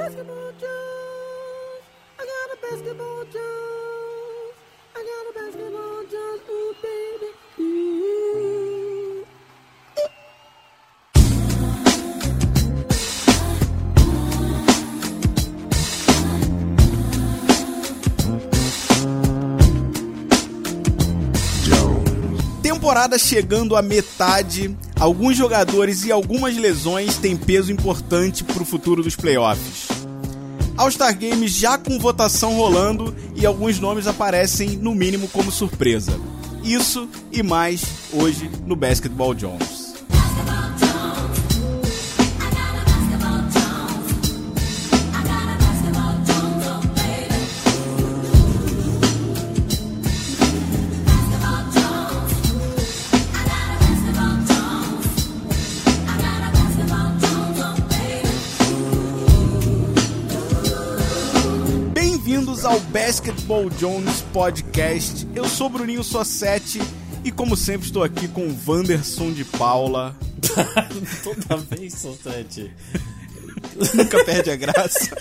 basketball 0.00 0.52
Jones. 0.58 1.82
I 2.18 2.24
got 2.24 2.48
a 2.54 2.58
basketball 2.62 3.24
Jones. 3.24 4.54
I 4.96 5.00
got 5.10 5.24
a 5.28 5.32
basketball 5.38 6.00
Jones. 6.10 6.40
Ooh, 6.48 6.74
baby. 6.80 7.30
Temporada 22.62 23.18
chegando 23.18 23.76
à 23.76 23.82
metade, 23.82 24.76
alguns 24.98 25.36
jogadores 25.36 26.04
e 26.04 26.10
algumas 26.10 26.56
lesões 26.56 27.18
têm 27.18 27.36
peso 27.36 27.70
importante 27.70 28.42
para 28.42 28.62
o 28.62 28.66
futuro 28.66 29.02
dos 29.02 29.14
playoffs. 29.14 29.89
All-Star 30.80 31.14
Games 31.14 31.52
já 31.52 31.76
com 31.76 31.98
votação 31.98 32.54
rolando 32.54 33.14
e 33.36 33.44
alguns 33.44 33.78
nomes 33.78 34.06
aparecem 34.06 34.78
no 34.78 34.94
mínimo 34.94 35.28
como 35.28 35.52
surpresa. 35.52 36.18
Isso 36.64 37.06
e 37.30 37.42
mais 37.42 37.84
hoje 38.14 38.50
no 38.66 38.74
Basketball 38.74 39.34
Jones. 39.34 39.79
Ao 62.70 62.78
Basketball 62.78 63.68
Jones 63.70 64.22
Podcast. 64.32 65.26
Eu 65.34 65.44
sou 65.48 65.68
Bruninho 65.68 66.04
Sossetti 66.04 66.80
e 67.24 67.32
como 67.32 67.56
sempre 67.56 67.88
estou 67.88 68.04
aqui 68.04 68.28
com 68.28 68.42
o 68.46 68.56
Wanderson 68.64 69.32
de 69.32 69.44
Paula. 69.44 70.14
Toda 71.24 71.56
vez, 71.56 71.94
Sostete. 71.94 72.70
Nunca 73.92 74.24
perde 74.24 74.50
a 74.52 74.56
graça. 74.56 75.16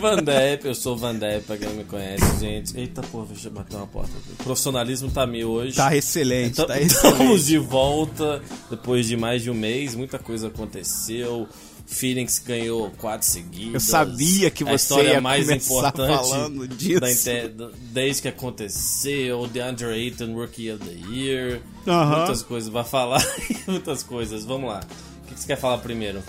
Van 0.00 0.22
Depp, 0.22 0.68
eu 0.68 0.74
sou 0.76 0.96
Van 0.96 1.16
Depp, 1.16 1.46
pra 1.46 1.56
quem 1.56 1.68
não 1.68 1.74
me 1.74 1.84
conhece, 1.84 2.38
gente. 2.38 2.78
Eita 2.78 3.02
porra, 3.02 3.26
deixa 3.32 3.48
eu 3.48 3.52
bater 3.52 3.74
uma 3.76 3.86
porta. 3.88 4.12
O 4.38 4.44
profissionalismo 4.44 5.10
tá 5.10 5.26
meio 5.26 5.48
hoje. 5.48 5.74
Tá 5.76 5.96
excelente, 5.96 6.52
Então- 6.52 6.66
tá 6.66 6.80
Estamos 6.80 7.18
excelente. 7.20 7.44
de 7.46 7.58
volta 7.58 8.40
depois 8.70 9.06
de 9.08 9.16
mais 9.16 9.42
de 9.42 9.50
um 9.50 9.54
mês, 9.54 9.96
muita 9.96 10.18
coisa 10.20 10.46
aconteceu. 10.46 11.48
Phoenix 11.86 12.38
ganhou 12.38 12.90
quatro 12.92 13.26
seguidas. 13.26 13.74
Eu 13.74 13.80
sabia 13.80 14.50
que 14.50 14.62
a 14.64 14.66
você 14.66 14.74
história 14.76 15.08
ia 15.12 15.20
mais 15.20 15.44
começar 15.46 15.66
importante 15.74 16.16
falando 16.16 16.68
disso. 16.68 17.00
da 17.00 17.10
inte- 17.12 17.48
da- 17.48 17.70
desde 17.92 18.22
que 18.22 18.28
aconteceu. 18.28 19.46
DeAndre 19.46 19.86
Ayton, 19.86 20.34
Rookie 20.34 20.70
of 20.70 20.82
the 20.84 21.12
Year. 21.14 21.60
Aham. 21.86 22.18
Muitas 22.18 22.42
coisas. 22.42 22.68
Vai 22.72 22.84
falar 22.84 23.22
muitas 23.66 24.02
coisas. 24.02 24.44
Vamos 24.44 24.70
lá. 24.70 24.80
O 25.24 25.34
que 25.34 25.40
você 25.40 25.46
quer 25.46 25.56
falar 25.58 25.78
primeiro? 25.78 26.22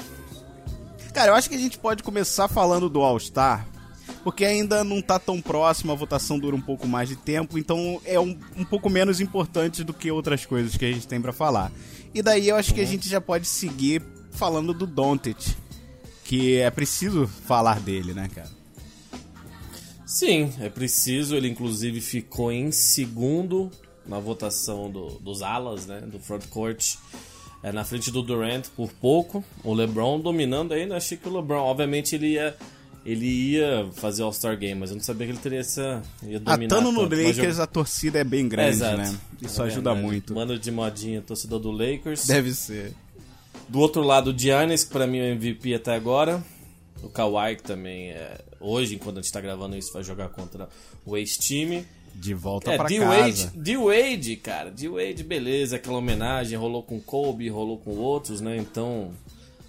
Cara, 1.13 1.31
eu 1.31 1.35
acho 1.35 1.49
que 1.49 1.55
a 1.55 1.59
gente 1.59 1.77
pode 1.77 2.01
começar 2.03 2.47
falando 2.47 2.89
do 2.89 3.01
All-Star, 3.01 3.67
porque 4.23 4.43
ainda 4.43 4.83
não 4.83 4.99
tá 5.01 5.19
tão 5.19 5.39
próximo, 5.39 5.91
a 5.91 5.95
votação 5.95 6.39
dura 6.39 6.55
um 6.55 6.61
pouco 6.61 6.87
mais 6.87 7.07
de 7.07 7.15
tempo, 7.15 7.57
então 7.59 8.01
é 8.03 8.19
um, 8.19 8.35
um 8.57 8.65
pouco 8.65 8.89
menos 8.89 9.21
importante 9.21 9.83
do 9.83 9.93
que 9.93 10.09
outras 10.09 10.43
coisas 10.45 10.75
que 10.75 10.83
a 10.85 10.91
gente 10.91 11.07
tem 11.07 11.21
pra 11.21 11.31
falar. 11.31 11.71
E 12.15 12.21
daí 12.23 12.49
eu 12.49 12.55
acho 12.55 12.73
que 12.73 12.81
a 12.81 12.85
gente 12.85 13.07
já 13.07 13.21
pode 13.21 13.45
seguir 13.47 14.01
falando 14.33 14.73
do 14.73 14.85
Doncic, 14.85 15.55
que 16.23 16.57
é 16.57 16.69
preciso 16.71 17.27
falar 17.27 17.79
dele, 17.79 18.13
né, 18.13 18.29
cara? 18.33 18.49
Sim, 20.05 20.51
é 20.59 20.69
preciso. 20.69 21.35
Ele, 21.35 21.47
inclusive, 21.49 21.99
ficou 22.01 22.51
em 22.51 22.71
segundo 22.71 23.71
na 24.05 24.19
votação 24.19 24.89
do- 24.91 25.17
dos 25.19 25.41
alas, 25.41 25.85
né? 25.85 26.01
Do 26.01 26.19
frontcourt. 26.19 26.95
É, 27.63 27.71
na 27.71 27.85
frente 27.85 28.11
do 28.11 28.21
Durant 28.21 28.67
por 28.75 28.91
pouco. 28.91 29.43
O 29.63 29.73
LeBron 29.73 30.19
dominando 30.19 30.73
ainda. 30.73 30.97
Achei 30.97 31.17
que 31.17 31.27
o 31.29 31.33
LeBron, 31.33 31.61
obviamente, 31.61 32.13
ele 32.13 32.33
ia, 32.33 32.55
ele 33.05 33.25
ia 33.25 33.89
fazer 33.93 34.21
All-Star 34.23 34.57
Game, 34.59 34.77
mas 34.77 34.89
eu 34.89 34.97
não 34.97 35.03
sabia 35.03 35.25
que 35.27 35.31
ele 35.31 35.39
teria 35.39 35.59
essa. 35.61 36.03
Ia 36.23 36.39
dominar 36.41 36.75
Atando 36.75 36.91
no 36.91 37.07
tanto, 37.07 37.15
mas 37.23 37.37
Lakers, 37.37 37.57
eu- 37.57 37.63
a 37.63 37.67
torcida 37.67 38.19
é 38.19 38.23
bem 38.25 38.49
grande, 38.49 38.71
Exato. 38.71 38.97
né? 38.97 39.17
Isso 39.41 39.61
É 39.61 39.65
ajuda 39.67 39.95
muito. 39.95 40.35
Mano 40.35 40.59
de 40.59 40.69
modinha, 40.71 41.21
torcedor 41.21 41.59
do 41.59 41.71
Lakers. 41.71 42.27
Deve 42.27 42.53
ser. 42.53 42.93
Do 43.69 43.79
outro 43.79 44.01
lado, 44.03 44.31
o 44.31 44.37
Giannis, 44.37 44.83
que 44.83 44.91
pra 44.91 45.07
mim 45.07 45.19
é 45.19 45.31
o 45.31 45.33
MVP 45.33 45.73
até 45.73 45.95
agora. 45.95 46.43
O 47.01 47.09
Kawhi, 47.09 47.55
que 47.57 47.63
também 47.63 48.11
é. 48.11 48.39
Hoje, 48.59 48.95
enquanto 48.95 49.19
a 49.19 49.21
gente 49.21 49.31
tá 49.31 49.41
gravando 49.41 49.75
isso, 49.75 49.91
vai 49.91 50.03
jogar 50.03 50.29
contra 50.29 50.69
o 51.05 51.17
ex-time. 51.17 51.85
De 52.15 52.33
volta 52.33 52.71
É, 52.71 52.77
pra 52.77 52.85
D-Wade, 52.87 53.43
casa. 53.45 53.53
D-Wade, 53.55 54.35
cara. 54.37 54.69
D-Wade, 54.71 55.23
beleza, 55.23 55.75
aquela 55.77 55.97
homenagem. 55.97 56.57
Rolou 56.57 56.83
com 56.83 56.99
Kobe, 56.99 57.49
rolou 57.49 57.77
com 57.77 57.91
outros, 57.91 58.39
né? 58.39 58.55
Então. 58.57 59.11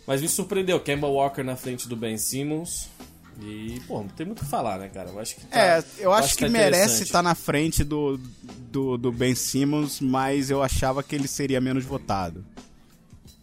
Mas 0.07 0.21
me 0.21 0.29
surpreendeu. 0.29 0.79
Kemba 0.79 1.09
Walker 1.09 1.43
na 1.43 1.57
frente 1.57 1.89
do 1.89 1.97
Ben 1.97 2.19
Simmons. 2.19 2.89
E, 3.43 3.81
pô, 3.89 4.05
tem 4.17 4.27
muito 4.27 4.43
o 4.43 4.45
que 4.45 4.51
falar, 4.51 4.79
né, 4.79 4.89
cara? 4.89 5.11
Eu 5.11 5.19
acho 5.19 5.35
que 5.35 5.47
tá, 5.47 5.59
É, 5.59 5.85
eu 5.99 6.13
acho, 6.13 6.37
que, 6.37 6.45
tá 6.45 6.51
merece 6.51 7.03
estar 7.03 7.23
na 7.23 7.35
frente 7.35 7.83
do, 7.83 8.21
do, 8.71 8.97
do 8.97 9.11
Ben 9.11 9.35
Simmons, 9.35 10.01
mas 10.01 10.51
eu 10.51 10.63
achava 10.63 11.03
que 11.03 11.17
ele 11.17 11.27
seria 11.27 11.61
menos 11.61 11.85
votado. 11.85 12.45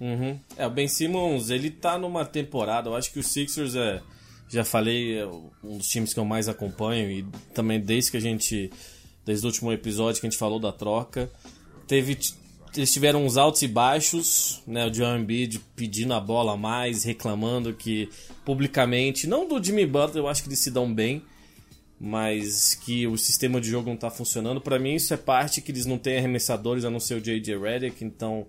Uhum. 0.01 0.39
É, 0.57 0.65
o 0.65 0.69
Ben 0.71 0.87
Simmons, 0.87 1.51
ele 1.51 1.69
tá 1.69 1.95
numa 1.95 2.25
temporada, 2.25 2.89
eu 2.89 2.95
acho 2.95 3.13
que 3.13 3.19
o 3.19 3.23
Sixers 3.23 3.75
é, 3.75 4.01
já 4.49 4.65
falei, 4.65 5.19
é 5.19 5.27
um 5.63 5.77
dos 5.77 5.87
times 5.87 6.11
que 6.11 6.19
eu 6.19 6.25
mais 6.25 6.49
acompanho 6.49 7.11
e 7.11 7.23
também 7.53 7.79
desde 7.79 8.09
que 8.09 8.17
a 8.17 8.19
gente, 8.19 8.71
desde 9.23 9.45
o 9.45 9.49
último 9.49 9.71
episódio 9.71 10.19
que 10.19 10.25
a 10.25 10.29
gente 10.29 10.39
falou 10.39 10.59
da 10.59 10.71
troca, 10.71 11.29
teve, 11.85 12.17
eles 12.75 12.91
tiveram 12.91 13.23
uns 13.23 13.37
altos 13.37 13.61
e 13.61 13.67
baixos, 13.67 14.63
né, 14.65 14.87
o 14.87 14.93
Joel 14.93 15.19
Embiid 15.19 15.59
pedindo 15.75 16.15
a 16.15 16.19
bola 16.19 16.57
mais, 16.57 17.03
reclamando 17.03 17.71
que 17.71 18.09
publicamente, 18.43 19.27
não 19.27 19.47
do 19.47 19.63
Jimmy 19.63 19.85
Butler, 19.85 20.23
eu 20.23 20.27
acho 20.27 20.41
que 20.41 20.49
eles 20.49 20.59
se 20.59 20.71
dão 20.71 20.91
bem, 20.91 21.21
mas 21.99 22.73
que 22.73 23.05
o 23.05 23.15
sistema 23.19 23.61
de 23.61 23.69
jogo 23.69 23.87
não 23.87 23.95
tá 23.95 24.09
funcionando. 24.09 24.59
Pra 24.59 24.79
mim 24.79 24.95
isso 24.95 25.13
é 25.13 25.17
parte 25.17 25.61
que 25.61 25.71
eles 25.71 25.85
não 25.85 25.99
têm 25.99 26.17
arremessadores 26.17 26.83
a 26.83 26.89
não 26.89 26.99
ser 26.99 27.13
o 27.13 27.21
J.J. 27.21 27.55
Redick, 27.59 28.03
então 28.03 28.47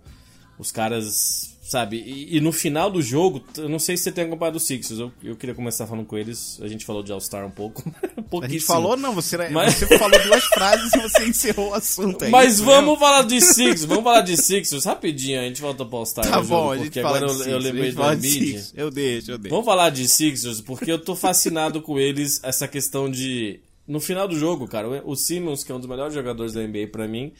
os 0.62 0.72
caras, 0.72 1.54
sabe? 1.62 1.96
E, 1.98 2.36
e 2.36 2.40
no 2.40 2.52
final 2.52 2.90
do 2.90 3.02
jogo, 3.02 3.42
eu 3.56 3.68
não 3.68 3.78
sei 3.78 3.96
se 3.96 4.04
você 4.04 4.12
tem 4.12 4.24
acompanhado 4.24 4.56
o 4.56 4.60
Sixers, 4.60 4.98
eu, 5.00 5.12
eu 5.22 5.36
queria 5.36 5.54
começar 5.54 5.86
falando 5.86 6.06
com 6.06 6.16
eles, 6.16 6.58
a 6.62 6.68
gente 6.68 6.84
falou 6.86 7.02
de 7.02 7.12
All-Star 7.12 7.44
um 7.46 7.50
pouco, 7.50 7.82
A 8.42 8.48
gente 8.48 8.64
falou, 8.64 8.96
não, 8.96 9.14
você, 9.14 9.36
Mas- 9.50 9.74
você 9.74 9.98
falou 9.98 10.18
duas 10.22 10.44
frases 10.46 10.90
e 10.94 11.00
você 11.02 11.28
encerrou 11.28 11.70
o 11.70 11.74
assunto. 11.74 12.24
é 12.24 12.28
Mas 12.30 12.60
vamos 12.60 12.92
mesmo? 12.92 12.96
falar 12.98 13.22
de 13.24 13.40
Sixers, 13.42 13.84
vamos 13.84 14.04
falar 14.04 14.22
de 14.22 14.36
Sixers 14.38 14.84
rapidinho, 14.86 15.38
a 15.40 15.44
gente 15.44 15.60
volta 15.60 15.84
pro 15.84 15.98
All-Star 15.98 16.24
Tá 16.26 16.40
bom, 16.40 16.46
jogo, 16.46 16.70
a 16.72 16.76
gente 16.78 16.84
porque 16.86 17.02
fala 17.02 17.16
agora 17.18 17.26
de 17.26 17.32
eu, 17.32 17.44
Sixers, 17.44 17.64
eu 17.64 17.72
lembrei 17.72 17.90
Embiid. 17.90 18.28
Sixers. 18.30 18.72
Eu 18.74 18.90
deixo, 18.90 19.30
eu 19.32 19.38
deixo. 19.38 19.50
Vamos 19.54 19.66
falar 19.66 19.90
de 19.90 20.08
Sixers, 20.08 20.60
porque 20.62 20.90
eu 20.90 20.98
tô 20.98 21.14
fascinado 21.14 21.82
com 21.82 21.98
eles, 21.98 22.40
essa 22.42 22.66
questão 22.66 23.10
de. 23.10 23.60
No 23.86 24.00
final 24.00 24.26
do 24.28 24.38
jogo, 24.38 24.66
cara, 24.68 24.88
o 25.04 25.14
Simmons, 25.16 25.62
que 25.64 25.70
é 25.72 25.74
um 25.74 25.78
dos 25.80 25.88
melhores 25.88 26.14
jogadores 26.14 26.52
da 26.54 26.62
NBA 26.62 26.86
pra 26.92 27.06
mim, 27.08 27.32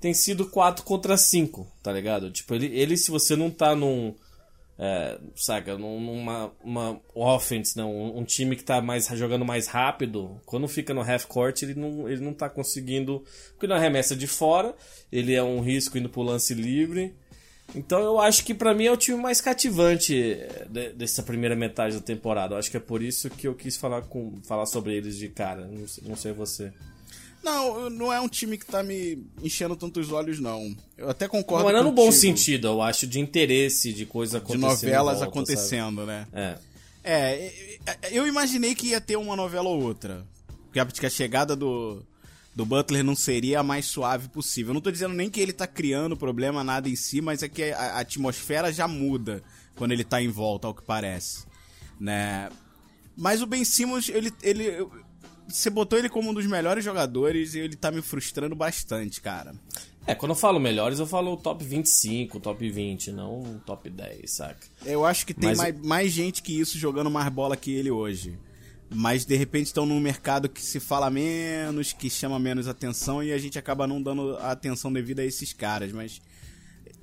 tem 0.00 0.12
sido 0.14 0.46
4 0.46 0.84
contra 0.84 1.16
5, 1.16 1.66
tá 1.82 1.92
ligado? 1.92 2.30
Tipo, 2.30 2.54
ele, 2.54 2.66
ele 2.78 2.96
se 2.96 3.10
você 3.10 3.34
não 3.36 3.50
tá 3.50 3.74
num. 3.74 4.14
É, 4.76 5.18
saca, 5.36 5.78
num- 5.78 6.00
numa 6.00 6.50
uma 6.64 7.00
offense, 7.14 7.76
não, 7.76 7.94
um, 7.94 8.18
um 8.18 8.24
time 8.24 8.56
que 8.56 8.64
tá 8.64 8.82
mais, 8.82 9.06
jogando 9.06 9.44
mais 9.44 9.68
rápido, 9.68 10.36
quando 10.44 10.66
fica 10.66 10.92
no 10.92 11.00
half 11.00 11.26
court, 11.26 11.62
ele 11.62 11.74
não, 11.74 12.08
ele 12.08 12.20
não 12.20 12.34
tá 12.34 12.48
conseguindo. 12.50 13.22
Porque 13.52 13.68
não 13.68 13.76
arremessa 13.76 14.16
de 14.16 14.26
fora, 14.26 14.74
ele 15.12 15.32
é 15.32 15.42
um 15.42 15.60
risco 15.60 15.96
indo 15.96 16.08
pro 16.08 16.22
lance 16.22 16.52
livre. 16.54 17.14
Então 17.74 18.00
eu 18.00 18.20
acho 18.20 18.44
que 18.44 18.52
pra 18.52 18.74
mim 18.74 18.84
é 18.86 18.92
o 18.92 18.96
time 18.96 19.16
mais 19.16 19.40
cativante 19.40 20.14
eh, 20.22 20.66
de- 20.68 20.92
dessa 20.92 21.22
primeira 21.22 21.54
metade 21.56 21.94
da 21.96 22.02
temporada. 22.02 22.54
Eu 22.54 22.58
acho 22.58 22.70
que 22.70 22.76
é 22.76 22.80
por 22.80 23.00
isso 23.00 23.30
que 23.30 23.46
eu 23.48 23.54
quis 23.54 23.76
falar, 23.76 24.02
com, 24.02 24.38
falar 24.42 24.66
sobre 24.66 24.94
eles 24.94 25.16
de 25.16 25.28
cara. 25.28 25.66
Não 25.66 25.86
não 26.02 26.16
sei 26.16 26.32
você. 26.32 26.72
Não, 27.44 27.90
não 27.90 28.12
é 28.12 28.18
um 28.20 28.28
time 28.28 28.56
que 28.56 28.64
tá 28.64 28.82
me 28.82 29.22
enchendo 29.42 29.76
tantos 29.76 30.10
olhos, 30.10 30.40
não. 30.40 30.74
Eu 30.96 31.10
até 31.10 31.28
concordo 31.28 31.64
Não, 31.64 31.72
não 31.72 31.78
é 31.80 31.82
no 31.82 31.92
bom 31.92 32.10
sentido, 32.10 32.68
eu 32.68 32.80
acho, 32.82 33.06
de 33.06 33.20
interesse, 33.20 33.92
de 33.92 34.06
coisa 34.06 34.38
De 34.40 34.44
acontecendo. 34.44 34.64
em 34.64 34.74
novelas 34.74 35.18
volta, 35.18 35.30
acontecendo, 35.30 36.06
né? 36.06 36.26
sabe? 36.32 36.42
É. 36.42 36.74
É, 37.06 37.52
eu 38.10 38.26
imaginei 38.26 38.74
que 38.74 38.88
ia 38.88 39.00
ter 39.00 39.16
uma 39.16 39.36
novela 39.36 39.68
ou 39.68 39.82
outra. 39.82 40.26
Que 40.72 41.06
a 41.06 41.10
chegada 41.10 41.54
do, 41.54 42.02
do 42.56 42.64
Butler 42.64 43.04
não 43.04 43.14
seria 43.14 43.60
a 43.60 43.62
mais 43.62 43.84
suave 43.84 44.28
possível. 44.28 44.70
Eu 44.70 44.74
não 44.74 44.80
tô 44.80 44.90
dizendo 44.90 45.12
nem 45.12 45.28
que 45.28 45.38
ele 45.38 45.52
tá 45.52 45.66
criando 45.66 46.16
problema, 46.16 46.64
nada 46.64 46.88
em 46.88 46.96
si, 46.96 47.20
mas 47.20 47.42
é 47.42 47.48
que 47.48 47.64
a, 47.64 47.78
a 47.78 48.00
atmosfera 48.00 48.72
já 48.72 48.88
muda 48.88 49.42
quando 49.76 49.92
ele 49.92 50.02
tá 50.02 50.22
em 50.22 50.28
volta, 50.28 50.66
ao 50.66 50.74
que 50.74 50.82
parece. 50.82 51.44
Né? 52.00 52.48
Mas 53.16 53.42
o 53.42 53.46
Ben 53.46 53.64
Simmons, 53.64 54.08
ele, 54.08 54.32
ele. 54.42 54.86
Você 55.48 55.68
botou 55.70 55.98
ele 55.98 56.08
como 56.08 56.30
um 56.30 56.34
dos 56.34 56.46
melhores 56.46 56.84
jogadores 56.84 57.54
e 57.54 57.58
ele 57.60 57.76
tá 57.76 57.90
me 57.90 58.00
frustrando 58.02 58.54
bastante, 58.54 59.20
cara. 59.20 59.54
É, 60.06 60.14
quando 60.14 60.30
eu 60.32 60.36
falo 60.36 60.60
melhores, 60.60 60.98
eu 60.98 61.06
falo 61.06 61.36
top 61.36 61.64
25, 61.64 62.38
top 62.40 62.68
20, 62.68 63.10
não 63.12 63.60
top 63.64 63.88
10, 63.88 64.30
saca? 64.30 64.66
Eu 64.84 65.04
acho 65.04 65.24
que 65.26 65.32
tem 65.32 65.50
Mas- 65.50 65.58
mais, 65.58 65.80
mais 65.80 66.12
gente 66.12 66.42
que 66.42 66.58
isso 66.58 66.78
jogando 66.78 67.10
mais 67.10 67.28
bola 67.32 67.56
que 67.56 67.70
ele 67.72 67.90
hoje. 67.90 68.38
Mas 68.90 69.24
de 69.24 69.34
repente 69.34 69.66
estão 69.66 69.86
num 69.86 69.98
mercado 69.98 70.48
que 70.48 70.60
se 70.62 70.78
fala 70.78 71.08
menos, 71.10 71.92
que 71.92 72.10
chama 72.10 72.38
menos 72.38 72.68
atenção 72.68 73.22
e 73.22 73.32
a 73.32 73.38
gente 73.38 73.58
acaba 73.58 73.86
não 73.86 74.00
dando 74.00 74.36
a 74.36 74.50
atenção 74.50 74.92
devida 74.92 75.22
a 75.22 75.24
esses 75.24 75.52
caras. 75.54 75.90
Mas 75.90 76.20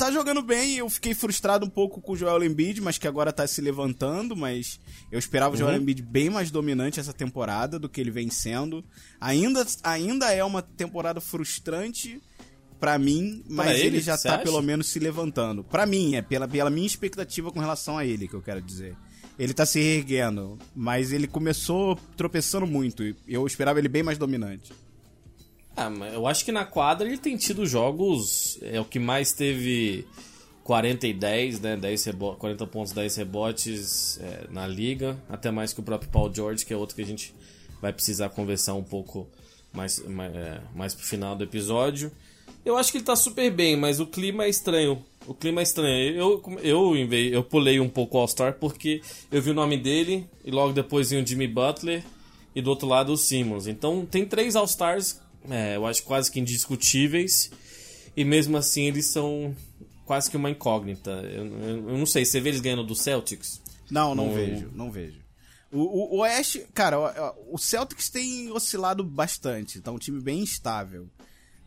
tá 0.02 0.10
jogando 0.10 0.42
bem, 0.42 0.78
eu 0.78 0.90
fiquei 0.90 1.14
frustrado 1.14 1.64
um 1.64 1.70
pouco 1.70 2.02
com 2.02 2.14
o 2.14 2.16
Joel 2.16 2.44
Embiid, 2.44 2.82
mas 2.82 2.98
que 2.98 3.08
agora 3.08 3.32
tá 3.32 3.46
se 3.46 3.62
levantando, 3.62 4.36
mas 4.36 4.80
eu 5.12 5.20
esperava 5.20 5.54
o 5.54 5.58
Joel 5.58 5.76
Uhum. 5.76 5.82
Embiid 5.82 6.02
bem 6.02 6.28
mais 6.28 6.50
dominante 6.50 7.00
essa 7.00 7.14
temporada 7.14 7.78
do 7.78 7.88
que 7.88 8.02
ele 8.02 8.10
vem 8.10 8.28
sendo. 8.32 8.84
Ainda, 9.20 9.64
ainda 9.84 10.34
é 10.34 10.44
uma 10.44 10.64
temporada 10.64 11.22
frustrante 11.22 12.20
pra 12.80 12.98
mim, 12.98 13.44
mas 13.48 13.78
ele, 13.78 13.98
ele, 13.98 14.02
já 14.02 14.18
tá 14.18 14.36
acha? 14.36 14.44
pelo 14.44 14.60
menos 14.64 14.88
se 14.88 14.98
levantando. 14.98 15.64
Pra 15.64 15.86
mim, 15.86 16.16
é 16.16 16.22
pela, 16.24 16.48
pela 16.48 16.72
minha 16.72 16.88
expectativa 16.88 17.52
com 17.52 17.60
relação 17.60 17.96
a 17.96 18.04
ele 18.04 18.28
que 18.28 18.34
eu 18.34 18.42
quero 18.42 18.60
dizer. 18.60 18.98
Ele 19.38 19.54
tá 19.54 19.68
se 19.68 19.80
reerguendo, 19.80 20.58
mas 20.76 21.12
ele 21.12 21.28
começou 21.28 21.96
tropeçando 22.18 22.66
muito. 22.66 23.04
e 23.04 23.16
Eu 23.28 23.46
esperava 23.46 23.78
ele 23.78 23.88
bem 23.88 24.02
mais 24.02 24.18
dominante. 24.18 24.74
Ah, 25.76 25.90
eu 26.14 26.28
acho 26.28 26.44
que 26.44 26.52
na 26.52 26.66
quadra 26.66 27.08
ele 27.08 27.18
tem 27.18 27.38
tido 27.38 27.66
jogos. 27.66 28.60
É 28.62 28.80
o 28.80 28.86
que 28.86 29.00
mais 29.00 29.32
teve 29.34 30.06
40 30.64 31.08
e 31.08 31.14
10, 31.14 31.60
né? 31.60 31.78
10 31.78 32.06
rebo 32.06 32.36
40 32.36 32.68
pontos, 32.68 32.92
10 32.92 33.16
rebotes 33.16 34.20
é, 34.22 34.48
na 34.50 34.68
liga. 34.68 35.18
Até 35.30 35.50
mais 35.52 35.74
que 35.74 35.80
o 35.80 35.84
próprio 35.84 36.10
Paul 36.10 36.34
George, 36.34 36.66
que 36.66 36.74
é 36.74 36.78
outro 36.78 36.96
que 36.96 37.02
a 37.02 37.06
gente 37.06 37.34
vai 37.82 37.92
precisar 37.92 38.30
conversar 38.30 38.74
um 38.76 38.84
pouco 38.84 39.28
mais, 39.74 40.00
mais, 40.06 40.36
é, 40.36 40.62
mais 40.76 40.94
pro 40.94 41.06
final 41.06 41.36
do 41.36 41.44
episódio. 41.44 42.12
Eu 42.64 42.78
acho 42.78 42.92
que 42.92 43.00
ele 43.00 43.06
tá 43.06 43.16
super 43.16 43.50
bem, 43.52 43.76
mas 43.76 44.00
o 44.00 44.06
clima 44.06 44.46
é 44.46 44.50
estranho. 44.50 45.04
O 45.26 45.34
clima 45.34 45.62
é 45.62 45.64
estranho. 45.64 46.16
Eu, 46.16 46.44
eu, 46.62 46.96
eu 46.96 47.44
pulei 47.44 47.80
um 47.80 47.90
pouco 47.90 48.18
o 48.18 48.22
All-Star 48.22 48.54
porque 48.60 49.02
eu 49.32 49.42
vi 49.42 49.50
o 49.50 49.54
nome 49.54 49.78
dele 49.78 50.28
e 50.46 50.52
logo 50.52 50.74
depois 50.74 51.10
vinha 51.10 51.24
o 51.24 51.26
Jimmy 51.26 51.48
Butler 51.48 52.04
e 52.56 52.62
do 52.62 52.70
outro 52.70 52.88
lado 52.88 53.12
o 53.14 53.18
Simmons. 53.18 53.66
Então 53.66 54.06
tem 54.06 54.26
três 54.26 54.56
All-Stars, 54.56 55.20
é, 55.50 55.76
eu 55.76 55.86
acho 55.86 56.04
quase 56.04 56.32
que 56.32 56.40
indiscutíveis, 56.40 57.50
e 58.16 58.24
mesmo 58.24 58.58
assim 58.58 58.84
eles 58.84 59.08
são 59.08 59.56
quase 60.06 60.30
que 60.30 60.38
uma 60.38 60.50
incógnita. 60.50 61.12
Eu, 61.12 61.46
eu- 61.46 61.90
eu 61.90 61.98
não 61.98 62.06
sei, 62.06 62.26
você 62.26 62.40
vê 62.40 62.50
eles 62.50 62.62
ganhando 62.62 62.84
do 62.84 62.96
Celtics? 62.96 63.62
Não, 63.90 64.14
não 64.16 64.28
Não- 64.28 64.34
vejo, 64.36 64.72
não 64.74 64.92
vejo. 64.92 65.22
O, 65.72 65.80
o, 65.80 66.16
o 66.16 66.20
Oeste, 66.20 66.66
cara, 66.74 67.00
o, 67.50 67.56
o 67.56 67.58
Celtics 67.58 68.10
tem 68.10 68.52
oscilado 68.52 69.04
bastante, 69.04 69.80
tá 69.80 69.92
um 69.92 69.98
time 69.98 70.20
bem 70.22 70.40
instável. 70.42 71.10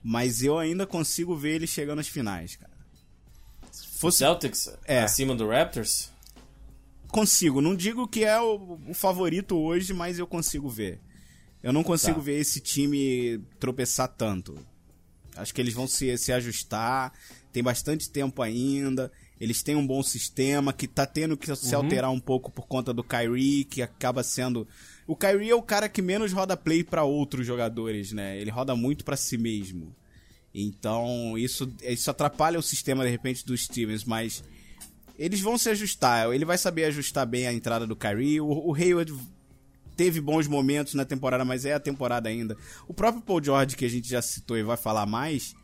Mas 0.03 0.43
eu 0.43 0.59
ainda 0.59 0.87
consigo 0.87 1.35
ver 1.35 1.55
ele 1.55 1.67
chegando 1.67 1.99
às 2.01 2.09
finais, 2.09 2.57
cara. 2.57 2.73
Se 3.73 3.87
O 3.87 3.91
fosse, 3.99 4.19
Celtics 4.19 4.69
É. 4.85 5.01
acima 5.03 5.35
do 5.35 5.49
Raptors? 5.49 6.11
consigo, 7.09 7.61
não 7.61 7.75
digo 7.77 8.09
que 8.09 8.25
é 8.25 8.39
o, 8.41 8.79
o 8.89 8.93
favorito 8.95 9.57
hoje, 9.57 9.95
mas 9.95 10.19
eu 10.19 10.27
consigo 10.27 10.69
ver. 10.69 11.01
Eu 11.65 11.73
não 11.73 11.83
consigo 11.83 12.17
Tá. 12.19 12.21
ver 12.25 12.39
esse 12.39 12.61
time 12.61 13.41
tropeçar 13.59 14.09
tanto. 14.09 14.55
Acho 15.35 15.53
que 15.53 15.61
eles 15.61 15.75
vão 15.75 15.87
se, 15.89 16.17
se 16.17 16.31
ajustar, 16.33 17.13
tem 17.53 17.63
bastante 17.63 18.09
tempo 18.11 18.41
ainda. 18.43 19.11
Eles 19.41 19.63
têm 19.63 19.75
um 19.75 19.85
bom 19.87 20.01
sistema 20.03 20.73
que 20.73 20.87
tá 20.87 21.05
tendo 21.07 21.37
que 21.37 21.55
se 21.57 21.75
alterar 21.75 22.11
um 22.11 22.21
pouco 22.21 22.53
por 22.53 22.67
conta 22.69 22.93
do 22.95 23.03
Kyrie, 23.03 23.65
que 23.65 23.83
acaba 23.83 24.23
sendo. 24.23 24.67
O 25.07 25.17
Kyrie 25.17 25.51
é 25.51 25.55
o 25.55 25.63
cara 25.63 25.89
que 25.89 26.01
menos 26.01 26.33
roda 26.33 26.57
play 26.57 26.85
pra 26.85 27.03
outros 27.03 27.45
jogadores, 27.47 28.13
né? 28.13 28.39
Ele 28.39 28.51
roda 28.51 28.77
muito 28.77 29.05
pra 29.05 29.17
si 29.17 29.37
mesmo. 29.37 29.95
Então, 30.55 31.37
isso, 31.37 31.73
isso 31.83 32.11
atrapalha 32.11 32.59
o 32.59 32.63
sistema 32.63 33.03
de 33.05 33.11
repente 33.11 33.45
dos 33.45 33.65
Stevens, 33.65 34.05
mas 34.05 34.45
eles 35.19 35.41
vão 35.41 35.59
se 35.59 35.69
ajustar. 35.69 36.33
Ele 36.33 36.45
vai 36.45 36.57
saber 36.57 36.85
ajustar 36.85 37.27
bem 37.27 37.47
a 37.49 37.53
entrada 37.53 37.87
do 37.87 37.97
Kyrie. 37.97 38.41
O, 38.41 38.69
o 38.71 38.75
Hayward 38.75 39.13
teve 39.97 40.21
bons 40.21 40.47
momentos 40.49 40.95
na 40.95 41.05
temporada, 41.05 41.45
mas 41.45 41.65
é 41.65 41.73
a 41.75 41.81
temporada 41.81 42.29
ainda. 42.29 42.57
O 42.89 42.95
próprio 42.95 43.23
Paul 43.23 43.43
George, 43.43 43.77
que 43.77 43.85
a 43.85 43.91
gente 43.91 44.09
já 44.09 44.21
citou 44.23 44.57
e 44.57 44.63
vai 44.63 44.77
falar 44.77 45.07
mais, 45.07 45.55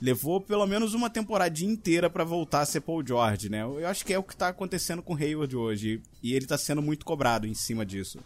levou 0.00 0.40
pelo 0.40 0.66
menos 0.66 0.94
uma 0.94 1.10
temporadinha 1.10 1.72
inteira 1.72 2.08
pra 2.08 2.22
voltar 2.24 2.60
a 2.60 2.66
ser 2.66 2.80
Paul 2.82 3.04
George, 3.06 3.48
né? 3.48 3.62
Eu 3.62 3.86
acho 3.88 4.04
que 4.04 4.12
é 4.12 4.18
o 4.18 4.22
que 4.22 4.36
tá 4.36 4.48
acontecendo 4.48 5.02
com 5.02 5.14
o 5.14 5.16
Hayward 5.16 5.56
hoje. 5.56 6.00
E 6.22 6.34
ele 6.34 6.46
tá 6.46 6.56
sendo 6.56 6.80
muito 6.82 7.04
cobrado 7.04 7.46
em 7.46 7.54
cima 7.54 7.84
disso. 7.84 8.18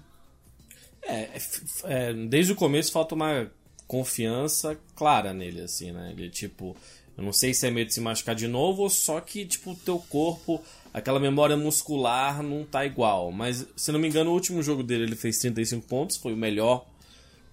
É, 1.02 1.36
f- 1.36 1.64
é, 1.84 2.12
desde 2.12 2.52
o 2.52 2.56
começo 2.56 2.92
falta 2.92 3.14
uma 3.14 3.50
confiança 3.86 4.78
clara 4.94 5.32
nele, 5.32 5.62
assim, 5.62 5.92
né? 5.92 6.12
Ele, 6.16 6.30
tipo, 6.30 6.76
eu 7.16 7.24
não 7.24 7.32
sei 7.32 7.52
se 7.52 7.66
é 7.66 7.70
medo 7.70 7.88
de 7.88 7.94
se 7.94 8.00
machucar 8.00 8.34
de 8.34 8.46
novo 8.48 8.82
ou 8.82 8.90
só 8.90 9.20
que, 9.20 9.44
tipo, 9.44 9.72
o 9.72 9.76
teu 9.76 9.98
corpo, 9.98 10.62
aquela 10.92 11.18
memória 11.18 11.56
muscular 11.56 12.42
não 12.42 12.64
tá 12.64 12.84
igual. 12.84 13.32
Mas, 13.32 13.66
se 13.76 13.90
não 13.90 13.98
me 13.98 14.08
engano, 14.08 14.30
o 14.30 14.34
último 14.34 14.62
jogo 14.62 14.82
dele 14.82 15.04
ele 15.04 15.16
fez 15.16 15.38
35 15.38 15.86
pontos, 15.86 16.16
foi 16.16 16.32
o 16.32 16.36
melhor 16.36 16.86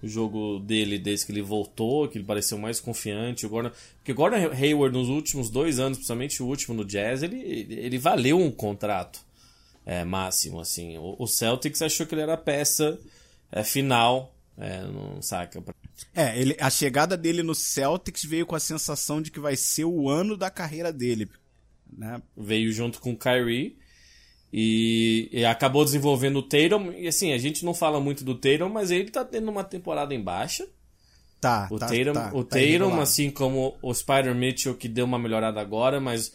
jogo 0.02 0.58
dele 0.60 0.98
desde 0.98 1.26
que 1.26 1.32
ele 1.32 1.42
voltou, 1.42 2.08
que 2.08 2.18
ele 2.18 2.24
pareceu 2.24 2.58
mais 2.58 2.80
confiante. 2.80 3.46
O 3.46 3.48
Gordon, 3.48 3.70
porque 3.96 4.12
o 4.12 4.14
Gordon 4.14 4.36
Hayward, 4.52 4.96
nos 4.96 5.08
últimos 5.08 5.50
dois 5.50 5.78
anos, 5.78 5.98
principalmente 5.98 6.42
o 6.42 6.46
último 6.46 6.74
no 6.74 6.84
Jazz, 6.84 7.22
ele, 7.22 7.38
ele, 7.70 7.98
valeu 7.98 8.38
um 8.38 8.50
contrato 8.50 9.20
é, 9.84 10.04
máximo, 10.04 10.60
assim. 10.60 10.96
O, 10.98 11.16
o 11.18 11.26
Celtics 11.26 11.82
achou 11.82 12.06
que 12.06 12.14
ele 12.14 12.22
era 12.22 12.34
a 12.34 12.38
peça 12.38 12.98
é, 13.52 13.62
final, 13.62 14.34
é, 14.56 14.82
não 14.82 15.20
saca? 15.20 15.62
É, 16.14 16.38
ele, 16.38 16.56
a 16.58 16.70
chegada 16.70 17.16
dele 17.16 17.42
no 17.42 17.54
Celtics 17.54 18.24
veio 18.24 18.46
com 18.46 18.56
a 18.56 18.60
sensação 18.60 19.20
de 19.20 19.30
que 19.30 19.40
vai 19.40 19.56
ser 19.56 19.84
o 19.84 20.08
ano 20.08 20.36
da 20.36 20.50
carreira 20.50 20.92
dele. 20.92 21.28
Né? 21.96 22.20
Veio 22.36 22.72
junto 22.72 23.00
com 23.00 23.12
o 23.12 23.16
Kyrie 23.16 23.76
e, 24.52 25.28
e 25.32 25.44
acabou 25.44 25.84
desenvolvendo 25.84 26.38
o 26.38 26.42
Tatum. 26.42 26.92
E 26.92 27.06
assim, 27.08 27.32
a 27.32 27.38
gente 27.38 27.64
não 27.64 27.74
fala 27.74 28.00
muito 28.00 28.24
do 28.24 28.34
Tatum, 28.34 28.68
mas 28.68 28.90
ele 28.90 29.10
tá 29.10 29.24
tendo 29.24 29.50
uma 29.50 29.64
temporada 29.64 30.14
em 30.14 30.20
baixa. 30.22 30.66
Tá, 31.40 31.68
O 31.70 31.78
tá, 31.78 31.86
Tatum, 31.86 32.12
tá, 32.12 32.30
o 32.34 32.44
tá 32.44 32.58
Tatum 32.58 33.00
assim 33.00 33.30
como 33.30 33.76
o 33.80 33.94
Spider 33.94 34.34
Mitchell, 34.34 34.74
que 34.74 34.86
deu 34.88 35.06
uma 35.06 35.18
melhorada 35.18 35.58
agora, 35.60 35.98
mas 35.98 36.32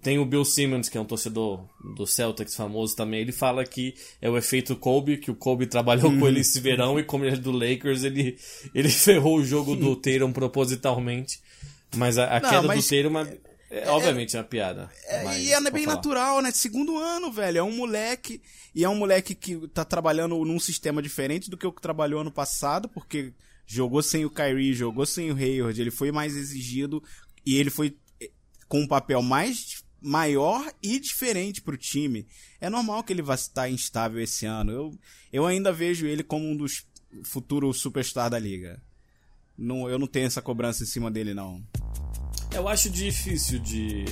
tem 0.00 0.18
o 0.18 0.24
Bill 0.24 0.44
Simmons, 0.44 0.88
que 0.88 0.96
é 0.96 1.00
um 1.00 1.04
torcedor 1.04 1.68
do 1.96 2.06
Celtics 2.06 2.54
famoso 2.54 2.94
também, 2.96 3.20
ele 3.20 3.32
fala 3.32 3.64
que 3.64 3.92
é 4.22 4.30
o 4.30 4.38
efeito 4.38 4.74
Kobe, 4.76 5.18
que 5.18 5.30
o 5.30 5.34
Kobe 5.34 5.66
trabalhou 5.66 6.16
com 6.18 6.26
ele 6.28 6.40
esse 6.40 6.58
verão 6.62 6.98
e 6.98 7.02
como 7.04 7.24
ele 7.24 7.34
é 7.34 7.38
do 7.38 7.50
Lakers, 7.50 8.04
ele, 8.04 8.38
ele 8.74 8.88
ferrou 8.90 9.36
o 9.38 9.44
jogo 9.44 9.74
do 9.76 9.96
Tatum 10.00 10.32
propositalmente. 10.32 11.40
Mas 11.96 12.16
a, 12.16 12.36
a 12.36 12.40
Não, 12.40 12.48
queda 12.48 12.68
mas- 12.68 12.84
do 12.88 12.88
Tatum, 12.88 13.38
é, 13.74 13.88
é, 13.88 13.90
obviamente, 13.90 14.36
é 14.36 14.38
uma 14.38 14.44
piada. 14.44 14.88
É, 15.06 15.40
e 15.40 15.52
é 15.52 15.60
bem 15.70 15.84
falar. 15.84 15.96
natural, 15.96 16.40
né? 16.40 16.52
Segundo 16.52 16.96
ano, 16.96 17.32
velho. 17.32 17.58
É 17.58 17.62
um 17.62 17.74
moleque. 17.74 18.40
E 18.72 18.84
é 18.84 18.88
um 18.88 18.94
moleque 18.94 19.34
que 19.34 19.66
tá 19.68 19.84
trabalhando 19.84 20.44
num 20.44 20.60
sistema 20.60 21.02
diferente 21.02 21.50
do 21.50 21.56
que 21.56 21.66
o 21.66 21.72
que 21.72 21.82
trabalhou 21.82 22.20
ano 22.20 22.30
passado, 22.30 22.88
porque 22.88 23.32
jogou 23.66 24.00
sem 24.00 24.24
o 24.24 24.30
Kyrie, 24.30 24.74
jogou 24.74 25.04
sem 25.04 25.32
o 25.32 25.36
Hayward, 25.36 25.80
ele 25.80 25.90
foi 25.90 26.12
mais 26.12 26.36
exigido 26.36 27.02
e 27.46 27.56
ele 27.56 27.70
foi 27.70 27.96
eh, 28.20 28.30
com 28.68 28.80
um 28.80 28.86
papel 28.86 29.22
mais 29.22 29.82
maior 30.00 30.70
e 30.82 31.00
diferente 31.00 31.62
pro 31.62 31.76
time. 31.76 32.26
É 32.60 32.68
normal 32.68 33.02
que 33.02 33.12
ele 33.12 33.22
vá 33.22 33.34
estar 33.34 33.68
instável 33.68 34.22
esse 34.22 34.44
ano. 34.46 34.70
Eu, 34.70 34.98
eu 35.32 35.46
ainda 35.46 35.72
vejo 35.72 36.06
ele 36.06 36.22
como 36.22 36.44
um 36.46 36.56
dos 36.56 36.86
futuros 37.24 37.80
superstar 37.80 38.28
da 38.30 38.38
liga. 38.38 38.80
Não, 39.56 39.88
eu 39.88 39.98
não 39.98 40.06
tenho 40.06 40.26
essa 40.26 40.42
cobrança 40.42 40.82
em 40.82 40.86
cima 40.86 41.10
dele, 41.10 41.32
não. 41.32 41.64
Eu 42.54 42.68
acho 42.68 42.88
difícil 42.88 43.58
de, 43.58 44.04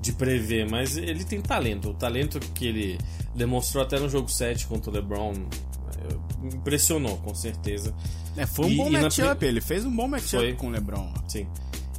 de 0.00 0.12
prever, 0.12 0.68
mas 0.68 0.96
ele 0.96 1.24
tem 1.24 1.40
talento. 1.40 1.90
O 1.90 1.94
talento 1.94 2.38
que 2.40 2.66
ele 2.66 2.98
demonstrou 3.34 3.82
até 3.82 3.98
no 3.98 4.08
jogo 4.08 4.28
7 4.28 4.66
contra 4.66 4.90
o 4.90 4.94
LeBron 4.94 5.32
eh, 5.32 6.46
impressionou, 6.54 7.16
com 7.18 7.34
certeza. 7.34 7.94
É, 8.36 8.46
foi 8.46 8.66
um 8.66 8.70
E- 8.70 8.76
bom 8.76 8.90
na 8.90 9.00
matchup, 9.02 9.36
pri- 9.36 9.48
ele 9.48 9.60
fez 9.60 9.84
um 9.84 9.94
bom 9.94 10.08
matchup 10.08 10.52
com 10.54 10.68
o 10.68 10.70
LeBron. 10.70 11.12
Sim. 11.28 11.46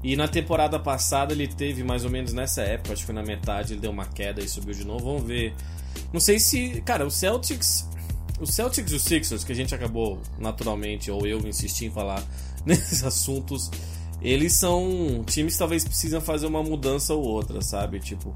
E 0.03 0.15
na 0.15 0.27
temporada 0.29 0.79
passada 0.79 1.33
ele 1.33 1.47
teve 1.47 1.83
mais 1.83 2.05
ou 2.05 2.09
menos 2.09 2.31
nessa 2.31 2.61
época, 2.61 2.93
acho 2.93 3.01
que 3.01 3.05
foi 3.07 3.15
na 3.15 3.23
metade, 3.23 3.73
ele 3.73 3.81
deu 3.81 3.91
uma 3.91 4.05
queda 4.05 4.41
e 4.41 4.47
subiu 4.47 4.73
de 4.73 4.85
novo. 4.85 5.03
Vamos 5.05 5.23
ver. 5.23 5.53
Não 6.13 6.19
sei 6.21 6.39
se. 6.39 6.81
Cara, 6.85 7.05
o 7.05 7.11
Celtics. 7.11 7.87
O 8.39 8.45
Celtics 8.45 8.93
e 8.93 8.95
o 8.95 8.99
Sixers, 8.99 9.43
que 9.43 9.51
a 9.51 9.55
gente 9.55 9.75
acabou 9.75 10.21
naturalmente, 10.37 11.11
ou 11.11 11.27
eu 11.27 11.39
insisti 11.45 11.85
em 11.87 11.91
falar 11.91 12.23
nesses 12.65 13.03
assuntos, 13.03 13.69
eles 14.21 14.57
são 14.57 15.23
times 15.25 15.57
talvez 15.57 15.83
precisam 15.83 16.19
fazer 16.19 16.47
uma 16.47 16.61
mudança 16.61 17.13
ou 17.13 17.23
outra, 17.23 17.61
sabe? 17.61 17.99
Tipo, 17.99 18.33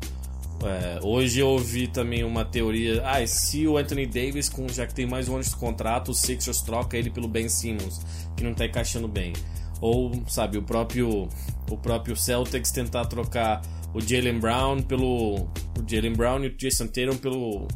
é, 0.63 0.99
hoje 1.03 1.39
eu 1.39 1.49
ouvi 1.49 1.87
também 1.87 2.23
uma 2.23 2.45
teoria. 2.45 3.01
Ah, 3.05 3.25
se 3.27 3.67
o 3.67 3.77
Anthony 3.77 4.05
Davis, 4.05 4.47
com, 4.47 4.67
já 4.69 4.87
que 4.87 4.93
tem 4.93 5.05
mais 5.05 5.27
um 5.27 5.35
ano 5.35 5.43
de 5.43 5.55
contrato, 5.55 6.11
o 6.11 6.13
Sixers 6.13 6.61
troca 6.61 6.97
ele 6.97 7.09
pelo 7.09 7.27
Ben 7.27 7.49
Simmons, 7.49 8.01
que 8.35 8.43
não 8.43 8.53
tá 8.53 8.65
encaixando 8.65 9.07
bem. 9.07 9.33
Ou, 9.81 10.11
sabe, 10.27 10.57
o 10.57 10.63
próprio, 10.63 11.27
o 11.69 11.77
próprio 11.77 12.15
Celtics 12.15 12.71
tentar 12.71 13.05
trocar 13.05 13.61
o 13.93 13.99
Jalen 13.99 14.39
Brown 14.39 14.81
pelo. 14.81 15.41
O 15.77 15.83
Jalen 15.85 16.13
Brown 16.13 16.43
e 16.43 16.47
o 16.47 16.57
Jason 16.57 16.87
Tatum 16.87 17.17
pelo. 17.17 17.67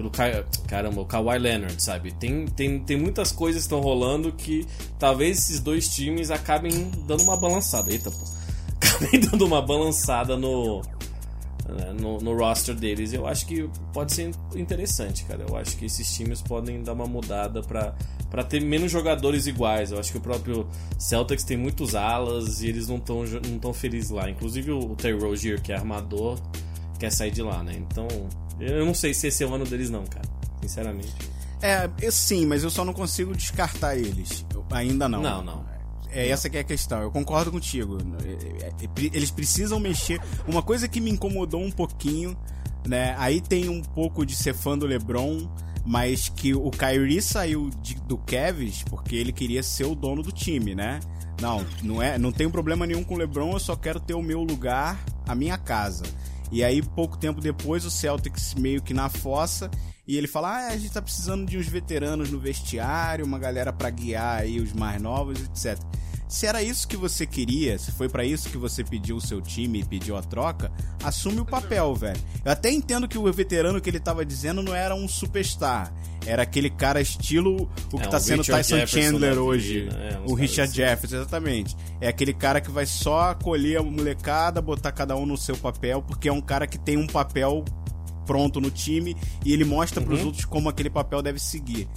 Pelo 0.00 0.10
Ka- 0.10 0.44
caramba, 0.66 1.02
o 1.02 1.04
Kawhi 1.04 1.38
Leonard, 1.38 1.82
sabe? 1.82 2.10
Tem, 2.12 2.46
tem, 2.46 2.78
tem 2.80 2.96
muitas 2.96 3.30
coisas 3.30 3.60
que 3.60 3.66
estão 3.66 3.80
rolando 3.80 4.32
que 4.32 4.66
talvez 4.98 5.36
esses 5.36 5.60
dois 5.60 5.88
times 5.88 6.30
acabem 6.30 6.90
dando 7.06 7.22
uma 7.22 7.36
balançada. 7.36 7.92
Eita, 7.92 8.10
pô. 8.10 8.24
também 8.80 9.20
dando 9.20 9.44
uma 9.44 9.60
balançada 9.60 10.38
no, 10.38 10.80
né, 11.68 11.92
no, 12.00 12.16
no, 12.16 12.34
roster 12.34 12.74
deles. 12.74 13.12
Eu 13.12 13.26
acho 13.26 13.44
que 13.44 13.68
pode 13.92 14.14
ser 14.14 14.30
interessante, 14.56 15.24
cara. 15.24 15.44
Eu 15.46 15.54
acho 15.54 15.76
que 15.76 15.84
esses 15.84 16.10
times 16.14 16.40
podem 16.40 16.82
dar 16.82 16.94
uma 16.94 17.06
mudada 17.06 17.60
para 17.62 18.42
ter 18.44 18.62
menos 18.62 18.90
jogadores 18.90 19.46
iguais. 19.46 19.92
Eu 19.92 19.98
acho 19.98 20.12
que 20.12 20.16
o 20.16 20.20
próprio 20.22 20.66
Celtics 20.98 21.44
tem 21.44 21.58
muitos 21.58 21.94
alas 21.94 22.62
e 22.62 22.68
eles 22.68 22.88
não 22.88 22.96
estão 22.96 23.22
não 23.22 23.58
tão 23.58 23.74
felizes 23.74 24.08
lá. 24.08 24.30
Inclusive 24.30 24.70
o 24.70 24.96
Terry 24.96 25.18
Rozier, 25.18 25.60
que 25.60 25.72
é 25.72 25.76
armador, 25.76 26.38
quer 26.98 27.10
sair 27.10 27.30
de 27.30 27.42
lá, 27.42 27.62
né? 27.62 27.74
Então, 27.76 28.08
eu 28.60 28.84
não 28.84 28.94
sei 28.94 29.14
se 29.14 29.26
esse 29.26 29.42
é 29.42 29.46
o 29.46 29.54
ano 29.54 29.64
deles 29.64 29.90
não, 29.90 30.04
cara. 30.04 30.28
Sinceramente. 30.60 31.14
É, 31.62 31.88
sim, 32.10 32.46
mas 32.46 32.62
eu 32.62 32.70
só 32.70 32.84
não 32.84 32.92
consigo 32.92 33.34
descartar 33.34 33.96
eles. 33.96 34.44
Eu, 34.52 34.64
ainda 34.70 35.08
não. 35.08 35.22
Não, 35.22 35.42
não. 35.42 35.70
É 36.10 36.28
essa 36.28 36.50
que 36.50 36.56
é 36.56 36.60
a 36.60 36.64
questão. 36.64 37.00
Eu 37.00 37.10
concordo 37.10 37.52
contigo. 37.52 37.98
É, 38.24 38.66
é, 38.66 38.88
eles 39.12 39.30
precisam 39.30 39.78
mexer. 39.78 40.20
Uma 40.46 40.62
coisa 40.62 40.88
que 40.88 41.00
me 41.00 41.10
incomodou 41.10 41.62
um 41.62 41.70
pouquinho, 41.70 42.36
né? 42.86 43.14
Aí 43.18 43.40
tem 43.40 43.68
um 43.68 43.82
pouco 43.82 44.24
de 44.24 44.34
ser 44.34 44.54
fã 44.54 44.76
do 44.76 44.86
LeBron, 44.86 45.48
mas 45.84 46.28
que 46.28 46.54
o 46.54 46.70
Kyrie 46.70 47.22
saiu 47.22 47.70
de, 47.82 47.94
do 48.02 48.18
Kevs 48.18 48.82
porque 48.84 49.16
ele 49.16 49.32
queria 49.32 49.62
ser 49.62 49.84
o 49.84 49.94
dono 49.94 50.22
do 50.22 50.32
time, 50.32 50.74
né? 50.74 51.00
Não, 51.40 51.64
não 51.82 52.02
é, 52.02 52.18
não 52.18 52.32
tenho 52.32 52.50
problema 52.50 52.86
nenhum 52.86 53.02
com 53.02 53.14
o 53.14 53.18
LeBron, 53.18 53.52
eu 53.52 53.58
só 53.58 53.74
quero 53.74 53.98
ter 53.98 54.12
o 54.12 54.22
meu 54.22 54.42
lugar, 54.42 55.02
a 55.26 55.34
minha 55.34 55.56
casa. 55.56 56.04
E 56.50 56.64
aí 56.64 56.82
pouco 56.82 57.16
tempo 57.16 57.40
depois 57.40 57.84
o 57.84 57.90
Celtics 57.90 58.54
meio 58.54 58.82
que 58.82 58.92
na 58.92 59.08
fossa 59.08 59.70
e 60.06 60.16
ele 60.16 60.26
fala: 60.26 60.48
"Ah, 60.48 60.68
a 60.68 60.76
gente 60.76 60.92
tá 60.92 61.00
precisando 61.00 61.46
de 61.46 61.56
uns 61.56 61.68
veteranos 61.68 62.30
no 62.30 62.38
vestiário, 62.38 63.24
uma 63.24 63.38
galera 63.38 63.72
para 63.72 63.90
guiar 63.90 64.40
aí 64.40 64.60
os 64.60 64.72
mais 64.72 65.00
novos, 65.00 65.40
etc." 65.40 65.78
Se 66.30 66.46
era 66.46 66.62
isso 66.62 66.86
que 66.86 66.96
você 66.96 67.26
queria, 67.26 67.76
se 67.76 67.90
foi 67.90 68.08
para 68.08 68.24
isso 68.24 68.48
que 68.48 68.56
você 68.56 68.84
pediu 68.84 69.16
o 69.16 69.20
seu 69.20 69.40
time 69.42 69.80
e 69.80 69.84
pediu 69.84 70.16
a 70.16 70.22
troca, 70.22 70.70
assume 71.02 71.40
o 71.40 71.44
papel, 71.44 71.92
velho. 71.92 72.20
Eu 72.44 72.52
até 72.52 72.70
entendo 72.70 73.08
que 73.08 73.18
o 73.18 73.32
veterano 73.32 73.80
que 73.80 73.90
ele 73.90 73.98
tava 73.98 74.24
dizendo 74.24 74.62
não 74.62 74.72
era 74.72 74.94
um 74.94 75.08
superstar. 75.08 75.92
Era 76.24 76.44
aquele 76.44 76.70
cara 76.70 77.00
estilo 77.00 77.68
o 77.92 77.98
que 77.98 78.06
é, 78.06 78.08
tá 78.08 78.20
sendo 78.20 78.42
Richard 78.42 78.62
Tyson 78.62 78.76
Jefferson 78.76 79.10
Chandler 79.10 79.38
hoje. 79.38 79.88
Né? 79.90 80.10
É, 80.12 80.30
o 80.30 80.34
Richard 80.34 80.70
assim. 80.70 80.76
Jefferson, 80.76 81.16
exatamente. 81.16 81.76
É 82.00 82.06
aquele 82.06 82.32
cara 82.32 82.60
que 82.60 82.70
vai 82.70 82.86
só 82.86 83.30
acolher 83.30 83.80
a 83.80 83.82
molecada, 83.82 84.62
botar 84.62 84.92
cada 84.92 85.16
um 85.16 85.26
no 85.26 85.36
seu 85.36 85.56
papel, 85.56 86.00
porque 86.00 86.28
é 86.28 86.32
um 86.32 86.40
cara 86.40 86.64
que 86.64 86.78
tem 86.78 86.96
um 86.96 87.08
papel 87.08 87.64
pronto 88.24 88.60
no 88.60 88.70
time 88.70 89.16
e 89.44 89.52
ele 89.52 89.64
mostra 89.64 89.98
uhum. 89.98 90.06
para 90.06 90.14
os 90.14 90.24
outros 90.24 90.44
como 90.44 90.68
aquele 90.68 90.90
papel 90.90 91.20
deve 91.22 91.40
seguir. 91.40 91.88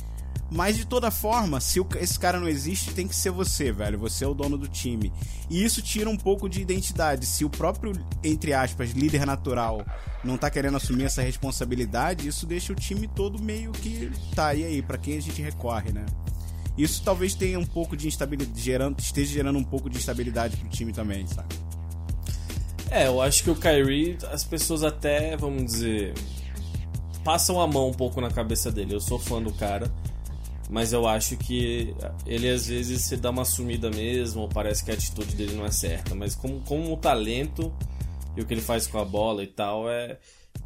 Mas 0.53 0.77
de 0.77 0.85
toda 0.85 1.09
forma, 1.09 1.59
se 1.59 1.83
esse 1.99 2.19
cara 2.19 2.39
não 2.39 2.47
existe, 2.47 2.91
tem 2.91 3.07
que 3.07 3.15
ser 3.15 3.31
você, 3.31 3.71
velho. 3.71 3.97
Você 3.97 4.23
é 4.23 4.27
o 4.27 4.35
dono 4.35 4.55
do 4.55 4.67
time. 4.67 5.11
E 5.49 5.63
isso 5.63 5.81
tira 5.81 6.07
um 6.07 6.15
pouco 6.15 6.47
de 6.47 6.61
identidade. 6.61 7.25
Se 7.25 7.43
o 7.43 7.49
próprio, 7.49 7.91
entre 8.23 8.53
aspas, 8.53 8.91
líder 8.91 9.25
natural 9.25 9.83
não 10.23 10.37
tá 10.37 10.51
querendo 10.51 10.77
assumir 10.77 11.05
essa 11.05 11.23
responsabilidade, 11.23 12.27
isso 12.27 12.45
deixa 12.45 12.71
o 12.71 12.75
time 12.75 13.07
todo 13.07 13.41
meio 13.41 13.71
que. 13.71 14.11
Tá, 14.35 14.53
e 14.53 14.63
aí? 14.63 14.81
Pra 14.83 14.95
quem 14.95 15.17
a 15.17 15.21
gente 15.21 15.41
recorre, 15.41 15.91
né? 15.91 16.05
Isso 16.77 17.01
talvez 17.03 17.33
tenha 17.33 17.57
um 17.57 17.65
pouco 17.65 17.97
de 17.97 18.07
instabilidade, 18.07 18.61
gerando, 18.61 18.99
esteja 18.99 19.33
gerando 19.33 19.57
um 19.57 19.63
pouco 19.63 19.89
de 19.89 19.97
instabilidade 19.97 20.57
pro 20.57 20.69
time 20.69 20.93
também, 20.93 21.25
sabe? 21.25 21.55
É, 22.91 23.07
eu 23.07 23.19
acho 23.19 23.43
que 23.43 23.49
o 23.49 23.55
Kyrie, 23.55 24.19
as 24.31 24.43
pessoas 24.43 24.83
até, 24.83 25.35
vamos 25.35 25.65
dizer, 25.65 26.13
passam 27.23 27.59
a 27.59 27.65
mão 27.65 27.89
um 27.89 27.93
pouco 27.93 28.21
na 28.21 28.29
cabeça 28.29 28.71
dele. 28.71 28.93
Eu 28.93 29.01
sou 29.01 29.17
fã 29.17 29.41
do 29.41 29.51
cara 29.51 29.91
mas 30.73 30.91
eu 30.91 31.07
acho 31.07 31.37
que 31.37 31.93
ele 32.25 32.49
às 32.49 32.65
vezes 32.65 33.03
se 33.03 33.15
dá 33.15 33.29
uma 33.29 33.45
sumida 33.45 33.91
mesmo, 33.91 34.41
ou 34.41 34.49
parece 34.49 34.83
que 34.83 34.89
a 34.89 34.95
atitude 34.95 35.35
dele 35.35 35.53
não 35.53 35.67
é 35.67 35.71
certa. 35.71 36.15
Mas 36.15 36.33
como, 36.33 36.61
como 36.61 36.91
o 36.91 36.97
talento 36.97 37.71
e 38.35 38.41
o 38.41 38.45
que 38.45 38.55
ele 38.55 38.61
faz 38.61 38.87
com 38.87 38.97
a 38.97 39.05
bola 39.05 39.43
e 39.43 39.47
tal, 39.47 39.87
é 39.87 40.17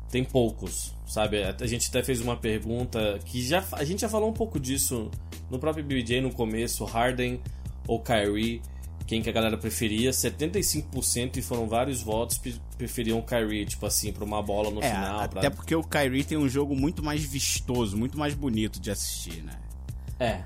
tem 0.10 0.24
poucos, 0.24 0.96
sabe? 1.06 1.44
A 1.44 1.68
gente 1.68 1.90
até 1.90 2.02
fez 2.02 2.22
uma 2.22 2.38
pergunta 2.38 3.20
que 3.26 3.46
já 3.46 3.62
a 3.74 3.84
gente 3.84 4.00
já 4.00 4.08
falou 4.08 4.30
um 4.30 4.34
pouco 4.34 4.58
disso 4.58 5.12
no 5.52 5.60
próprio 5.60 5.84
BJ 5.84 6.22
no 6.22 6.32
começo, 6.32 6.86
Harden 6.86 7.42
ou 7.86 8.00
Kyrie, 8.00 8.62
quem 9.06 9.22
que 9.22 9.30
a 9.30 9.34
galera 9.34 9.58
preferia, 9.58 10.12
75% 10.12 11.36
e 11.36 11.42
foram 11.42 11.68
vários 11.68 12.02
votos 12.02 12.40
preferiam 12.78 13.20
o 13.20 13.24
Kyrie, 13.24 13.66
tipo 13.66 13.86
assim, 13.86 14.14
para 14.14 14.24
uma 14.24 14.42
bola 14.42 14.72
no 14.72 14.82
é, 14.82 14.90
final. 14.90 15.20
Até 15.20 15.50
pra... 15.50 15.52
porque 15.52 15.76
o 15.76 15.84
Kyrie 15.84 16.24
tem 16.24 16.38
um 16.38 16.48
jogo 16.48 16.78
muito 16.78 17.04
mais 17.04 17.26
vistoso, 17.26 17.98
muito 17.98 18.18
mais 18.18 18.34
bonito 18.34 18.80
de 18.80 18.90
assistir, 18.90 19.44
né? 19.44 19.67
É. 20.20 20.42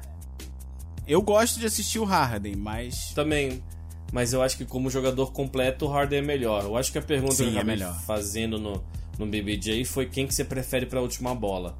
Eu 1.07 1.21
gosto 1.21 1.59
de 1.59 1.65
assistir 1.65 1.99
o 1.99 2.03
Harden, 2.03 2.55
mas. 2.55 3.11
Também. 3.13 3.63
Mas 4.11 4.33
eu 4.33 4.41
acho 4.41 4.57
que 4.57 4.65
como 4.65 4.89
jogador 4.89 5.31
completo, 5.31 5.85
o 5.85 5.87
Harden 5.87 6.19
é 6.19 6.21
melhor. 6.21 6.63
Eu 6.63 6.75
acho 6.75 6.91
que 6.91 6.97
a 6.97 7.01
pergunta 7.01 7.35
Sim, 7.35 7.51
que 7.51 7.57
eu 7.57 7.61
é 7.61 7.93
fazendo 8.05 8.59
no, 8.59 8.83
no 9.17 9.25
BBJ 9.25 9.85
foi 9.85 10.05
quem 10.05 10.27
que 10.27 10.35
você 10.35 10.43
prefere 10.43 10.85
para 10.85 10.99
a 10.99 11.01
última 11.01 11.33
bola. 11.33 11.77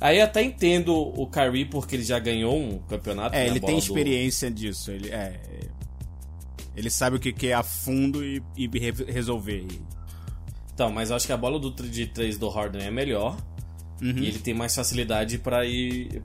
Aí 0.00 0.20
até 0.20 0.42
entendo 0.42 0.94
o 0.94 1.26
Kyrie 1.26 1.64
porque 1.64 1.96
ele 1.96 2.04
já 2.04 2.18
ganhou 2.18 2.56
um 2.56 2.78
campeonato. 2.78 3.34
É, 3.34 3.44
né, 3.44 3.46
ele 3.46 3.60
tem 3.60 3.78
experiência 3.78 4.50
do... 4.50 4.54
disso. 4.54 4.90
Ele, 4.92 5.10
é, 5.10 5.40
ele 6.76 6.90
sabe 6.90 7.16
o 7.16 7.20
que 7.20 7.48
é 7.48 7.54
a 7.54 7.62
fundo 7.62 8.24
e, 8.24 8.42
e 8.56 8.68
resolver. 9.10 9.66
Então, 10.72 10.92
mas 10.92 11.08
eu 11.08 11.16
acho 11.16 11.26
que 11.26 11.32
a 11.32 11.36
bola 11.36 11.58
do, 11.58 11.70
de 11.70 12.06
3 12.06 12.36
do 12.36 12.48
Harden 12.50 12.82
é 12.82 12.90
melhor. 12.90 13.36
Uhum. 14.00 14.18
E 14.18 14.28
ele 14.28 14.38
tem 14.38 14.52
mais 14.52 14.74
facilidade 14.74 15.38
para 15.38 15.64
ir 15.64 16.22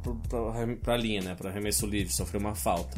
para 0.82 0.98
linha, 0.98 1.22
né? 1.22 1.36
Para 1.36 1.50
arremesso 1.50 1.86
livre, 1.86 2.14
sofrer 2.14 2.38
uma 2.38 2.56
falta. 2.56 2.98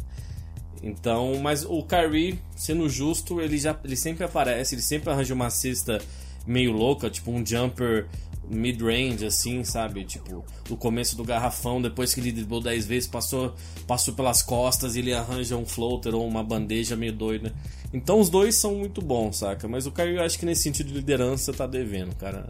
Então, 0.82 1.40
mas 1.40 1.64
o 1.64 1.84
Kyrie, 1.84 2.40
sendo 2.56 2.90
justo, 2.90 3.40
ele 3.40 3.58
já 3.58 3.80
ele 3.84 3.96
sempre 3.96 4.24
aparece, 4.26 4.76
ele 4.76 4.82
sempre 4.82 5.10
arranja 5.10 5.34
uma 5.34 5.50
cesta 5.50 6.02
meio 6.46 6.74
louca, 6.74 7.10
tipo 7.10 7.32
um 7.32 7.46
jumper 7.46 8.08
mid-range, 8.50 9.26
assim, 9.26 9.64
sabe? 9.64 10.04
Tipo, 10.04 10.44
no 10.70 10.76
começo 10.76 11.16
do 11.16 11.24
garrafão, 11.24 11.82
depois 11.82 12.14
que 12.14 12.20
ele 12.20 12.34
driblou 12.34 12.60
10 12.60 12.86
vezes, 12.86 13.08
passou, 13.08 13.56
passou 13.88 14.14
pelas 14.14 14.42
costas, 14.42 14.98
ele 14.98 15.14
arranja 15.14 15.56
um 15.56 15.66
floater 15.66 16.14
ou 16.14 16.28
uma 16.28 16.44
bandeja 16.44 16.98
meio 16.98 17.14
doida. 17.14 17.54
Então 17.94 18.20
os 18.20 18.30
dois 18.30 18.56
são 18.56 18.76
muito 18.76 19.02
bons, 19.02 19.38
saca? 19.38 19.68
Mas 19.68 19.88
o 19.88 19.92
Kyrie, 19.92 20.20
acho 20.20 20.38
que 20.38 20.46
nesse 20.46 20.64
sentido 20.64 20.88
de 20.88 20.96
liderança 20.96 21.54
tá 21.54 21.66
devendo, 21.66 22.14
cara 22.16 22.50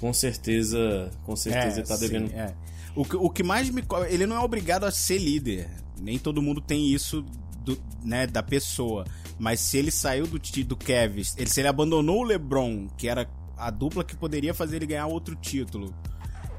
com 0.00 0.12
certeza, 0.12 1.10
com 1.24 1.36
certeza 1.36 1.80
é, 1.80 1.82
tá 1.82 1.96
devendo. 1.96 2.28
Sim, 2.28 2.34
é. 2.34 2.54
o, 2.94 3.04
que, 3.04 3.16
o 3.16 3.30
que 3.30 3.42
mais 3.42 3.70
me. 3.70 3.82
Ele 4.08 4.26
não 4.26 4.36
é 4.36 4.40
obrigado 4.40 4.84
a 4.84 4.90
ser 4.90 5.18
líder. 5.18 5.68
Nem 6.00 6.18
todo 6.18 6.40
mundo 6.40 6.60
tem 6.60 6.92
isso 6.92 7.24
do, 7.64 7.78
né, 8.04 8.26
da 8.26 8.42
pessoa. 8.42 9.04
Mas 9.38 9.60
se 9.60 9.76
ele 9.78 9.90
saiu 9.90 10.26
do, 10.26 10.38
do 10.38 10.76
Kevin, 10.76 11.22
ele, 11.36 11.50
se 11.50 11.60
ele 11.60 11.68
abandonou 11.68 12.20
o 12.20 12.24
LeBron, 12.24 12.88
que 12.96 13.08
era 13.08 13.28
a 13.56 13.70
dupla 13.70 14.04
que 14.04 14.16
poderia 14.16 14.54
fazer 14.54 14.76
ele 14.76 14.86
ganhar 14.86 15.06
outro 15.06 15.34
título, 15.34 15.94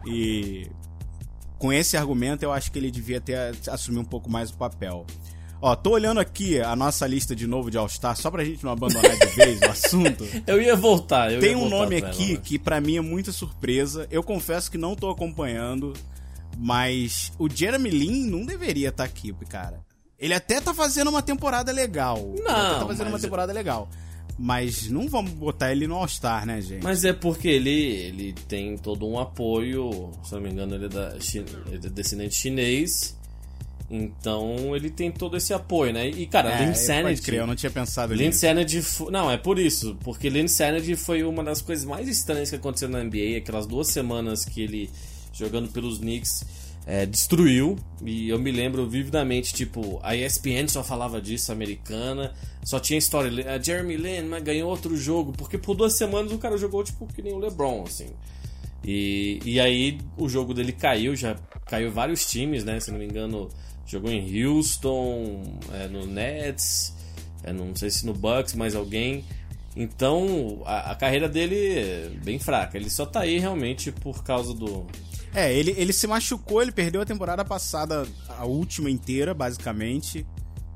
e 0.06 0.70
com 1.58 1.74
esse 1.74 1.98
argumento 1.98 2.44
eu 2.44 2.52
acho 2.52 2.72
que 2.72 2.80
ele 2.80 2.92
devia 2.92 3.20
ter 3.20 3.38
assumir 3.70 4.00
um 4.00 4.06
pouco 4.06 4.30
mais 4.30 4.50
o 4.50 4.58
papel. 4.58 5.06
Ó, 5.62 5.76
tô 5.76 5.92
olhando 5.92 6.22
aqui 6.22 6.60
a 6.60 6.74
nossa 6.74 7.06
lista 7.06 7.36
de 7.36 7.46
novo 7.46 7.70
de 7.70 7.78
All-Star, 7.78 8.16
só 8.16 8.32
pra 8.32 8.46
gente 8.46 8.64
não 8.64 8.72
abandonar 8.72 9.18
de 9.18 9.26
vez 9.36 9.60
o 9.60 9.66
assunto. 9.70 10.26
Eu 10.48 10.62
ia 10.62 10.76
voltar, 10.76 11.34
eu 11.34 11.42
Tem 11.42 11.52
ia 11.52 11.58
um 11.58 11.62
voltar 11.62 11.78
nome 11.78 11.98
aqui 11.98 12.34
ela, 12.34 12.42
que 12.42 12.58
para 12.58 12.80
mim 12.80 12.96
é 12.96 13.02
muita 13.02 13.34
surpresa. 13.34 14.08
Eu 14.10 14.24
confesso 14.24 14.72
que 14.72 14.78
não 14.78 14.96
tô 14.96 15.10
acompanhando, 15.10 15.94
mas 16.58 17.34
o 17.38 17.50
Jeremy 17.50 17.90
Lin 17.90 18.26
não 18.30 18.46
deveria 18.46 18.88
estar 18.88 19.04
tá 19.04 19.10
aqui, 19.10 19.34
cara. 19.50 19.82
Ele 20.18 20.34
até 20.34 20.62
tá 20.62 20.74
fazendo 20.74 21.10
uma 21.10 21.22
temporada 21.22 21.72
legal. 21.74 22.18
Não, 22.18 22.34
ele 22.34 22.48
até 22.48 22.80
tá 22.80 22.88
fazendo 22.88 23.08
uma 23.08 23.20
temporada 23.20 23.52
legal. 23.52 23.90
Mas 24.42 24.90
não 24.90 25.10
vamos 25.10 25.34
botar 25.34 25.74
ele 25.74 25.86
no 25.86 25.96
All-Star, 25.96 26.46
né, 26.46 26.62
gente? 26.62 26.82
Mas 26.82 27.04
é 27.04 27.12
porque 27.12 27.50
ele, 27.50 27.70
ele 27.70 28.34
tem 28.48 28.78
todo 28.78 29.06
um 29.06 29.20
apoio, 29.20 30.12
se 30.24 30.34
não 30.34 30.40
me 30.40 30.50
engano, 30.50 30.76
ele 30.76 30.86
é, 30.86 30.88
da, 30.90 31.18
ele 31.68 31.86
é 31.86 31.90
descendente 31.90 32.36
chinês. 32.36 33.19
Então 33.90 34.76
ele 34.76 34.90
tem 34.90 35.12
todo 35.12 35.36
esse 35.36 35.52
apoio, 35.52 35.92
né? 35.92 36.08
E 36.08 36.28
cara, 36.28 36.52
é, 36.52 36.66
Linsanity. 36.66 37.22
Crer, 37.24 37.40
eu 37.40 37.48
não 37.48 37.56
tinha 37.56 37.72
pensado 37.72 38.14
nisso. 38.14 38.24
Linsanity. 38.24 38.84
Não, 39.12 39.32
é 39.32 39.38
por 39.38 39.58
isso. 39.58 39.98
Porque 40.04 40.30
Linsanity 40.30 40.96
foi 40.96 41.24
uma 41.24 41.44
das 41.44 41.62
coisas 41.62 41.86
mais 41.86 42.08
estranhas 42.08 42.52
que 42.52 42.56
aconteceu 42.56 42.88
na 42.88 43.04
NBA. 43.04 43.38
Aquelas 43.38 43.66
duas 43.66 43.88
semanas 43.88 44.46
que 44.46 44.62
ele, 44.62 44.92
jogando 45.34 45.70
pelos 45.70 45.98
Knicks, 45.98 46.46
é, 46.86 47.04
destruiu. 47.08 47.78
E 48.06 48.30
eu 48.30 48.38
me 48.38 48.52
lembro 48.52 48.88
vividamente, 48.88 49.56
tipo, 49.56 50.00
a 50.04 50.16
ESPN 50.16 50.68
só 50.68 50.84
falava 50.84 51.20
disso, 51.20 51.52
americana. 51.52 52.32
Só 52.64 52.80
tinha 52.80 53.00
história. 53.00 53.52
A 53.56 53.60
Jeremy 53.60 53.98
Lin 53.98 54.22
mas 54.30 54.44
ganhou 54.44 54.70
outro 54.70 54.96
jogo. 54.96 55.34
Porque 55.36 55.58
por 55.58 55.76
duas 55.76 55.94
semanas 55.94 56.32
o 56.32 56.38
cara 56.38 56.58
jogou, 56.58 56.84
tipo, 56.84 57.08
que 57.08 57.24
nem 57.24 57.34
o 57.34 57.40
LeBron, 57.40 57.86
assim. 57.88 58.10
E, 58.86 59.40
e 59.44 59.60
aí 59.60 59.98
o 60.16 60.30
jogo 60.30 60.54
dele 60.54 60.72
caiu, 60.72 61.16
já 61.16 61.36
caiu 61.66 61.92
vários 61.92 62.30
times, 62.30 62.64
né? 62.64 62.80
Se 62.80 62.92
não 62.92 63.00
me 63.00 63.06
engano 63.06 63.50
Jogou 63.90 64.12
em 64.12 64.46
Houston, 64.46 65.42
é, 65.74 65.88
no 65.88 66.06
Nets, 66.06 66.94
é, 67.44 67.52
não 67.52 67.76
sei 67.76 67.90
se 67.90 68.06
no 68.06 68.14
Bucks, 68.14 68.54
mais 68.54 68.76
alguém. 68.76 69.26
Então, 69.76 70.62
a, 70.64 70.92
a, 70.92 70.96
carreira 70.96 71.28
dele 71.28 71.80
é 71.80 72.12
bem 72.24 72.38
fraca. 72.38 72.78
Ele 72.78 72.90
só 72.90 73.04
tá 73.04 73.22
aí 73.22 73.40
realmente 73.40 73.92
por 73.92 74.24
causa 74.24 74.54
do. 74.54 74.86
É, 75.34 75.52
ele, 75.52 75.74
ele 75.76 75.92
se 75.92 76.06
machucou, 76.06 76.62
ele 76.62 76.72
perdeu 76.72 77.02
a 77.02 77.06
temporada 77.06 77.44
passada, 77.44 78.06
a 78.28 78.46
última 78.46 78.92
inteira, 78.92 79.34
basicamente. 79.34 80.26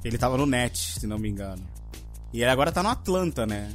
Ele 0.04 0.18
tava 0.18 0.36
no 0.36 0.48
Nets, 0.48 0.96
se 1.00 1.06
não 1.06 1.20
me 1.20 1.30
engano. 1.30 1.64
E 2.34 2.42
ele 2.42 2.50
agora 2.50 2.72
tá 2.72 2.82
no 2.82 2.90
Atlanta, 2.90 3.46
né? 3.46 3.72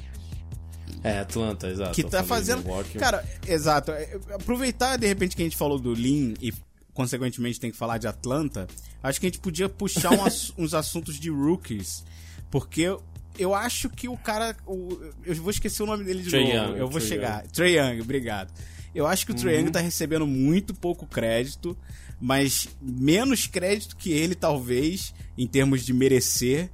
É, 1.04 1.21
Atlanta, 1.21 1.68
exato. 1.68 1.92
Que 1.92 2.02
tá 2.02 2.25
fazendo. 2.25 2.64
Cara, 2.99 3.25
exato. 3.47 3.92
É, 3.92 4.18
Aproveitar 4.35 4.97
de 4.97 5.07
repente 5.07 5.37
que 5.37 5.42
a 5.42 5.45
gente 5.45 5.57
falou 5.57 5.78
do 5.78 5.92
Lean 5.92 6.35
e 6.40 6.52
consequentemente 6.92 7.61
tem 7.61 7.71
que 7.71 7.76
falar 7.76 7.99
de 7.99 8.09
Atlanta, 8.09 8.66
acho 9.02 9.20
que 9.20 9.26
a 9.26 9.28
gente 9.28 9.40
podia 9.40 9.68
puxar 9.68 10.12
um 10.12 10.24
ass- 10.24 10.52
uns 10.58 10.74
assuntos 10.74 11.18
de 11.18 11.30
rookies. 11.30 12.04
Porque 12.50 12.96
eu, 13.38 13.54
acho 13.54 13.88
que 13.90 14.08
o 14.08 14.16
cara. 14.16 14.56
o- 14.66 14.98
eu 15.24 15.34
vou 15.36 15.50
esquecer 15.50 15.82
o 15.82 15.86
nome 15.86 16.04
dele 16.04 16.22
de 16.22 16.30
Trae 16.30 16.44
novo. 16.44 16.70
Young, 16.72 16.78
eu 16.78 16.88
vou 16.88 16.98
Trae 17.00 17.08
chegar. 17.08 17.46
Trey 17.48 17.78
Young, 17.78 18.00
obrigado. 18.00 18.52
Eu 18.94 19.06
acho 19.06 19.26
que 19.26 19.32
o 19.32 19.34
Trey 19.34 19.58
Young 19.60 19.70
tá 19.70 19.80
recebendo 19.80 20.26
muito 20.26 20.72
pouco 20.74 21.06
crédito, 21.06 21.76
mas 22.20 22.68
menos 22.80 23.46
crédito 23.46 23.96
que 23.96 24.10
ele, 24.10 24.34
talvez, 24.34 25.14
em 25.36 25.46
termos 25.46 25.84
de 25.84 25.92
merecer, 25.92 26.70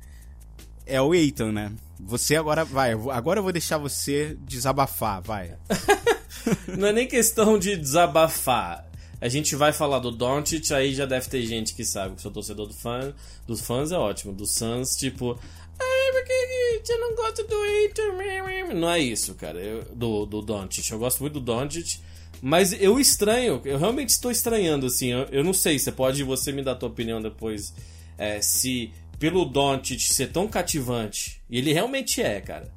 é 0.87 1.01
o 1.03 1.13
Eitan, 1.15 1.53
né? 1.53 1.73
Você 2.01 2.37
agora 2.37 2.65
vai, 2.65 2.93
agora 2.93 3.39
eu 3.41 3.43
vou 3.43 3.53
deixar 3.53 3.79
você 3.79 4.37
desabafar, 4.47 5.21
vai. 5.23 5.57
Não 6.79 6.89
é 6.89 6.93
nem 6.93 7.07
questão 7.09 7.59
de 7.59 7.77
desabafar. 7.77 8.85
A 9.25 9.29
gente 9.31 9.57
vai 9.57 9.73
falar 9.73 10.01
do 10.01 10.11
Doncic, 10.11 10.71
aí 10.73 10.95
já 10.95 11.07
deve 11.07 11.27
ter 11.31 11.41
gente 11.47 11.75
que 11.75 11.83
sabe 11.83 12.15
que 12.15 12.21
sou 12.21 12.31
torcedor 12.31 12.67
do 12.67 12.75
fã, 12.75 13.15
dos 13.47 13.63
fãs 13.63 13.91
é 13.91 13.97
ótimo, 13.97 14.35
dos 14.35 14.53
Suns, 14.53 14.95
tipo, 14.97 15.39
ai, 15.81 16.13
porque 16.13 16.81
você 16.85 16.95
não 16.99 17.15
gosta 17.17 17.43
do 17.45 17.57
Aiton? 17.57 18.75
Não 18.75 18.91
é 18.91 18.99
isso, 19.01 19.35
cara, 19.35 19.59
eu- 19.59 19.83
do, 19.95 20.27
do 20.27 20.43
Doncic. 20.43 20.91
Eu 20.91 20.99
gosto 20.99 21.21
muito 21.23 21.35
do 21.35 21.41
Doncic, 21.41 22.01
mas 22.43 22.75
eu 22.75 23.01
estranho, 23.01 23.63
eu 23.65 23.79
realmente 23.79 24.11
estou 24.11 24.31
estranhando, 24.31 24.85
assim, 24.85 25.13
eu, 25.13 25.21
eu 25.33 25.43
não 25.43 25.55
sei, 25.55 25.79
você 25.79 25.91
pode 25.91 26.23
você 26.23 26.53
me 26.53 26.63
dar 26.63 26.73
a 26.73 26.77
tua 26.77 26.91
opinião 26.91 27.23
depois, 27.23 27.73
é, 28.19 28.43
se 28.43 28.93
pelo 29.19 29.47
Doncic 29.47 30.01
ser 30.03 30.33
tão 30.33 30.47
cativante, 30.47 31.41
e 31.49 31.57
ele 31.57 31.73
realmente 31.73 32.21
é, 32.21 32.43
cara, 32.43 32.71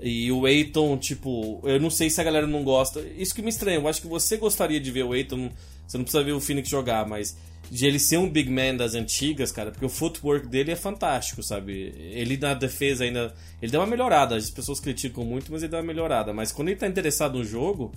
e 0.00 0.30
o 0.30 0.46
Eiton, 0.46 0.96
tipo, 0.96 1.60
eu 1.64 1.80
não 1.80 1.90
sei 1.90 2.08
se 2.08 2.20
a 2.20 2.24
galera 2.24 2.46
não 2.46 2.62
gosta. 2.64 3.00
Isso 3.18 3.34
que 3.34 3.42
me 3.42 3.50
estranha. 3.50 3.76
Eu 3.78 3.86
acho 3.86 4.00
que 4.00 4.06
você 4.06 4.38
gostaria 4.38 4.80
de 4.80 4.90
ver 4.90 5.02
o 5.02 5.14
Eiton. 5.14 5.50
Você 5.90 5.98
não 5.98 6.04
precisa 6.04 6.22
ver 6.22 6.30
o 6.30 6.40
Phoenix 6.40 6.68
jogar, 6.68 7.04
mas 7.04 7.36
de 7.68 7.84
ele 7.84 7.98
ser 7.98 8.16
um 8.16 8.30
big 8.30 8.48
man 8.48 8.76
das 8.76 8.94
antigas, 8.94 9.50
cara, 9.50 9.72
porque 9.72 9.84
o 9.84 9.88
footwork 9.88 10.46
dele 10.46 10.70
é 10.70 10.76
fantástico, 10.76 11.42
sabe? 11.42 11.92
Ele 12.12 12.36
na 12.36 12.54
defesa 12.54 13.02
ainda. 13.02 13.34
Ele 13.60 13.72
deu 13.72 13.80
uma 13.80 13.88
melhorada. 13.88 14.36
As 14.36 14.48
pessoas 14.50 14.78
criticam 14.78 15.24
muito, 15.24 15.50
mas 15.50 15.64
ele 15.64 15.70
deu 15.70 15.80
uma 15.80 15.86
melhorada. 15.86 16.32
Mas 16.32 16.52
quando 16.52 16.68
ele 16.68 16.78
tá 16.78 16.86
interessado 16.86 17.38
no 17.38 17.44
jogo. 17.44 17.92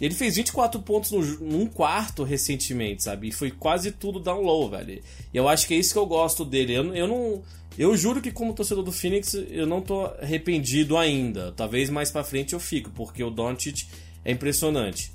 Ele 0.00 0.12
fez 0.12 0.34
24 0.34 0.82
pontos 0.82 1.12
no, 1.12 1.20
num 1.40 1.66
quarto 1.66 2.24
recentemente, 2.24 3.04
sabe? 3.04 3.28
E 3.28 3.32
foi 3.32 3.52
quase 3.52 3.92
tudo 3.92 4.18
down 4.18 4.42
low, 4.42 4.68
velho. 4.68 5.00
E 5.32 5.36
eu 5.36 5.48
acho 5.48 5.68
que 5.68 5.74
é 5.74 5.76
isso 5.76 5.92
que 5.92 5.98
eu 5.98 6.06
gosto 6.06 6.44
dele. 6.44 6.72
Eu, 6.74 6.92
eu 6.96 7.06
não. 7.06 7.42
Eu 7.78 7.96
juro 7.96 8.20
que, 8.20 8.32
como 8.32 8.52
torcedor 8.52 8.82
do 8.82 8.90
Phoenix, 8.90 9.34
eu 9.34 9.68
não 9.68 9.80
tô 9.80 10.06
arrependido 10.20 10.96
ainda. 10.96 11.52
Talvez 11.52 11.90
mais 11.90 12.10
pra 12.10 12.24
frente 12.24 12.54
eu 12.54 12.60
fico, 12.60 12.90
porque 12.90 13.22
o 13.22 13.30
Doncic 13.30 13.86
é 14.24 14.32
impressionante. 14.32 15.12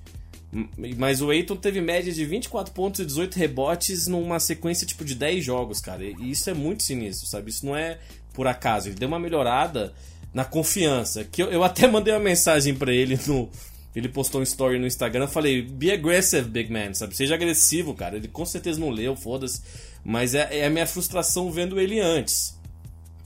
Mas 0.97 1.21
o 1.21 1.29
Aiton 1.29 1.55
teve 1.55 1.79
média 1.79 2.11
de 2.11 2.25
24 2.25 2.73
pontos 2.73 2.99
e 2.99 3.05
18 3.05 3.35
rebotes 3.35 4.07
numa 4.07 4.39
sequência 4.39 4.87
tipo 4.87 5.05
de 5.05 5.13
10 5.13 5.45
jogos, 5.45 5.79
cara. 5.79 6.03
E 6.03 6.31
isso 6.31 6.49
é 6.49 6.53
muito 6.53 6.81
sinistro, 6.81 7.27
sabe? 7.27 7.51
Isso 7.51 7.65
não 7.65 7.75
é 7.75 7.99
por 8.33 8.47
acaso. 8.47 8.89
Ele 8.89 8.95
deu 8.95 9.07
uma 9.07 9.19
melhorada 9.19 9.93
na 10.33 10.43
confiança. 10.43 11.23
Que 11.23 11.43
eu, 11.43 11.51
eu 11.51 11.63
até 11.63 11.85
mandei 11.87 12.13
uma 12.13 12.19
mensagem 12.19 12.73
pra 12.73 12.91
ele 12.91 13.19
no. 13.27 13.49
Ele 13.95 14.07
postou 14.07 14.41
um 14.41 14.43
story 14.43 14.79
no 14.79 14.87
Instagram. 14.87 15.25
Eu 15.25 15.29
falei, 15.29 15.61
be 15.61 15.91
aggressive, 15.91 16.47
big 16.47 16.71
man, 16.71 16.93
sabe? 16.93 17.15
Seja 17.15 17.35
agressivo, 17.35 17.93
cara. 17.93 18.15
Ele 18.15 18.27
com 18.27 18.45
certeza 18.45 18.79
não 18.79 18.89
leu, 18.89 19.15
foda-se. 19.15 19.61
Mas 20.03 20.33
é, 20.33 20.59
é 20.59 20.65
a 20.65 20.69
minha 20.69 20.87
frustração 20.87 21.51
vendo 21.51 21.79
ele 21.79 21.99
antes. 21.99 22.57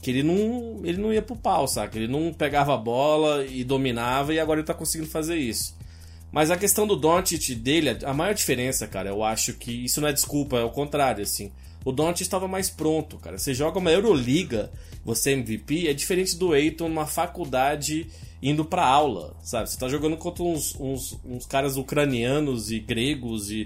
Que 0.02 0.10
ele 0.10 0.22
não, 0.22 0.80
ele 0.84 0.98
não 0.98 1.12
ia 1.12 1.22
pro 1.22 1.36
pau, 1.36 1.66
saca? 1.68 1.96
Ele 1.96 2.08
não 2.08 2.32
pegava 2.32 2.74
a 2.74 2.76
bola 2.76 3.46
e 3.46 3.62
dominava 3.62 4.34
e 4.34 4.40
agora 4.40 4.60
ele 4.60 4.66
tá 4.66 4.74
conseguindo 4.74 5.10
fazer 5.10 5.36
isso. 5.36 5.74
Mas 6.34 6.50
a 6.50 6.56
questão 6.56 6.84
do 6.84 6.96
Doncic 6.96 7.54
dele, 7.54 7.96
a 8.04 8.12
maior 8.12 8.34
diferença, 8.34 8.88
cara, 8.88 9.08
eu 9.08 9.22
acho 9.22 9.52
que 9.52 9.70
isso 9.84 10.00
não 10.00 10.08
é 10.08 10.12
desculpa, 10.12 10.56
é 10.56 10.64
o 10.64 10.70
contrário, 10.70 11.22
assim. 11.22 11.52
O 11.84 11.92
Doncic 11.92 12.22
estava 12.22 12.48
mais 12.48 12.68
pronto, 12.68 13.18
cara. 13.18 13.38
Você 13.38 13.54
joga 13.54 13.78
uma 13.78 13.92
Euroliga, 13.92 14.68
você 15.04 15.30
é 15.30 15.34
MVP, 15.34 15.86
é 15.86 15.94
diferente 15.94 16.34
do 16.34 16.52
Eiton 16.52 16.88
numa 16.88 17.06
faculdade 17.06 18.08
indo 18.42 18.64
pra 18.64 18.84
aula, 18.84 19.36
sabe? 19.44 19.70
Você 19.70 19.78
tá 19.78 19.88
jogando 19.88 20.16
contra 20.16 20.42
uns, 20.42 20.74
uns, 20.80 21.16
uns 21.24 21.46
caras 21.46 21.76
ucranianos 21.76 22.72
e 22.72 22.80
gregos 22.80 23.52
e, 23.52 23.64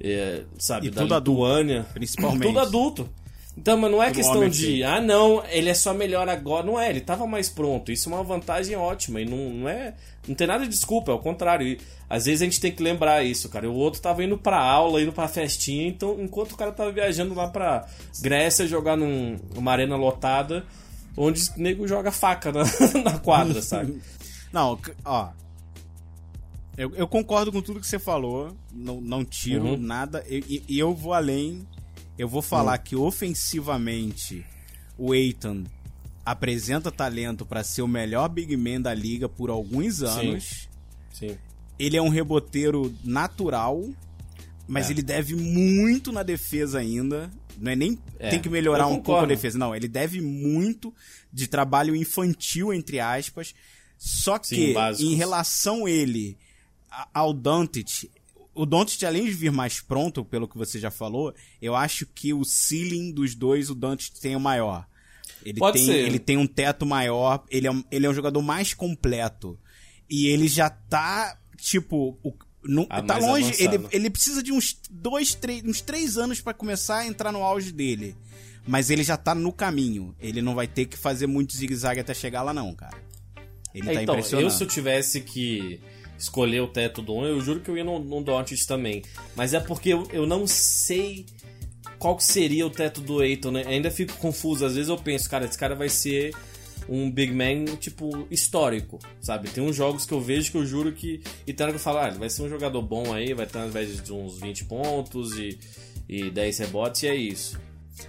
é, 0.00 0.44
sabe, 0.56 0.86
E 0.86 0.90
da 0.90 1.02
tudo 1.02 1.12
adulto, 1.12 1.40
Lituânia. 1.42 1.86
principalmente. 1.92 2.42
Tudo 2.46 2.60
adulto. 2.60 3.08
Então, 3.56 3.78
mas 3.78 3.90
não 3.90 4.02
é 4.02 4.10
questão 4.12 4.40
de, 4.50 4.84
ah, 4.84 5.00
não, 5.00 5.42
ele 5.46 5.70
é 5.70 5.74
só 5.74 5.94
melhor 5.94 6.28
agora. 6.28 6.66
Não 6.66 6.78
é, 6.78 6.90
ele 6.90 7.00
tava 7.00 7.26
mais 7.26 7.48
pronto. 7.48 7.90
Isso 7.90 8.10
é 8.10 8.12
uma 8.14 8.22
vantagem 8.22 8.76
ótima. 8.76 9.18
E 9.20 9.24
não, 9.24 9.48
não 9.50 9.68
é. 9.68 9.94
Não 10.28 10.34
tem 10.34 10.46
nada 10.46 10.64
de 10.64 10.70
desculpa, 10.70 11.10
é 11.10 11.14
o 11.14 11.18
contrário. 11.18 11.66
E, 11.66 11.80
às 12.08 12.26
vezes 12.26 12.42
a 12.42 12.44
gente 12.44 12.60
tem 12.60 12.70
que 12.70 12.82
lembrar 12.82 13.24
isso, 13.24 13.48
cara. 13.48 13.70
O 13.70 13.74
outro 13.74 14.00
tava 14.02 14.22
indo 14.22 14.36
pra 14.36 14.60
aula, 14.60 15.00
indo 15.00 15.10
pra 15.12 15.26
festinha, 15.26 15.88
então, 15.88 16.18
enquanto 16.20 16.52
o 16.52 16.56
cara 16.56 16.70
tava 16.70 16.92
viajando 16.92 17.34
lá 17.34 17.48
pra 17.48 17.86
Grécia 18.20 18.66
jogar 18.66 18.94
num, 18.94 19.38
numa 19.54 19.72
arena 19.72 19.96
lotada, 19.96 20.64
onde 21.16 21.40
o 21.40 21.44
nego 21.60 21.88
joga 21.88 22.12
faca 22.12 22.52
na, 22.52 22.62
na 23.02 23.18
quadra, 23.18 23.62
sabe? 23.62 24.00
Não, 24.52 24.78
ó. 25.04 25.30
Eu, 26.76 26.94
eu 26.94 27.08
concordo 27.08 27.50
com 27.50 27.62
tudo 27.62 27.80
que 27.80 27.86
você 27.86 27.98
falou. 27.98 28.54
Não, 28.70 29.00
não 29.00 29.24
tiro 29.24 29.64
Uhum. 29.64 29.76
nada. 29.78 30.22
E 30.28 30.78
eu 30.78 30.94
vou 30.94 31.14
além. 31.14 31.66
Eu 32.18 32.28
vou 32.28 32.40
falar 32.42 32.78
que 32.78 32.96
ofensivamente 32.96 34.44
o 34.98 35.14
Eitan 35.14 35.64
apresenta 36.24 36.90
talento 36.90 37.44
pra 37.46 37.62
ser 37.62 37.82
o 37.82 37.88
melhor 37.88 38.28
big 38.28 38.56
man 38.56 38.80
da 38.80 38.92
liga 38.94 39.28
por 39.28 39.50
alguns 39.50 40.02
anos. 40.02 40.68
Sim. 41.12 41.36
Ele 41.78 41.96
é 41.96 42.02
um 42.02 42.08
reboteiro 42.08 42.94
natural, 43.04 43.84
mas 44.66 44.88
É. 44.88 44.92
ele 44.92 45.02
deve 45.02 45.34
muito 45.36 46.10
na 46.10 46.22
defesa 46.22 46.78
ainda. 46.78 47.30
Não 47.58 47.70
é 47.72 47.76
nem 47.76 47.98
É, 48.18 48.30
tem 48.30 48.40
que 48.40 48.48
melhorar 48.48 48.86
um 48.86 49.00
pouco 49.00 49.22
a 49.22 49.26
defesa, 49.26 49.58
não. 49.58 49.74
Ele 49.74 49.88
deve 49.88 50.20
muito 50.20 50.92
de 51.32 51.46
trabalho 51.46 51.94
infantil, 51.94 52.72
entre 52.72 52.98
aspas. 52.98 53.54
Só 53.98 54.38
Sim, 54.42 54.56
que, 54.56 54.72
básicos. 54.74 55.10
em 55.10 55.14
relação 55.14 55.86
ele 55.88 56.36
ao 57.14 57.32
Doncic, 57.32 58.10
o 58.56 58.66
Doncic, 58.66 59.02
além 59.04 59.24
de 59.24 59.32
vir 59.32 59.52
mais 59.52 59.80
pronto, 59.80 60.24
pelo 60.24 60.48
que 60.48 60.56
você 60.56 60.78
já 60.78 60.90
falou, 60.90 61.34
eu 61.60 61.74
acho 61.76 62.06
que 62.06 62.32
o 62.34 62.44
ceiling 62.44 63.12
dos 63.12 63.34
dois, 63.34 63.70
o 63.70 63.74
Doncic 63.74 64.18
tem 64.20 64.34
o 64.34 64.40
maior. 64.40 64.86
Ele 65.44 65.58
Pode 65.58 65.78
tem, 65.78 65.86
ser. 65.86 65.96
ele 66.06 66.18
tem 66.18 66.36
um 66.36 66.46
teto 66.46 66.84
maior, 66.84 67.44
ele 67.50 67.66
é, 67.66 67.70
um- 67.70 67.84
ele 67.90 68.06
é 68.06 68.10
um 68.10 68.14
jogador 68.14 68.42
mais 68.42 68.74
completo. 68.74 69.58
E 70.10 70.26
ele 70.28 70.48
já 70.48 70.68
tá, 70.70 71.38
tipo, 71.56 72.18
o, 72.22 72.34
no- 72.64 72.86
Ah, 72.90 73.02
tá 73.02 73.14
mais 73.20 73.24
longe. 73.26 73.54
Ele, 73.58 73.68
avançado. 73.76 73.88
ele 73.96 74.10
precisa 74.10 74.42
de 74.42 74.52
uns 74.52 74.76
dois, 74.90 75.34
três, 75.34 75.62
uns 75.64 75.80
três 75.80 76.16
anos 76.16 76.40
pra 76.40 76.52
começar 76.54 76.98
a 76.98 77.06
entrar 77.06 77.30
no 77.32 77.42
auge 77.44 77.70
dele. 77.72 78.16
Mas 78.66 78.90
ele 78.90 79.04
já 79.04 79.16
tá 79.16 79.34
no 79.34 79.52
caminho. 79.52 80.14
Ele 80.18 80.42
não 80.42 80.54
vai 80.54 80.66
ter 80.66 80.86
que 80.86 80.96
fazer 80.96 81.28
muito 81.28 81.56
zigue-zague 81.56 82.00
até 82.00 82.12
chegar 82.12 82.42
lá, 82.42 82.52
não, 82.52 82.74
cara. 82.74 82.96
Ele 83.72 83.88
É, 83.90 83.94
tá 83.94 84.02
então, 84.02 84.14
impressionando. 84.16 84.46
eu 84.48 84.50
se 84.50 84.64
eu 84.64 84.66
tivesse 84.66 85.20
que 85.20 85.80
escolher 86.18 86.60
o 86.60 86.68
teto 86.68 87.02
do 87.02 87.14
1, 87.14 87.24
eu 87.26 87.40
juro 87.40 87.60
que 87.60 87.70
eu 87.70 87.76
ia 87.76 87.84
no, 87.84 87.98
no 87.98 88.22
Doncic 88.22 88.66
também. 88.66 89.02
Mas 89.34 89.54
é 89.54 89.60
porque 89.60 89.90
eu, 89.90 90.08
eu 90.12 90.26
não 90.26 90.46
sei 90.46 91.26
qual 91.98 92.18
seria 92.20 92.66
o 92.66 92.70
teto 92.70 93.00
do 93.00 93.22
Eiton, 93.22 93.50
né? 93.50 93.64
Ainda 93.66 93.90
fico 93.90 94.14
confuso. 94.14 94.64
Às 94.64 94.74
vezes 94.74 94.88
eu 94.88 94.96
penso, 94.96 95.28
cara, 95.28 95.44
esse 95.44 95.58
cara 95.58 95.74
vai 95.74 95.88
ser 95.88 96.34
um 96.88 97.10
big 97.10 97.32
man, 97.32 97.64
tipo, 97.76 98.26
histórico, 98.30 98.98
sabe? 99.20 99.48
Tem 99.50 99.62
uns 99.62 99.74
jogos 99.74 100.06
que 100.06 100.12
eu 100.12 100.20
vejo 100.20 100.50
que 100.50 100.56
eu 100.56 100.64
juro 100.64 100.92
que... 100.92 101.20
E 101.46 101.52
tem 101.52 101.64
hora 101.64 101.72
que 101.72 101.78
eu 101.78 101.82
falo, 101.82 101.98
ah, 101.98 102.08
ele 102.08 102.18
vai 102.18 102.30
ser 102.30 102.42
um 102.42 102.48
jogador 102.48 102.82
bom 102.82 103.12
aí, 103.12 103.34
vai 103.34 103.46
ter 103.46 103.58
ao 103.58 103.66
invés 103.66 104.02
de 104.02 104.12
uns 104.12 104.38
20 104.38 104.64
pontos 104.66 105.36
e, 105.36 105.58
e 106.08 106.30
10 106.30 106.58
rebotes 106.58 107.02
e 107.02 107.08
é 107.08 107.14
isso. 107.14 107.58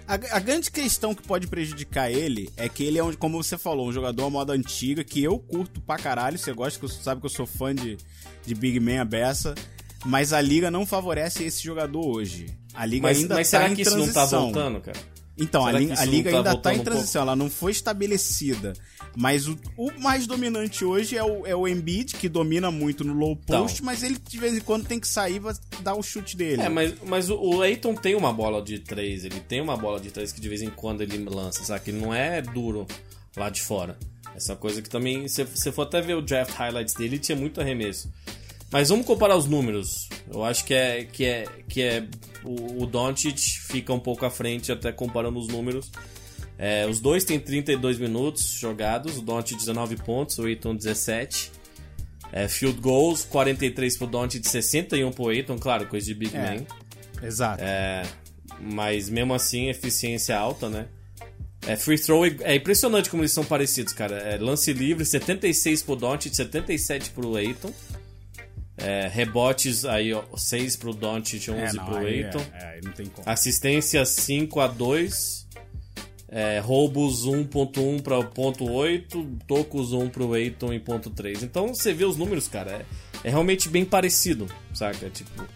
A, 0.06 0.14
a 0.14 0.38
grande 0.40 0.70
questão 0.70 1.14
que 1.14 1.22
pode 1.22 1.46
prejudicar 1.46 2.10
ele 2.10 2.50
é 2.56 2.68
que 2.68 2.82
ele 2.84 2.98
é, 2.98 3.04
um, 3.04 3.12
como 3.14 3.42
você 3.42 3.56
falou, 3.58 3.88
um 3.88 3.92
jogador 3.92 4.26
à 4.26 4.30
moda 4.30 4.52
antiga, 4.52 5.02
que 5.04 5.22
eu 5.22 5.38
curto 5.38 5.80
pra 5.80 5.96
caralho. 5.96 6.38
Você 6.38 6.52
gosta, 6.52 6.78
que 6.78 6.84
eu, 6.84 6.88
sabe 6.88 7.20
que 7.20 7.26
eu 7.26 7.30
sou 7.30 7.46
fã 7.46 7.74
de, 7.74 7.96
de 8.46 8.54
Big 8.54 8.78
Man 8.80 9.00
a 9.00 9.04
beça. 9.04 9.54
Mas 10.04 10.32
a 10.32 10.40
liga 10.40 10.70
não 10.70 10.86
favorece 10.86 11.42
esse 11.44 11.62
jogador 11.62 12.06
hoje. 12.06 12.46
A 12.72 12.86
liga 12.86 13.08
Mas, 13.08 13.18
ainda 13.18 13.34
mas 13.34 13.50
tá 13.50 13.58
será 13.58 13.70
em 13.70 13.74
que 13.74 13.82
isso 13.82 13.90
não 13.96 14.04
transição. 14.08 14.24
tá 14.24 14.36
voltando, 14.36 14.80
cara? 14.80 14.98
Então, 15.36 15.62
a, 15.66 15.70
Será 15.70 15.78
li- 15.78 15.92
a 15.92 15.96
não 16.06 16.12
liga 16.12 16.30
tá 16.30 16.36
ainda 16.36 16.56
tá 16.56 16.74
em 16.74 16.80
um 16.80 16.84
transição, 16.84 17.22
ela 17.22 17.36
não 17.36 17.48
foi 17.50 17.72
estabelecida. 17.72 18.72
Mas 19.16 19.48
o, 19.48 19.58
o 19.76 19.90
mais 20.00 20.26
dominante 20.26 20.84
hoje 20.84 21.16
é 21.16 21.24
o, 21.24 21.46
é 21.46 21.54
o 21.54 21.66
Embiid, 21.66 22.14
que 22.16 22.28
domina 22.28 22.70
muito 22.70 23.02
no 23.04 23.12
low 23.14 23.32
Então. 23.42 23.62
post, 23.62 23.82
mas 23.82 24.02
ele 24.02 24.16
de 24.28 24.38
vez 24.38 24.56
em 24.56 24.60
quando 24.60 24.86
tem 24.86 25.00
que 25.00 25.08
sair 25.08 25.40
pra 25.40 25.54
dar 25.80 25.94
o 25.94 26.02
chute 26.02 26.36
dele. 26.36 26.62
É, 26.62 26.68
mas, 26.68 26.94
mas 27.06 27.28
o- 27.30 27.64
Eiton 27.64 27.94
tem 27.94 28.14
uma 28.14 28.32
bola 28.32 28.62
de 28.62 28.78
três, 28.78 29.24
ele 29.24 29.40
tem 29.40 29.60
uma 29.60 29.76
bola 29.76 29.98
de 29.98 30.10
três 30.10 30.30
que 30.32 30.40
de 30.40 30.48
vez 30.48 30.62
em 30.62 30.70
quando 30.70 31.00
ele 31.02 31.18
lança, 31.24 31.64
sabe? 31.64 31.84
Que 31.84 31.90
ele 31.90 32.00
não 32.00 32.14
é 32.14 32.40
duro 32.40 32.86
lá 33.36 33.50
de 33.50 33.60
fora. 33.62 33.98
Essa 34.34 34.54
coisa 34.54 34.80
que 34.80 34.88
também, 34.88 35.26
se 35.26 35.42
você 35.44 35.72
for 35.72 35.82
até 35.82 36.00
ver 36.00 36.14
o 36.14 36.22
draft 36.22 36.52
highlights 36.54 36.94
dele, 36.94 37.16
ele 37.16 37.18
tinha 37.18 37.34
muito 37.36 37.60
arremesso. 37.60 38.08
Mas 38.70 38.90
vamos 38.90 39.06
comparar 39.06 39.34
os 39.36 39.46
números. 39.46 40.08
Eu 40.32 40.44
acho 40.44 40.64
que 40.64 40.74
é 40.74 41.04
que 41.04 41.24
é 41.24 41.44
que 41.68 41.82
é 41.82 42.06
o, 42.44 42.82
o 42.82 42.86
Doncic 42.86 43.38
fica 43.38 43.92
um 43.92 43.98
pouco 43.98 44.24
à 44.26 44.30
frente 44.30 44.70
até 44.70 44.92
comparando 44.92 45.38
os 45.40 45.48
números. 45.48 45.90
É, 46.58 46.86
os 46.86 47.00
dois 47.00 47.22
têm 47.24 47.38
32 47.38 47.98
minutos 47.98 48.44
jogados, 48.58 49.16
o 49.18 49.22
Don't 49.22 49.54
19 49.54 49.96
pontos, 49.98 50.38
o 50.38 50.44
Aiton 50.46 50.74
17. 50.74 51.52
É, 52.32 52.48
field 52.48 52.80
goals, 52.80 53.24
43 53.24 53.96
pro 53.96 54.06
Don't, 54.06 54.40
61 54.46 55.12
pro 55.12 55.28
Aiton, 55.28 55.56
claro, 55.58 55.86
coisa 55.86 56.04
de 56.06 56.14
big 56.14 56.36
É. 56.36 56.56
man. 56.56 56.66
Exato. 57.22 57.62
É, 57.62 58.02
mas 58.60 59.08
mesmo 59.08 59.32
assim, 59.34 59.68
eficiência 59.68 60.36
alta, 60.36 60.68
né? 60.68 60.86
É, 61.66 61.76
free 61.76 61.98
throw 61.98 62.24
é- 62.26 62.36
é 62.40 62.54
impressionante 62.56 63.08
como 63.10 63.22
eles 63.22 63.32
são 63.32 63.44
parecidos, 63.44 63.92
cara. 63.92 64.16
É, 64.18 64.36
lance 64.36 64.72
livre, 64.72 65.04
76 65.04 65.82
pro 65.82 65.96
Doncic, 65.96 66.34
77 66.34 67.10
pro 67.10 67.34
Aiton. 67.36 67.72
É, 68.76 69.08
rebotes 69.08 69.84
aí, 69.84 70.12
ó, 70.12 70.22
6 70.36 70.76
pro 70.76 70.94
Doncic, 70.94 71.48
11 71.50 71.52
É, 71.60 71.72
não, 71.72 71.84
pro 71.84 71.96
Aiton. 71.96 72.40
é. 72.54 72.80
Assistência 73.26 74.04
5 74.04 74.60
a 74.60 74.68
2. 74.68 75.47
É, 76.30 76.58
roubos 76.58 77.26
1.1 77.26 78.02
para 78.02 78.22
ponto 78.22 78.70
8, 78.70 79.26
tocos 79.46 79.92
1 79.94 80.10
pro 80.10 80.34
Aiton 80.34 80.72
em 80.74 80.80
ponto 80.80 81.08
3. 81.08 81.42
Então 81.42 81.68
você 81.74 81.92
vê 81.92 82.04
os 82.04 82.16
números, 82.18 82.46
cara, 82.48 82.70
é, 83.24 83.28
é 83.28 83.30
realmente 83.30 83.68
bem 83.70 83.84
parecido, 83.84 84.46
saca? 84.74 85.08
Tipo, 85.08 85.46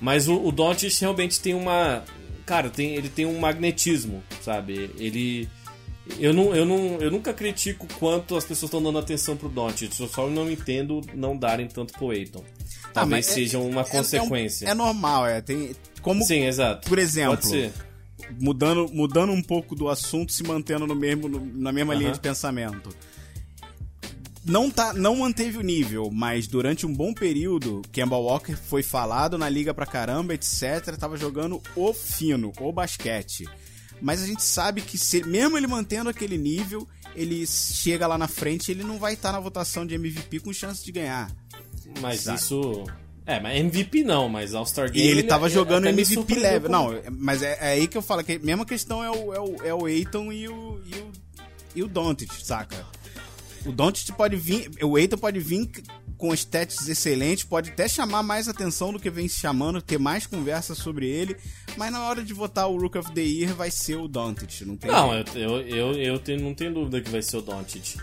mas 0.00 0.28
o, 0.28 0.34
o 0.36 0.52
Doncic 0.52 1.00
realmente 1.00 1.40
tem 1.40 1.54
uma, 1.54 2.04
cara, 2.44 2.68
tem, 2.68 2.94
ele 2.94 3.08
tem 3.08 3.24
um 3.24 3.38
magnetismo, 3.38 4.22
sabe? 4.42 4.90
Ele 4.98 5.48
eu 6.18 6.32
não, 6.32 6.54
eu 6.54 6.64
não, 6.64 6.98
eu 7.00 7.10
nunca 7.10 7.32
critico 7.34 7.86
quanto 7.98 8.36
as 8.36 8.44
pessoas 8.44 8.68
estão 8.68 8.82
dando 8.82 8.98
atenção 8.98 9.34
pro 9.36 9.48
Doncic, 9.48 9.98
eu 9.98 10.08
só 10.08 10.28
não 10.28 10.50
entendo 10.50 11.00
não 11.14 11.36
darem 11.36 11.66
tanto 11.68 11.94
pro 11.94 12.10
Aiton. 12.10 12.44
Ah, 12.84 12.88
Talvez 12.92 13.28
é- 13.28 13.32
seja 13.32 13.58
uma 13.58 13.80
É- 13.80 13.84
consequência. 13.84 14.66
É, 14.66 14.68
um- 14.68 14.72
é 14.72 14.74
normal, 14.74 15.26
é. 15.26 15.40
Tem, 15.40 15.70
como, 16.02 16.22
Sim, 16.24 16.44
exato. 16.44 16.86
por 16.88 16.98
exemplo. 16.98 17.36
Mudando, 18.40 18.88
mudando 18.92 19.32
um 19.32 19.42
pouco 19.42 19.74
do 19.74 19.88
assunto, 19.88 20.32
se 20.32 20.42
mantendo 20.42 20.86
no 20.86 20.94
mesmo, 20.94 21.28
no- 21.28 21.44
na 21.44 21.72
mesma 21.72 21.94
linha 21.94 22.08
Aham. 22.08 22.14
de 22.14 22.20
pensamento. 22.20 22.90
Não, 24.44 24.70
tá, 24.70 24.94
não 24.94 25.16
manteve 25.16 25.58
o 25.58 25.62
nível, 25.62 26.10
mas 26.10 26.46
durante 26.46 26.86
um 26.86 26.94
bom 26.94 27.12
período, 27.12 27.82
Kemba 27.92 28.16
Walker 28.16 28.56
foi 28.56 28.82
falado 28.82 29.36
na 29.36 29.46
liga 29.48 29.74
pra 29.74 29.84
caramba, 29.84 30.32
etc. 30.32 30.96
Tava 30.98 31.16
jogando 31.18 31.60
o 31.76 31.92
fino, 31.92 32.50
o 32.58 32.72
basquete. 32.72 33.46
Mas 34.00 34.22
a 34.22 34.26
gente 34.26 34.42
sabe 34.42 34.80
que 34.80 34.96
se, 34.96 35.22
mesmo 35.24 35.58
ele 35.58 35.66
mantendo 35.66 36.08
aquele 36.08 36.38
nível, 36.38 36.88
ele 37.14 37.46
chega 37.46 38.06
lá 38.06 38.16
na 38.16 38.28
frente 38.28 38.70
ele 38.70 38.84
não 38.84 38.96
vai 38.98 39.14
estar 39.14 39.32
na 39.32 39.40
votação 39.40 39.84
de 39.84 39.94
MVP 39.96 40.40
com 40.40 40.52
chance 40.52 40.82
de 40.84 40.92
ganhar. 40.92 41.30
Mas 42.00 42.20
Sabe? 42.20 42.38
isso. 42.38 42.84
É, 43.28 43.38
mas 43.38 43.58
MVP 43.60 44.02
não, 44.04 44.26
mas 44.28 44.54
All-Star 44.54 44.88
E 44.88 44.92
Game. 44.92 45.08
ele 45.08 45.22
tava 45.22 45.46
é- 45.46 45.50
jogando 45.50 45.84
me 45.84 45.90
MVP 45.90 46.34
level. 46.34 46.70
Não, 46.70 46.90
mas 47.12 47.42
é, 47.42 47.58
é 47.60 47.68
aí 47.74 47.86
que 47.86 47.96
eu 47.98 48.02
falo 48.02 48.24
que 48.24 48.32
a 48.32 48.38
mesma 48.38 48.64
questão 48.64 49.04
é 49.04 49.10
o, 49.10 49.34
é 49.34 49.38
o, 49.40 49.56
é 49.66 49.74
o 49.74 49.84
Aiton 49.84 50.32
e 50.32 50.48
o, 50.48 50.80
e 50.86 50.94
o, 50.98 51.12
e 51.76 51.82
o 51.82 51.88
Doncic, 51.88 52.32
saca? 52.42 52.86
O 53.66 53.70
Doncic 53.72 54.12
pode 54.16 54.34
vir, 54.36 54.70
o 54.82 54.96
Aiton 54.96 55.18
pode 55.18 55.38
vir 55.40 55.70
com 56.16 56.32
stats 56.34 56.88
excelentes, 56.88 57.44
pode 57.44 57.70
até 57.70 57.86
chamar 57.86 58.22
mais 58.22 58.48
atenção 58.48 58.92
do 58.92 58.98
que 58.98 59.10
vem 59.10 59.28
se 59.28 59.38
chamando, 59.38 59.82
ter 59.82 59.98
mais 59.98 60.26
conversa 60.26 60.74
sobre 60.74 61.06
ele, 61.06 61.36
mas 61.76 61.92
na 61.92 62.02
hora 62.08 62.24
de 62.24 62.32
votar 62.32 62.66
o 62.68 62.78
Rook 62.78 62.96
of 62.98 63.12
the 63.12 63.20
Year 63.20 63.54
vai 63.54 63.70
ser 63.70 63.96
o 63.96 64.08
Doncic, 64.08 64.62
não 64.64 64.76
tem 64.76 64.90
Não, 64.90 65.12
jeito. 65.12 65.38
eu, 65.38 65.60
eu, 65.60 65.92
eu, 65.92 65.92
eu 65.94 66.18
tenho- 66.18 66.40
não 66.40 66.54
tenho 66.54 66.72
dúvida 66.72 67.00
que 67.02 67.10
vai 67.10 67.20
ser 67.22 67.36
o 67.36 67.42
Doncic. 67.42 67.98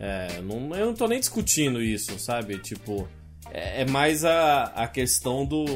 É, 0.00 0.40
não, 0.42 0.74
eu 0.74 0.86
não 0.86 0.94
tô 0.94 1.06
nem 1.06 1.20
discutindo 1.20 1.80
isso, 1.82 2.18
sabe? 2.18 2.58
Tipo, 2.58 3.06
é, 3.52 3.82
é 3.82 3.84
mais 3.84 4.24
a, 4.24 4.64
a 4.64 4.88
questão 4.88 5.44
do 5.44 5.66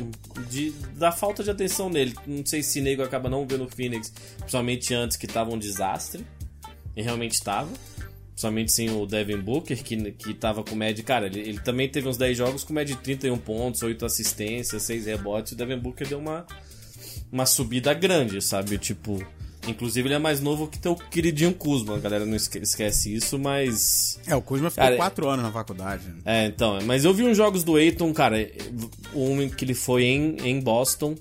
de, 0.48 0.70
da 0.96 1.12
falta 1.12 1.44
de 1.44 1.50
atenção 1.50 1.90
nele. 1.90 2.14
Não 2.26 2.44
sei 2.44 2.62
se 2.62 2.80
nego 2.80 3.02
acaba 3.02 3.28
não 3.28 3.46
vendo 3.46 3.64
o 3.64 3.68
Phoenix, 3.68 4.10
principalmente 4.38 4.94
antes 4.94 5.16
que 5.16 5.26
tava 5.26 5.52
um 5.52 5.58
desastre. 5.58 6.24
E 6.96 7.02
realmente 7.02 7.42
tava. 7.42 7.70
Principalmente 8.28 8.72
sem 8.72 8.90
o 8.90 9.06
Devin 9.06 9.38
Booker, 9.38 9.82
que, 9.82 10.12
que 10.12 10.32
tava 10.32 10.64
com 10.64 10.74
média. 10.74 11.04
Cara, 11.04 11.26
ele, 11.26 11.40
ele 11.40 11.60
também 11.60 11.88
teve 11.88 12.08
uns 12.08 12.16
10 12.16 12.38
jogos 12.38 12.64
com 12.64 12.72
média 12.72 12.94
de 12.94 13.02
31 13.02 13.36
pontos, 13.38 13.82
8 13.82 14.06
assistências, 14.06 14.82
6 14.82 15.04
rebotes. 15.06 15.52
O 15.52 15.56
Devin 15.56 15.78
Booker 15.78 16.08
deu 16.08 16.18
uma, 16.18 16.46
uma 17.30 17.44
subida 17.44 17.92
grande, 17.92 18.40
sabe? 18.40 18.78
Tipo. 18.78 19.22
Inclusive 19.66 20.07
ele 20.09 20.14
é 20.14 20.18
mais 20.18 20.40
novo 20.40 20.66
que 20.68 20.79
teu 20.79 20.94
queridinho 20.94 21.52
Kuzma, 21.52 21.96
a 21.96 21.98
galera 21.98 22.24
não 22.24 22.37
esque- 22.37 22.59
esquece 22.59 23.14
isso, 23.14 23.38
mas. 23.38 24.20
É, 24.26 24.35
o 24.37 24.40
Kuzma 24.42 24.70
ficou 24.70 24.85
Cara, 24.85 24.96
quatro 24.96 25.29
anos 25.29 25.44
na 25.44 25.52
faculdade. 25.52 26.05
É, 26.24 26.46
então, 26.46 26.79
mas 26.85 27.05
eu 27.05 27.12
vi 27.12 27.24
uns 27.24 27.37
jogos 27.37 27.64
do 27.64 27.76
Aiton, 27.76 28.12
cara, 28.12 28.37
um 29.14 29.48
que 29.48 29.64
ele 29.64 29.74
foi 29.74 30.05
em, 30.05 30.37
em 30.44 30.61
Boston 30.61 31.14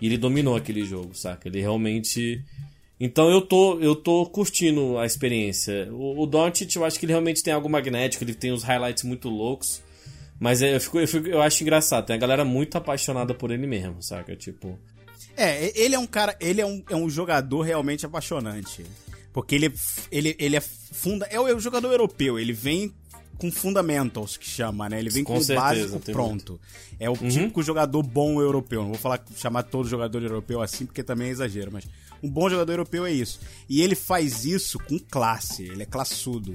e 0.00 0.06
ele 0.06 0.16
dominou 0.18 0.56
aquele 0.56 0.84
jogo, 0.84 1.14
saca? 1.14 1.48
Ele 1.48 1.60
realmente. 1.60 2.42
Então 2.98 3.28
eu 3.28 3.42
tô, 3.42 3.78
eu 3.80 3.94
tô 3.96 4.24
curtindo 4.26 4.96
a 4.98 5.04
experiência. 5.04 5.88
O, 5.92 6.22
o 6.22 6.26
Doncic, 6.26 6.74
eu 6.76 6.84
acho 6.84 6.98
que 6.98 7.04
ele 7.04 7.12
realmente 7.12 7.42
tem 7.42 7.52
algo 7.52 7.68
magnético, 7.68 8.24
ele 8.24 8.34
tem 8.34 8.52
uns 8.52 8.62
highlights 8.62 9.02
muito 9.02 9.28
loucos. 9.28 9.82
Mas 10.40 10.62
é, 10.62 10.74
eu, 10.76 10.80
fico, 10.80 10.98
eu, 10.98 11.06
fico- 11.08 11.28
eu 11.28 11.42
acho 11.42 11.62
engraçado, 11.62 12.06
tem 12.06 12.16
a 12.16 12.18
galera 12.18 12.44
muito 12.44 12.76
apaixonada 12.78 13.34
por 13.34 13.50
ele 13.50 13.66
mesmo, 13.66 14.02
saca? 14.02 14.34
Tipo. 14.34 14.78
É, 15.36 15.72
ele 15.78 15.94
é 15.94 15.98
um 15.98 16.06
cara, 16.06 16.36
ele 16.40 16.60
é 16.60 16.66
um, 16.66 16.82
é 16.88 16.96
um 16.96 17.08
jogador 17.08 17.62
realmente 17.62 18.06
apaixonante. 18.06 18.84
Porque 19.32 19.54
ele, 19.54 19.74
ele, 20.12 20.36
ele 20.38 20.56
é 20.56 20.60
funda, 20.60 21.26
é 21.26 21.40
o, 21.40 21.48
é 21.48 21.54
o 21.54 21.58
jogador 21.58 21.90
europeu, 21.90 22.38
ele 22.38 22.52
vem 22.52 22.94
com 23.36 23.50
fundamentals, 23.50 24.36
que 24.36 24.48
chama, 24.48 24.88
né? 24.88 24.98
Ele 25.00 25.10
vem 25.10 25.24
Com 25.24 25.34
com, 25.34 25.38
o 25.40 25.42
certeza, 25.42 25.60
básico 25.60 25.98
tem 25.98 26.14
pronto. 26.14 26.60
É 27.00 27.10
o 27.10 27.16
típico 27.16 27.62
jogador 27.62 28.02
bom 28.02 28.40
europeu. 28.40 28.82
Não 28.82 28.90
vou 28.90 28.98
falar 28.98 29.24
chamar 29.36 29.64
todo 29.64 29.88
jogador 29.88 30.22
europeu 30.22 30.62
assim, 30.62 30.86
porque 30.86 31.02
também 31.02 31.28
é 31.28 31.30
exagero, 31.30 31.70
mas 31.72 31.84
um 32.22 32.30
bom 32.30 32.48
jogador 32.48 32.72
europeu 32.72 33.04
é 33.04 33.12
isso. 33.12 33.40
E 33.68 33.82
ele 33.82 33.96
faz 33.96 34.44
isso 34.44 34.78
com 34.78 34.98
classe, 34.98 35.64
ele 35.64 35.82
é 35.82 35.86
classudo. 35.86 36.52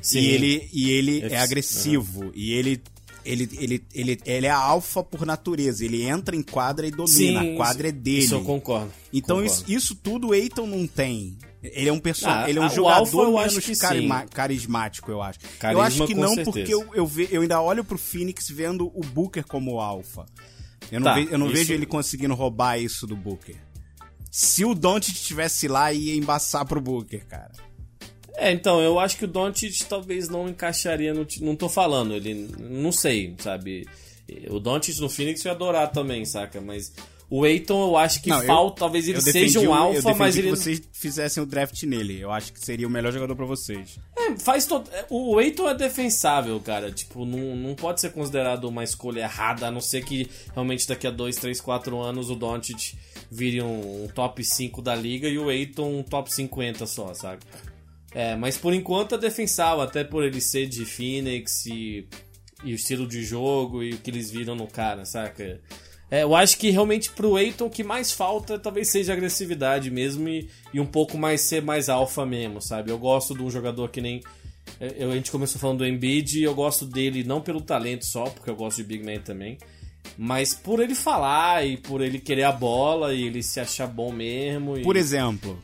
Sim. 0.00 0.20
E 0.20 0.26
ele, 0.28 0.68
e 0.72 0.90
ele 0.90 1.22
É, 1.22 1.32
é 1.32 1.38
agressivo. 1.38 2.30
E 2.34 2.52
ele, 2.52 2.80
ele, 3.30 3.48
ele, 3.58 3.84
ele, 3.94 4.20
ele 4.24 4.46
é 4.46 4.50
alfa 4.50 5.02
por 5.02 5.24
natureza. 5.26 5.84
Ele 5.84 6.02
entra 6.02 6.34
em 6.34 6.42
quadra 6.42 6.86
e 6.86 6.90
domina. 6.90 7.40
a 7.42 7.56
quadra 7.56 7.88
é 7.88 7.92
dele. 7.92 8.18
Isso 8.24 8.34
eu 8.34 8.42
concordo. 8.42 8.90
Então 9.12 9.36
concordo. 9.36 9.62
isso, 9.62 9.64
isso 9.68 9.94
tudo 9.94 10.28
o 10.28 10.34
Eiton 10.34 10.66
não 10.66 10.86
tem. 10.86 11.36
Ele 11.62 11.88
é 11.88 11.92
um 11.92 11.98
person... 11.98 12.28
Ah, 12.30 12.48
ele 12.48 12.58
é 12.58 12.62
um 12.62 12.66
ah, 12.66 12.68
jogador 12.68 13.24
eu 13.24 13.32
menos 13.36 13.78
carima- 13.80 14.20
sim. 14.22 14.28
carismático, 14.28 15.10
eu 15.10 15.20
acho. 15.20 15.40
eu 15.42 15.48
Carisma, 15.58 15.84
acho 15.86 16.06
que 16.06 16.14
não, 16.14 16.34
certeza. 16.34 16.50
porque 16.52 16.72
eu, 16.74 16.86
eu, 16.94 17.06
ve- 17.06 17.28
eu 17.32 17.42
ainda 17.42 17.60
olho 17.60 17.82
pro 17.84 17.98
Phoenix 17.98 18.48
vendo 18.48 18.86
o 18.94 19.00
Booker 19.00 19.44
como 19.44 19.80
alfa. 19.80 20.24
Eu 20.92 21.00
não, 21.00 21.04
Tá, 21.06 21.14
ve- 21.14 21.28
eu 21.30 21.36
não 21.38 21.46
isso- 21.46 21.56
vejo 21.56 21.72
ele 21.74 21.84
conseguindo 21.86 22.34
roubar 22.34 22.78
isso 22.80 23.06
do 23.06 23.16
Booker. 23.16 23.56
Se 24.30 24.64
o 24.64 24.72
Doncic 24.74 25.16
estivesse 25.16 25.66
lá, 25.66 25.92
ia 25.92 26.14
embaçar 26.14 26.64
pro 26.64 26.80
Booker, 26.80 27.26
cara. 27.26 27.50
É, 28.38 28.52
então, 28.52 28.80
eu 28.80 28.98
acho 29.00 29.16
que 29.16 29.24
o 29.24 29.28
Doncic 29.28 29.84
talvez 29.88 30.28
não 30.28 30.48
encaixaria 30.48 31.12
no. 31.12 31.26
Não 31.40 31.56
tô 31.56 31.68
falando, 31.68 32.14
ele. 32.14 32.48
Não 32.58 32.92
sei, 32.92 33.34
sabe? 33.38 33.86
O 34.50 34.60
Doncic 34.60 34.98
no 35.00 35.08
Phoenix 35.08 35.44
eu 35.44 35.50
ia 35.50 35.54
adorar 35.54 35.90
também, 35.90 36.24
saca? 36.24 36.60
Mas 36.60 36.92
o 37.30 37.44
Aiton 37.44 37.82
eu 37.88 37.96
acho 37.96 38.22
que 38.22 38.28
Não, 38.28 38.40
eu- 38.40 38.46
falta. 38.46 38.80
Talvez 38.80 39.08
ele 39.08 39.18
eu 39.18 39.22
seja 39.22 39.58
um 39.60 39.64
eu 39.64 39.74
alfa, 39.74 40.14
mas 40.14 40.34
que 40.34 40.40
ele. 40.42 40.50
vocês 40.50 40.82
fizessem 40.92 41.42
o 41.42 41.46
draft 41.46 41.82
nele. 41.84 42.20
Eu 42.20 42.30
acho 42.30 42.52
que 42.52 42.60
seria 42.64 42.86
o 42.86 42.90
melhor 42.90 43.12
jogador 43.12 43.34
pra 43.34 43.44
vocês. 43.46 43.98
É, 44.16 44.36
faz 44.38 44.66
todo. 44.66 44.88
O 45.10 45.38
Aiton 45.38 45.68
é 45.68 45.74
defensável, 45.74 46.60
cara. 46.60 46.92
Tipo, 46.92 47.24
não, 47.24 47.56
não 47.56 47.74
pode 47.74 48.00
ser 48.00 48.12
considerado 48.12 48.64
uma 48.64 48.84
escolha 48.84 49.20
errada, 49.22 49.66
a 49.66 49.70
não 49.70 49.80
ser 49.80 50.04
que 50.04 50.28
realmente 50.54 50.86
daqui 50.86 51.06
a 51.06 51.10
2, 51.10 51.36
3, 51.36 51.60
4 51.60 51.98
anos 52.00 52.30
o 52.30 52.34
Doncic 52.34 52.94
vire 53.30 53.60
um, 53.62 54.04
um 54.04 54.08
top 54.08 54.44
5 54.44 54.80
da 54.80 54.94
liga 54.94 55.28
e 55.28 55.38
o 55.38 55.48
Aiton 55.48 55.98
um 55.98 56.02
top 56.02 56.32
50 56.32 56.86
só, 56.86 57.12
sabe? 57.14 57.40
É, 58.14 58.34
mas 58.36 58.56
por 58.56 58.72
enquanto 58.72 59.14
é 59.14 59.18
defensável, 59.18 59.82
até 59.82 60.02
por 60.02 60.24
ele 60.24 60.40
ser 60.40 60.66
de 60.66 60.84
Phoenix 60.84 61.66
e, 61.66 62.06
e 62.64 62.72
o 62.72 62.74
estilo 62.74 63.06
de 63.06 63.22
jogo 63.22 63.82
e 63.82 63.90
o 63.92 63.98
que 63.98 64.10
eles 64.10 64.30
viram 64.30 64.54
no 64.54 64.66
cara, 64.66 65.04
saca? 65.04 65.60
É, 66.10 66.22
eu 66.22 66.34
acho 66.34 66.56
que 66.56 66.70
realmente 66.70 67.10
pro 67.10 67.36
Aiton 67.36 67.66
o 67.66 67.70
que 67.70 67.84
mais 67.84 68.10
falta 68.10 68.58
talvez 68.58 68.88
seja 68.88 69.12
agressividade 69.12 69.90
mesmo 69.90 70.26
e, 70.26 70.48
e 70.72 70.80
um 70.80 70.86
pouco 70.86 71.18
mais 71.18 71.42
ser 71.42 71.62
mais 71.62 71.90
alfa 71.90 72.24
mesmo, 72.24 72.62
sabe? 72.62 72.90
Eu 72.90 72.98
gosto 72.98 73.34
de 73.34 73.42
um 73.42 73.50
jogador 73.50 73.90
que 73.90 74.00
nem. 74.00 74.22
eu- 74.80 75.10
a 75.10 75.14
gente 75.14 75.30
começou 75.30 75.60
falando 75.60 75.78
do 75.78 75.86
Embiid 75.86 76.38
e 76.38 76.44
eu 76.44 76.54
gosto 76.54 76.86
dele 76.86 77.22
não 77.24 77.42
pelo 77.42 77.60
talento 77.60 78.06
só, 78.06 78.24
porque 78.24 78.48
eu 78.48 78.56
gosto 78.56 78.78
de 78.78 78.84
Big 78.84 79.04
Man 79.04 79.20
também, 79.20 79.58
mas 80.16 80.54
por 80.54 80.80
ele 80.80 80.94
falar 80.94 81.66
e 81.66 81.76
por 81.76 82.00
ele 82.00 82.18
querer 82.18 82.44
a 82.44 82.52
bola 82.52 83.12
e 83.12 83.24
ele 83.24 83.42
se 83.42 83.60
achar 83.60 83.86
bom 83.86 84.10
mesmo. 84.10 84.78
E... 84.78 84.82
Por 84.82 84.96
exemplo, 84.96 85.60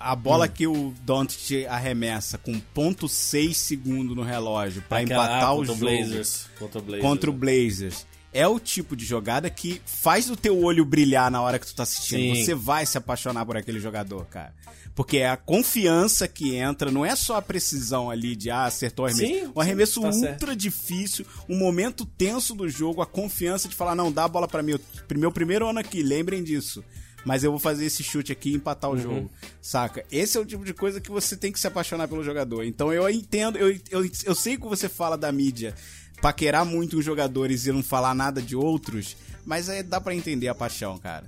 a 0.00 0.16
bola 0.16 0.46
Hum. 0.46 0.48
que 0.48 0.66
o 0.66 0.94
Doncic 1.04 1.66
arremessa 1.68 2.38
com 2.38 2.58
0.6 2.74 3.54
segundo 3.56 4.14
no 4.14 4.22
relógio 4.22 4.82
pra 4.88 4.98
Aquela- 5.00 5.24
empatar 5.24 5.48
ah, 5.50 5.54
o 5.54 5.64
jogo 5.64 5.78
Blazers, 5.80 6.46
contra 6.58 6.78
o 6.78 6.82
Blazers. 6.82 7.02
contra 7.06 7.30
o 7.30 7.32
Blazers 7.32 8.06
é 8.32 8.46
o 8.46 8.58
tipo 8.60 8.96
de 8.96 9.04
jogada 9.04 9.50
que 9.50 9.80
faz 9.84 10.30
o 10.30 10.36
teu 10.36 10.58
olho 10.62 10.84
brilhar 10.84 11.30
na 11.30 11.42
hora 11.42 11.58
que 11.58 11.66
tu 11.66 11.74
tá 11.74 11.82
assistindo. 11.82 12.36
Sim. 12.36 12.44
Você 12.44 12.54
vai 12.54 12.86
se 12.86 12.96
apaixonar 12.96 13.44
por 13.44 13.56
aquele 13.56 13.80
jogador, 13.80 14.24
cara. 14.26 14.54
Porque 14.94 15.18
é 15.18 15.28
a 15.28 15.36
confiança 15.36 16.26
que 16.28 16.54
entra, 16.56 16.90
não 16.90 17.04
é 17.04 17.14
só 17.16 17.36
a 17.36 17.42
precisão 17.42 18.10
ali 18.10 18.34
de 18.36 18.50
ah, 18.50 18.64
acertou 18.64 19.04
o 19.04 19.08
arremesso. 19.08 19.34
Sim, 19.46 19.52
um 19.54 19.60
arremesso 19.60 19.94
sim, 19.94 20.00
tá 20.00 20.08
ultra 20.08 20.28
certo. 20.48 20.56
difícil, 20.56 21.26
um 21.48 21.56
momento 21.58 22.04
tenso 22.06 22.54
do 22.54 22.68
jogo, 22.68 23.00
a 23.02 23.06
confiança 23.06 23.68
de 23.68 23.74
falar, 23.74 23.94
não, 23.94 24.10
dá 24.12 24.24
a 24.24 24.28
bola 24.28 24.46
pra 24.48 24.62
mim. 24.62 24.72
Eu- 24.72 24.80
Meu 25.18 25.32
primeiro 25.32 25.66
ano 25.68 25.78
aqui, 25.78 26.02
lembrem 26.02 26.42
disso. 26.42 26.84
Mas 27.24 27.44
eu 27.44 27.50
vou 27.50 27.60
fazer 27.60 27.84
esse 27.86 28.02
chute 28.02 28.32
aqui 28.32 28.50
e 28.50 28.54
empatar 28.54 28.90
o 28.90 28.94
Uhum. 28.94 29.00
jogo, 29.00 29.30
saca? 29.60 30.04
Esse 30.10 30.36
é 30.38 30.40
o 30.40 30.44
tipo 30.46 30.64
de 30.64 30.72
coisa 30.74 31.00
que 31.00 31.10
você 31.10 31.36
tem 31.36 31.52
que 31.52 31.60
se 31.60 31.66
apaixonar 31.66 32.08
pelo 32.08 32.22
jogador. 32.24 32.64
Então 32.64 32.92
eu 32.92 33.08
entendo, 33.10 33.58
eu, 33.58 33.70
eu, 33.90 34.10
eu 34.24 34.34
sei 34.34 34.56
que 34.56 34.66
você 34.66 34.88
fala 34.88 35.16
da 35.18 35.30
mídia 35.32 35.74
paquerar 36.22 36.64
muito 36.66 36.98
os 36.98 37.04
jogadores 37.04 37.66
e 37.66 37.72
não 37.72 37.82
falar 37.82 38.14
nada 38.14 38.42
de 38.42 38.54
outros, 38.54 39.16
mas 39.46 39.68
aí 39.68 39.82
dá 39.82 40.00
pra 40.00 40.14
entender 40.14 40.48
a 40.48 40.54
paixão, 40.54 40.98
cara. 40.98 41.24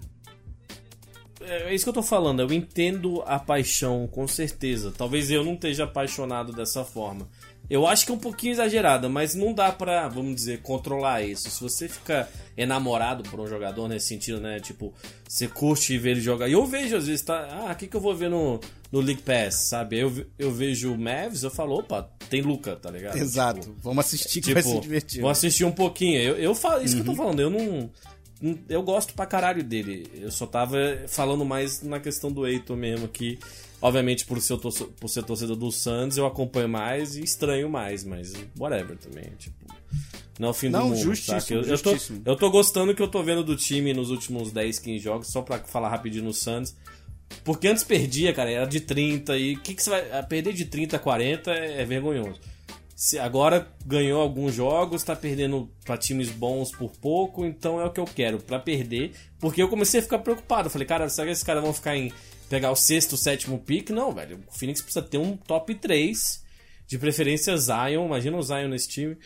É 1.41 1.75
isso 1.75 1.85
que 1.85 1.89
eu 1.89 1.95
tô 1.95 2.03
falando, 2.05 2.41
eu 2.41 2.53
entendo 2.53 3.21
a 3.27 3.37
paixão, 3.39 4.07
com 4.07 4.29
certeza. 4.29 4.93
Talvez 4.97 5.29
eu 5.31 5.43
não 5.45 5.55
esteja 5.55 5.85
apaixonado 5.85 6.53
dessa 6.53 6.85
forma. 6.85 7.29
Eu 7.71 7.87
acho 7.87 8.05
que 8.05 8.13
é 8.13 8.15
um 8.15 8.19
pouquinho 8.19 8.53
exagerada, 8.53 9.09
mas 9.09 9.35
não 9.35 9.55
dá 9.55 9.73
pra, 9.73 10.07
vamos 10.09 10.35
dizer, 10.35 10.61
controlar 10.61 11.23
isso. 11.23 11.49
Se 11.49 11.61
você 11.63 11.89
fica 11.89 12.29
enamorado 12.57 13.23
por 13.31 13.41
um 13.41 13.47
jogador 13.47 13.89
nesse 13.89 14.09
sentido, 14.09 14.41
né? 14.41 14.61
Tipo, 14.61 14.93
você 15.27 15.49
curte 15.49 15.97
ver 15.97 16.11
ele 16.11 16.21
jogar. 16.21 16.49
E 16.49 16.53
eu 16.53 16.67
vejo, 16.67 16.97
às 16.97 17.07
vezes, 17.07 17.23
tá. 17.23 17.49
Ah, 17.51 17.73
o 17.73 17.75
que, 17.77 17.87
que 17.87 17.97
eu 17.97 18.01
vou 18.01 18.15
ver 18.15 18.29
no, 18.29 18.61
no 18.91 19.01
League 19.01 19.23
Pass, 19.23 19.69
sabe? 19.71 19.99
Eu, 19.99 20.13
eu 20.39 20.53
vejo 20.53 20.93
o 20.93 20.99
Mavs, 20.99 21.43
eu 21.45 21.51
falo, 21.51 21.79
opa, 21.79 22.11
tem 22.29 22.43
Luca, 22.43 22.77
tá 22.77 22.91
ligado? 22.91 23.17
Exato. 23.17 23.61
Tipo, 23.61 23.75
Vamos 23.81 24.05
assistir 24.05 24.43
que 24.43 24.53
vai 24.53 24.63
ser 24.63 24.69
Tipo, 24.71 24.81
divertido. 24.83 25.23
vou 25.23 25.31
assistir 25.31 25.65
um 25.65 25.73
pouquinho. 25.73 26.21
Eu, 26.21 26.37
eu 26.37 26.55
falo, 26.55 26.83
isso 26.85 26.95
que 26.97 27.01
Uhum. 27.01 27.07
eu 27.09 27.13
tô 27.13 27.23
falando, 27.23 27.41
eu 27.41 27.49
não. 27.49 27.91
Eu 28.69 28.83
gosto 28.83 29.15
pra 29.15 29.25
caralho 29.25 29.63
dele. 29.63 30.07
Eu 30.21 30.31
só 30.31 30.47
tava 30.47 30.77
falando 31.07 31.45
mais 31.45 31.81
na 31.81 32.01
questão 32.01 32.31
do 32.31 32.47
Eiton 32.47 32.75
mesmo, 32.77 33.07
que, 33.09 33.39
obviamente, 33.83 34.25
por 34.25 34.41
ser, 34.41 34.57
por 34.59 35.09
ser 35.09 35.23
torcedor 35.25 35.57
do 35.57 35.71
Suns, 35.71 36.17
eu 36.17 36.25
acompanho 36.25 36.69
mais 36.69 37.17
e 37.17 37.23
estranho 37.23 37.69
mais, 37.69 38.05
mas 38.05 38.33
whatever 38.59 38.97
também. 38.97 39.25
Tipo, 39.39 39.57
não 40.39 40.49
é 40.49 40.51
o 40.51 40.55
fim 40.55 40.69
Não, 40.71 40.85
do 40.89 40.95
mundo. 40.95 40.99
justíssimo, 41.03 41.41
saca? 41.41 41.55
Eu, 41.55 41.63
eu, 41.63 41.79
tô, 41.79 41.91
justíssimo. 41.93 42.23
eu 42.25 42.37
tô 42.37 42.51
gostando 42.51 42.95
que 42.95 43.03
eu 43.03 43.09
tô 43.09 43.23
vendo 43.23 43.45
do 43.45 43.55
time 43.57 43.93
nos 43.93 44.11
últimos 44.11 44.51
10, 44.51 44.79
15 44.79 44.99
jogos, 44.99 45.29
só 45.29 45.43
pra 45.43 45.59
falar 45.59 45.89
rapidinho 45.91 46.25
no 46.25 46.33
Suns. 46.33 46.75
Porque 47.45 47.67
antes 47.69 47.83
perdia, 47.83 48.33
cara, 48.33 48.51
era 48.51 48.67
de 48.67 48.81
30 48.81 49.37
e 49.39 49.55
o 49.55 49.61
que, 49.61 49.75
que 49.75 49.83
você 49.83 49.91
vai. 49.91 50.11
ah, 50.13 50.23
Perder 50.23 50.53
de 50.53 50.65
30 50.67 50.97
a 50.97 50.99
40 50.99 51.51
é, 51.51 51.83
é 51.83 51.85
vergonhoso. 51.85 52.39
Se 52.95 53.19
agora 53.19 53.67
ganhou 53.85 54.21
alguns 54.21 54.55
jogos, 54.55 55.03
tá 55.03 55.17
perdendo 55.17 55.69
pra 55.85 55.97
times 55.97 56.29
bons 56.31 56.71
por 56.71 56.93
pouco, 56.93 57.45
então 57.45 57.81
é 57.81 57.85
o 57.87 57.91
que 57.91 57.99
eu 57.99 58.05
quero, 58.05 58.39
pra 58.39 58.59
perder. 58.61 59.13
Porque 59.41 59.61
eu 59.63 59.69
comecei 59.69 59.99
a 59.99 60.03
ficar 60.03 60.19
preocupado. 60.19 60.71
Falei, 60.71 60.87
cara, 60.87 61.09
será 61.09 61.27
que 61.27 61.33
esses 61.33 61.43
caras 61.43 61.63
vão 61.65 61.73
ficar 61.73 61.97
em. 61.97 62.13
Pegar 62.53 62.71
o 62.71 62.77
sexto, 62.77 63.17
sétimo 63.17 63.59
pick? 63.59 63.89
Não, 63.91 64.13
velho. 64.13 64.45
O 64.47 64.53
Phoenix 64.53 64.83
precisa 64.83 65.03
ter 65.05 65.17
um 65.19 65.37
top 65.37 65.75
3. 65.75 66.43
De 66.87 66.99
preferência 66.99 67.57
Zion. 67.57 68.05
Imagina 68.07 68.37
o 68.37 68.43
Zion 68.43 68.69
nesse 68.69 68.89
time. 68.89 69.17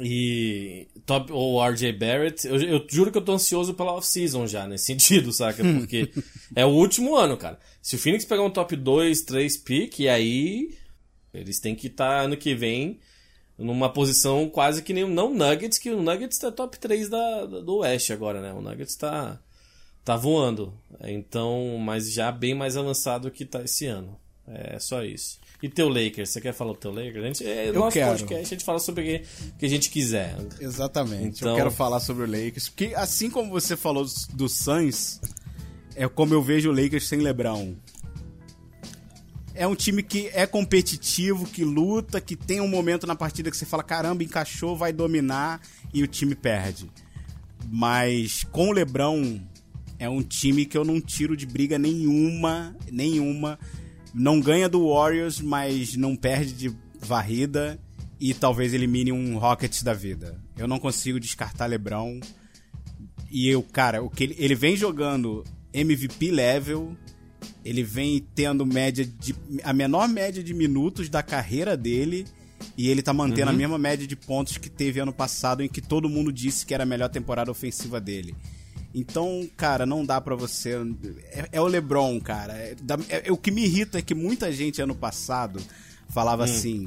E. 0.00 0.88
Top, 1.06 1.32
ou 1.32 1.60
RJ 1.64 1.92
Barrett. 1.92 2.46
Eu, 2.46 2.60
eu 2.60 2.86
juro 2.88 3.12
que 3.12 3.18
eu 3.18 3.22
tô 3.22 3.32
ansioso 3.32 3.74
pela 3.74 3.92
off-season 3.94 4.46
já, 4.46 4.66
nesse 4.66 4.86
sentido, 4.94 5.32
saca? 5.32 5.62
Porque 5.62 6.10
é 6.54 6.64
o 6.64 6.70
último 6.70 7.16
ano, 7.16 7.36
cara. 7.36 7.58
Se 7.82 7.96
o 7.96 7.98
Phoenix 7.98 8.24
pegar 8.24 8.42
um 8.42 8.50
top 8.50 8.76
2, 8.76 9.22
3 9.22 9.56
pick, 9.58 10.00
e 10.00 10.08
aí. 10.08 10.76
Eles 11.32 11.58
têm 11.58 11.74
que 11.74 11.88
estar 11.88 12.20
ano 12.20 12.36
que 12.36 12.54
vem 12.54 13.00
numa 13.58 13.92
posição 13.92 14.48
quase 14.48 14.82
que 14.84 14.92
nem 14.92 15.08
não 15.08 15.34
Nuggets, 15.34 15.78
que 15.78 15.90
o 15.90 16.00
Nuggets 16.00 16.38
tá 16.38 16.52
top 16.52 16.78
3 16.78 17.08
da, 17.08 17.44
da- 17.46 17.60
do 17.60 17.78
Oeste 17.78 18.12
agora, 18.12 18.40
né? 18.40 18.52
O 18.52 18.60
Nuggets 18.60 18.94
tá, 18.94 19.40
tá 20.04 20.16
voando. 20.16 20.72
Então, 21.02 21.78
mas 21.78 22.12
já 22.12 22.30
bem 22.30 22.54
mais 22.54 22.76
avançado 22.76 23.30
que 23.30 23.44
tá 23.44 23.62
esse 23.62 23.86
ano. 23.86 24.16
É 24.46 24.78
só 24.78 25.02
isso. 25.02 25.38
E 25.62 25.68
teu 25.70 25.88
Lakers, 25.88 26.28
você 26.28 26.40
quer 26.40 26.52
falar 26.52 26.72
do 26.72 26.78
teu 26.78 26.90
Lakers? 26.92 27.16
A 27.24 27.26
gente, 27.28 27.46
é, 27.46 27.68
Eu 27.70 27.74
nosso 27.74 27.94
quero. 27.94 28.10
podcast, 28.18 28.44
a 28.46 28.56
gente 28.56 28.64
fala 28.64 28.78
sobre 28.78 29.00
o 29.02 29.56
que, 29.58 29.64
a 29.64 29.68
gente 29.68 29.88
quiser. 29.88 30.36
Exatamente. 30.60 31.42
Eu 31.42 31.48
Então- 31.48 31.56
quero 31.56 31.70
falar 31.70 32.00
sobre 32.00 32.24
o 32.24 32.26
Lakers. 32.26 32.68
Porque 32.68 32.92
assim 32.94 33.30
como 33.30 33.50
você 33.50 33.74
falou 33.76 34.04
do 34.34 34.46
Suns, 34.48 35.20
é 35.96 36.06
como 36.06 36.34
eu 36.34 36.42
vejo 36.42 36.70
o 36.70 36.74
Lakers 36.74 37.08
sem 37.08 37.20
LeBron. 37.20 37.74
É 39.54 39.66
um 39.66 39.74
time 39.74 40.02
que 40.02 40.28
é 40.34 40.46
competitivo, 40.46 41.46
que 41.46 41.64
luta, 41.64 42.20
que 42.20 42.34
tem 42.36 42.60
um 42.60 42.68
momento 42.68 43.06
na 43.06 43.14
partida 43.14 43.50
que 43.50 43.56
você 43.56 43.64
fala, 43.64 43.84
caramba, 43.84 44.22
encaixou, 44.24 44.76
vai 44.76 44.92
dominar 44.92 45.60
e 45.94 46.02
o 46.02 46.06
time 46.08 46.34
perde. 46.34 46.90
Mas 47.70 48.44
com 48.50 48.68
o 48.68 48.72
LeBron 48.72 49.40
é 49.98 50.08
um 50.08 50.22
time 50.22 50.64
que 50.64 50.76
eu 50.76 50.84
não 50.84 51.00
tiro 51.00 51.36
de 51.36 51.46
briga 51.46 51.78
nenhuma, 51.78 52.76
nenhuma. 52.90 53.58
Não 54.12 54.40
ganha 54.40 54.68
do 54.68 54.88
Warriors, 54.88 55.40
mas 55.40 55.96
não 55.96 56.14
perde 56.14 56.52
de 56.52 56.76
varrida 57.00 57.78
e 58.20 58.32
talvez 58.32 58.72
elimine 58.72 59.12
um 59.12 59.38
Rockets 59.38 59.82
da 59.82 59.92
vida. 59.92 60.40
Eu 60.56 60.68
não 60.68 60.78
consigo 60.78 61.18
descartar 61.20 61.66
LeBron. 61.66 62.20
E 63.30 63.48
eu, 63.48 63.62
cara, 63.62 64.02
o 64.02 64.08
que 64.08 64.24
ele, 64.24 64.36
ele 64.38 64.54
vem 64.54 64.76
jogando 64.76 65.44
MVP 65.72 66.30
level, 66.30 66.96
ele 67.64 67.82
vem 67.82 68.24
tendo 68.34 68.64
média 68.64 69.04
de 69.04 69.34
a 69.62 69.72
menor 69.72 70.08
média 70.08 70.42
de 70.42 70.54
minutos 70.54 71.08
da 71.08 71.22
carreira 71.22 71.76
dele 71.76 72.24
e 72.76 72.88
ele 72.88 73.02
tá 73.02 73.12
mantendo 73.12 73.50
a 73.50 73.52
mesma 73.52 73.78
média 73.78 74.06
de 74.06 74.16
pontos 74.16 74.56
que 74.56 74.70
teve 74.70 75.00
ano 75.00 75.12
passado 75.12 75.62
em 75.62 75.68
que 75.68 75.80
todo 75.80 76.08
mundo 76.08 76.32
disse 76.32 76.64
que 76.64 76.72
era 76.72 76.84
a 76.84 76.86
melhor 76.86 77.08
temporada 77.08 77.50
ofensiva 77.50 78.00
dele. 78.00 78.34
Então, 78.94 79.48
cara, 79.56 79.84
não 79.84 80.04
dá 80.06 80.20
pra 80.20 80.36
você. 80.36 80.76
É, 81.32 81.48
é 81.52 81.60
o 81.60 81.66
LeBron, 81.66 82.20
cara. 82.20 82.52
É, 82.54 82.76
é- 83.08 83.28
é- 83.28 83.32
o 83.32 83.36
que 83.36 83.50
me 83.50 83.64
irrita 83.64 83.98
é 83.98 84.02
que 84.02 84.14
muita 84.14 84.52
gente 84.52 84.80
ano 84.80 84.94
passado 84.94 85.60
falava 86.08 86.44
assim: 86.44 86.84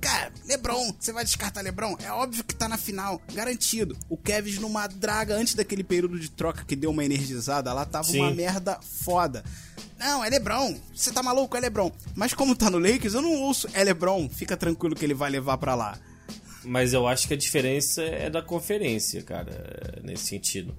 Cara, 0.00 0.30
Lebron, 0.46 0.92
você 0.98 1.12
vai 1.12 1.24
descartar 1.24 1.62
Lebron? 1.62 1.96
É 2.02 2.10
óbvio 2.10 2.44
que 2.44 2.54
tá 2.54 2.68
na 2.68 2.76
final, 2.76 3.20
garantido. 3.32 3.96
O 4.08 4.16
Kevin 4.16 4.60
numa 4.60 4.86
draga 4.86 5.34
antes 5.34 5.54
daquele 5.54 5.82
período 5.82 6.18
de 6.18 6.30
troca 6.30 6.64
que 6.64 6.76
deu 6.76 6.90
uma 6.90 7.04
energizada 7.04 7.72
lá, 7.72 7.84
tava 7.84 8.08
Sim. 8.08 8.20
uma 8.20 8.30
merda 8.30 8.78
foda. 8.82 9.42
Não, 9.98 10.22
é 10.22 10.28
Lebron. 10.28 10.76
Você 10.94 11.10
tá 11.12 11.22
maluco? 11.22 11.56
É 11.56 11.60
Lebron. 11.60 11.90
Mas 12.14 12.34
como 12.34 12.54
tá 12.54 12.68
no 12.68 12.78
Lakers, 12.78 13.14
eu 13.14 13.22
não 13.22 13.32
ouço 13.34 13.68
é 13.72 13.82
Lebron. 13.82 14.28
Fica 14.28 14.56
tranquilo 14.56 14.94
que 14.94 15.04
ele 15.04 15.14
vai 15.14 15.30
levar 15.30 15.56
pra 15.58 15.74
lá. 15.74 15.98
Mas 16.64 16.92
eu 16.92 17.06
acho 17.06 17.28
que 17.28 17.34
a 17.34 17.36
diferença 17.36 18.02
é 18.02 18.28
da 18.28 18.42
conferência, 18.42 19.22
cara, 19.22 20.00
nesse 20.02 20.26
sentido. 20.26 20.74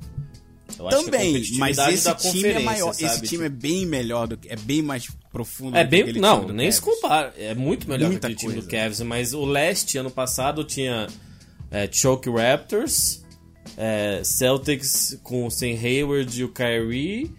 Eu 0.80 0.90
Também, 0.90 1.44
mas 1.58 1.78
esse 1.78 2.14
time 2.32 2.50
é 2.50 2.60
maior. 2.60 2.92
Esse 2.92 3.08
sabe? 3.08 3.28
time 3.28 3.46
é 3.46 3.50
bem 3.50 3.86
melhor 3.86 4.28
do 4.28 4.38
que. 4.38 4.50
É 4.50 4.56
bem 4.56 4.82
mais 4.82 5.08
profundo 5.32 5.78
É 5.78 5.84
do 5.84 5.90
que 5.90 6.04
bem. 6.04 6.22
Não, 6.22 6.46
do 6.46 6.54
nem 6.54 6.72
se 6.72 6.82
compara. 6.82 7.34
É 7.38 7.56
muito 7.56 7.90
melhor 7.90 8.10
Muita 8.10 8.28
que 8.28 8.34
aquele 8.34 8.54
time 8.54 8.62
do. 8.62 8.68
Cavs. 8.68 9.02
Mas 9.02 9.34
o 9.34 9.46
leste, 9.46 9.98
ano 9.98 10.12
passado, 10.12 10.64
tinha 10.64 11.08
é, 11.72 11.90
Choke 11.92 12.30
Raptors, 12.30 13.24
é, 13.78 14.22
Celtics 14.24 15.20
com 15.24 15.46
o 15.46 15.52
Sam 15.52 15.78
Hayward 15.82 16.40
e 16.40 16.44
o 16.44 16.50
Kyrie. 16.50 17.32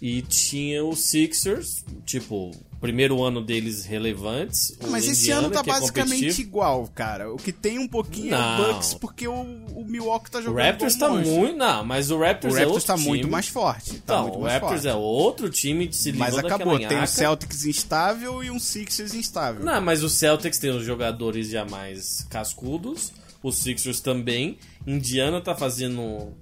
E 0.00 0.20
tinha 0.22 0.84
o 0.84 0.96
Sixers, 0.96 1.84
tipo, 2.04 2.50
primeiro 2.82 3.22
ano 3.22 3.40
deles 3.40 3.84
relevantes. 3.86 4.76
o 4.82 4.88
Mas 4.90 5.04
esse 5.08 5.22
Indiana, 5.22 5.46
ano 5.46 5.54
tá 5.54 5.60
é 5.60 5.62
basicamente 5.62 6.10
competitivo. 6.20 6.40
igual, 6.48 6.88
cara. 6.94 7.32
O 7.32 7.36
que 7.36 7.52
tem 7.52 7.78
um 7.78 7.88
pouquinho 7.88 8.34
é 8.34 8.38
Não. 8.38 8.70
o 8.70 8.74
Bucks, 8.74 8.92
porque 8.94 9.26
o, 9.26 9.32
o 9.32 9.84
Milwaukee 9.86 10.30
tá 10.30 10.40
O 10.40 10.42
jogando. 10.42 10.64
Raptors 10.66 10.94
igual 10.96 11.10
tá 11.10 11.14
um 11.14 11.18
monstro. 11.18 11.36
muito. 11.40 11.56
Não, 11.56 11.84
mas 11.84 12.10
o 12.10 12.18
Raptors 12.18 12.52
O 12.52 12.56
é 12.56 12.60
Raptors 12.60 12.74
outro 12.82 12.86
tá 12.88 12.96
muito 12.96 13.20
time. 13.20 13.30
mais 13.30 13.48
forte. 13.48 13.90
Tá 13.92 13.96
Então, 14.02 14.22
muito 14.24 14.38
o 14.38 14.42
Raptors 14.42 14.72
forte. 14.82 14.88
é 14.88 14.94
outro 14.94 15.48
time 15.48 15.86
de 15.86 15.96
se 15.96 16.12
Mas 16.12 16.36
acabou, 16.36 16.78
tem 16.78 17.02
o 17.02 17.06
Celtics 17.06 17.64
instável 17.64 18.42
e 18.44 18.50
um 18.50 18.58
Sixers 18.58 19.14
instável. 19.14 19.64
Não, 19.64 19.80
mas 19.80 20.02
o 20.02 20.10
Celtics 20.10 20.58
tem 20.58 20.70
os 20.70 20.84
jogadores 20.84 21.48
já 21.48 21.64
mais 21.64 22.26
cascudos, 22.28 23.12
os 23.42 23.56
Sixers 23.58 24.00
também. 24.00 24.58
Indiana 24.86 25.40
tá 25.40 25.54
fazendo. 25.54 26.32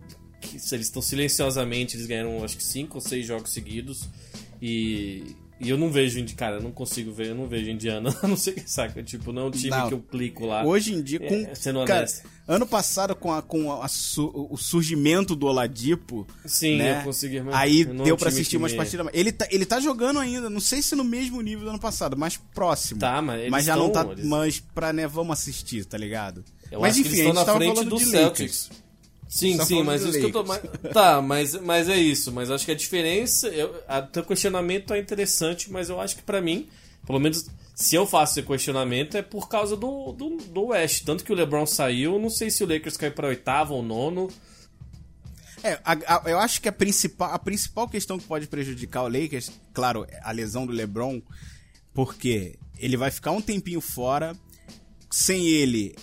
Eles 0.53 0.73
estão 0.87 1.03
silenciosamente, 1.03 1.97
eles 1.97 2.07
ganharam 2.07 2.43
acho 2.43 2.57
que 2.57 2.65
5 2.65 2.97
ou 2.97 3.01
6 3.03 3.27
jogos 3.27 3.53
seguidos. 3.53 4.09
E. 4.61 5.37
E 5.61 5.69
eu 5.69 5.77
não 5.77 5.91
vejo, 5.91 6.25
cara, 6.35 6.57
eu 6.57 6.63
não 6.63 6.73
consigo 6.73 7.13
ver, 7.13 7.29
eu 7.29 7.35
não 7.35 7.47
vejo 7.47 7.71
Indiana, 7.71 8.17
a 8.23 8.27
não 8.27 8.37
sei 8.37 8.55
que 8.55 8.69
saca. 8.71 9.03
Tipo, 9.03 9.31
não 9.33 9.43
é 9.43 9.45
um 9.47 9.51
time 9.51 9.69
Não. 9.71 9.89
que 9.89 9.95
eu 9.95 10.01
clico 10.01 10.47
lá. 10.47 10.65
Hoje 10.65 10.95
em 10.95 11.03
dia, 11.03 11.21
com. 11.21 11.35
É, 11.35 11.55
sendo 11.55 11.85
cara, 11.85 12.07
ano 12.49 12.67
passado, 12.67 13.15
com, 13.15 13.31
a, 13.31 13.43
com 13.43 13.71
a 13.83 13.87
su- 13.87 14.49
o 14.51 14.57
surgimento 14.57 15.37
do 15.37 15.47
Oladipo. 15.47 16.27
Sim, 16.47 16.79
né? 16.79 17.01
eu 17.01 17.05
consegui. 17.05 17.41
mas 17.43 17.55
Aí 17.55 17.85
não 17.85 18.03
é 18.03 18.05
deu 18.07 18.17
pra 18.17 18.31
time 18.31 18.41
assistir 18.41 18.57
umas 18.57 18.73
partidas. 18.73 19.07
Ele 19.13 19.31
tá, 19.33 19.47
ele 19.51 19.67
tá 19.67 19.79
jogando 19.79 20.19
ainda, 20.19 20.49
não 20.49 20.61
sei 20.61 20.81
se 20.81 20.97
no 20.97 21.05
mesmo 21.05 21.41
nível 21.43 21.65
do 21.65 21.71
ano 21.71 21.79
passado, 21.81 22.17
mas 22.17 22.39
próximo. 22.55 22.99
Tá, 22.99 23.21
mas 23.21 23.41
eles 23.43 23.65
já 23.65 23.77
não 23.77 23.91
tá. 23.91 24.01
estão- 24.01 24.13
eles- 24.13 24.25
Mas 24.27 24.61
pra, 24.75 24.93
né, 24.95 25.07
vamos 25.07 25.39
assistir, 25.39 25.85
tá 25.85 25.99
ligado? 25.99 26.43
Eu 26.71 26.81
mas 26.81 26.97
enfim, 26.97 27.09
eles 27.11 27.19
estão 27.19 27.33
a 27.33 27.35
gente 27.35 27.39
na 27.41 27.45
tava 27.45 27.59
frente 27.59 27.75
falando 27.75 27.91
do 27.91 27.97
de 27.99 28.05
Celtics. 28.07 28.69
Lakers. 28.71 28.90
Sim, 29.31 29.57
Só 29.59 29.65
sim, 29.65 29.83
mas 29.85 30.03
isso 30.03 30.19
que 30.19 30.25
eu 30.27 30.33
tô. 30.33 30.45
Mas- 30.45 30.61
Tá, 30.93 31.23
mas, 31.23 31.55
mas 31.55 31.89
é 31.89 31.97
isso. 31.97 32.33
Mas 32.33 32.51
acho 32.51 32.65
que 32.67 32.73
a 32.73 32.75
diferença. 32.75 33.47
Eu, 33.49 33.73
a, 33.87 34.03
teu 34.03 34.25
questionamento 34.25 34.93
é 34.93 34.99
interessante, 34.99 35.71
mas 35.71 35.89
eu 35.89 36.01
acho 36.01 36.17
que 36.17 36.23
pra 36.23 36.41
mim, 36.43 36.69
pelo 37.07 37.21
menos 37.21 37.47
se 37.77 37.95
eu 37.95 38.05
faço 38.07 38.41
esse 38.41 38.47
questionamento, 38.47 39.17
é 39.17 39.23
por 39.23 39.49
causa 39.49 39.77
do, 39.77 40.13
do, 40.13 40.37
do 40.37 40.67
West. 40.67 41.05
Tanto 41.05 41.23
que 41.23 41.33
o 41.33 41.37
LeBron 41.37 41.65
saiu, 41.65 42.19
não 42.19 42.29
sei 42.29 42.51
se 42.51 42.65
o 42.65 42.67
Lakers 42.67 42.97
caiu 42.97 43.13
pra 43.13 43.29
oitavo 43.29 43.75
ou 43.75 43.83
nono. 43.85 44.29
É, 45.63 45.75
a- 45.85 45.93
a- 46.17 46.23
eu 46.29 46.39
acho 46.41 46.61
que 46.61 46.69
a 46.69 46.73
principal, 46.73 47.33
a 47.33 47.39
principal 47.39 47.89
questão 47.89 48.19
que 48.19 48.27
pode 48.27 48.49
prejudicar 48.49 49.03
o 49.05 49.09
Lakers, 49.09 49.53
claro, 49.73 50.07
é 50.11 50.19
a 50.25 50.33
lesão 50.33 50.67
do 50.67 50.73
LeBron, 50.73 51.23
porque 51.95 52.59
ele 52.79 52.97
vai 52.97 53.11
ficar 53.13 53.31
um 53.31 53.41
tempinho 53.41 53.81
fora, 53.81 54.35
sem 55.11 55.47
ele, 55.47 55.95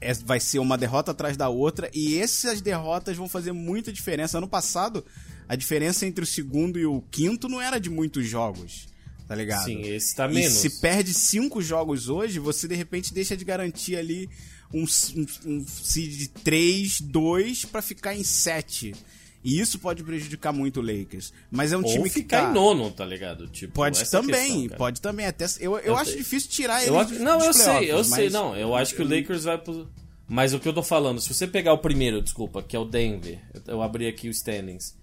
é- 0.00 0.14
vai 0.14 0.40
ser 0.40 0.58
uma 0.58 0.76
derrota 0.78 1.10
atrás 1.10 1.36
da 1.36 1.48
outra 1.48 1.90
e 1.94 2.18
essas 2.18 2.60
derrotas 2.60 3.16
vão 3.16 3.28
fazer 3.28 3.52
muita 3.52 3.92
diferença. 3.92 4.38
Ano 4.38 4.48
passado, 4.48 5.04
a 5.48 5.56
diferença 5.56 6.06
entre 6.06 6.22
o 6.24 6.26
segundo 6.26 6.78
e 6.78 6.86
o 6.86 7.02
quinto 7.10 7.48
não 7.48 7.60
era 7.60 7.78
de 7.78 7.90
muitos 7.90 8.26
jogos, 8.26 8.86
tá 9.26 9.34
ligado? 9.34 9.64
Sim, 9.64 9.82
esse 9.82 10.14
tá 10.14 10.30
E 10.30 10.34
menos. 10.34 10.58
se 10.58 10.80
perde 10.80 11.12
cinco 11.14 11.60
jogos 11.62 12.08
hoje, 12.08 12.38
você 12.38 12.68
de 12.68 12.74
repente 12.74 13.12
deixa 13.14 13.36
de 13.36 13.44
garantir 13.44 13.96
ali 13.96 14.28
um, 14.72 14.84
um, 14.84 15.26
um 15.46 15.66
seed 15.66 16.16
de 16.18 16.28
3, 16.28 17.00
2 17.00 17.64
pra 17.64 17.80
ficar 17.80 18.14
em 18.14 18.22
7. 18.22 18.94
E 19.42 19.60
isso 19.60 19.78
pode 19.78 20.02
prejudicar 20.02 20.52
muito 20.52 20.80
o 20.80 20.82
Lakers. 20.82 21.32
Mas 21.50 21.72
é 21.72 21.76
um 21.76 21.84
Ou 21.84 21.90
time 21.92 22.04
que 22.04 22.20
ficar 22.20 22.42
tá... 22.42 22.50
em 22.50 22.54
nono, 22.54 22.90
tá 22.90 23.04
ligado? 23.04 23.46
Tipo, 23.48 23.72
Pode 23.74 24.00
é 24.00 24.04
também, 24.04 24.60
questão, 24.62 24.76
pode 24.78 25.00
também. 25.00 25.26
Até, 25.26 25.44
eu 25.60 25.72
eu, 25.74 25.78
Eu 25.78 25.96
acho 25.96 26.10
sei. 26.10 26.18
difícil 26.18 26.50
tirar 26.50 26.82
ele 26.82 26.90
Eu 26.90 26.98
acho, 26.98 27.10
dos- 27.10 27.20
não, 27.20 27.40
eu 27.44 27.52
sei, 27.52 27.90
eu 27.92 28.02
sei, 28.04 28.24
mas- 28.24 28.32
não. 28.32 28.56
Eu 28.56 28.74
acho 28.74 28.94
que 28.94 29.02
o 29.02 29.08
Lakers 29.08 29.44
vai 29.44 29.56
pro. 29.58 29.88
Mas 30.26 30.52
o 30.52 30.58
que 30.60 30.68
eu 30.68 30.72
tô 30.74 30.82
falando, 30.82 31.20
se 31.20 31.32
você 31.32 31.46
pegar 31.46 31.72
o 31.72 31.78
primeiro, 31.78 32.20
desculpa, 32.20 32.62
que 32.62 32.76
é 32.76 32.78
o 32.78 32.84
Denver, 32.84 33.40
eu, 33.54 33.62
eu 33.74 33.82
abri 33.82 34.06
aqui 34.06 34.28
os 34.28 34.36
standings, 34.38 34.94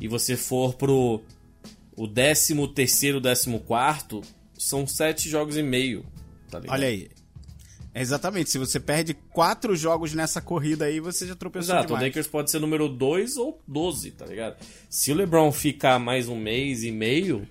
e 0.00 0.08
você 0.08 0.36
for 0.36 0.74
pro 0.74 1.20
o 1.96 2.06
décimo 2.06 2.66
terceiro, 2.68 3.20
décimo 3.20 3.60
quarto, 3.60 4.22
são 4.56 4.86
sete 4.86 5.28
jogos 5.28 5.56
e 5.56 5.62
meio, 5.62 6.06
tá 6.50 6.58
ligado? 6.60 6.74
Olha 6.76 6.88
aí. 6.88 7.10
Exatamente, 7.94 8.50
se 8.50 8.58
você 8.58 8.78
perde 8.78 9.14
quatro 9.14 9.74
jogos 9.74 10.14
nessa 10.14 10.40
corrida 10.40 10.84
aí, 10.84 11.00
você 11.00 11.26
já 11.26 11.34
tropeçou 11.34 11.74
Exato, 11.74 11.84
o 11.84 11.86
demais. 11.88 12.04
Lakers 12.04 12.26
pode 12.28 12.50
ser 12.50 12.60
número 12.60 12.88
2 12.88 13.36
ou 13.36 13.60
12, 13.66 14.12
tá 14.12 14.26
ligado? 14.26 14.56
Se 14.88 15.10
o 15.10 15.14
LeBron 15.14 15.50
ficar 15.50 15.98
mais 15.98 16.28
um 16.28 16.36
mês 16.36 16.84
e 16.84 16.92
meio, 16.92 17.46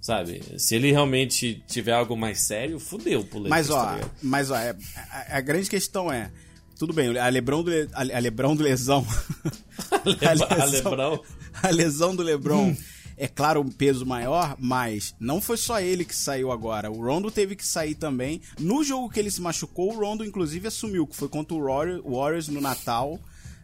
sabe? 0.00 0.42
Se 0.58 0.74
ele 0.74 0.90
realmente 0.92 1.62
tiver 1.66 1.92
algo 1.92 2.14
mais 2.16 2.40
sério, 2.40 2.78
fudeu 2.78 3.24
pro 3.24 3.38
Lakers, 3.38 3.50
Mas 3.50 3.70
ó, 3.70 3.84
tá 3.84 4.00
mas 4.22 4.50
ó, 4.50 4.56
é- 4.56 4.76
a, 5.12 5.38
a 5.38 5.40
grande 5.40 5.70
questão 5.70 6.12
é, 6.12 6.30
tudo 6.78 6.92
bem, 6.92 7.16
a 7.18 7.28
Lebron 7.28 7.62
do, 7.62 7.70
a, 7.94 8.00
a 8.00 8.18
Lebron 8.20 8.54
do 8.54 8.62
lesão, 8.62 9.06
A 10.60 10.64
LeBron. 10.66 11.18
a 11.62 11.68
lesão 11.70 12.14
do 12.14 12.22
Lebron 12.22 12.76
é 13.20 13.28
claro 13.28 13.60
um 13.60 13.70
peso 13.70 14.06
maior, 14.06 14.56
mas 14.58 15.14
não 15.20 15.42
foi 15.42 15.58
só 15.58 15.78
ele 15.78 16.06
que 16.06 16.16
saiu 16.16 16.50
agora. 16.50 16.90
O 16.90 17.04
Rondo 17.04 17.30
teve 17.30 17.54
que 17.54 17.66
sair 17.66 17.94
também. 17.94 18.40
No 18.58 18.82
jogo 18.82 19.10
que 19.10 19.20
ele 19.20 19.30
se 19.30 19.42
machucou, 19.42 19.92
o 19.92 19.98
Rondo 20.00 20.24
inclusive 20.24 20.66
assumiu, 20.66 21.06
que 21.06 21.14
foi 21.14 21.28
contra 21.28 21.54
o 21.54 21.62
Warriors, 21.62 22.48
no 22.48 22.62
Natal. 22.62 23.20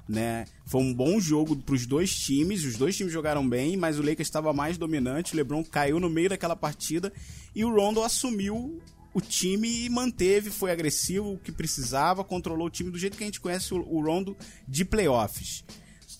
Né? 0.06 0.44
Foi 0.66 0.82
um 0.82 0.92
bom 0.92 1.18
jogo 1.18 1.56
pros 1.56 1.86
dois 1.86 2.14
times, 2.14 2.64
os 2.64 2.76
dois 2.76 2.94
times 2.94 3.14
jogaram 3.14 3.48
bem, 3.48 3.78
mas 3.78 3.98
o 3.98 4.02
Lakers 4.02 4.28
estava 4.28 4.52
mais 4.52 4.76
dominante, 4.76 5.32
o 5.32 5.36
LeBron 5.36 5.64
caiu 5.64 5.98
no 5.98 6.10
meio 6.10 6.28
daquela 6.28 6.54
partida 6.54 7.10
e 7.54 7.64
o 7.64 7.74
Rondo 7.74 8.02
assumiu 8.02 8.78
o 9.14 9.20
time 9.22 9.86
e 9.86 9.88
manteve, 9.88 10.50
foi 10.50 10.70
agressivo, 10.70 11.32
o 11.32 11.38
que 11.38 11.50
precisava, 11.50 12.22
controlou 12.22 12.66
o 12.66 12.70
time 12.70 12.90
do 12.90 12.98
jeito 12.98 13.16
que 13.16 13.24
a 13.24 13.26
gente 13.26 13.40
conhece 13.40 13.72
o, 13.72 13.78
o 13.78 14.04
Rondo 14.04 14.36
de 14.68 14.84
playoffs. 14.84 15.64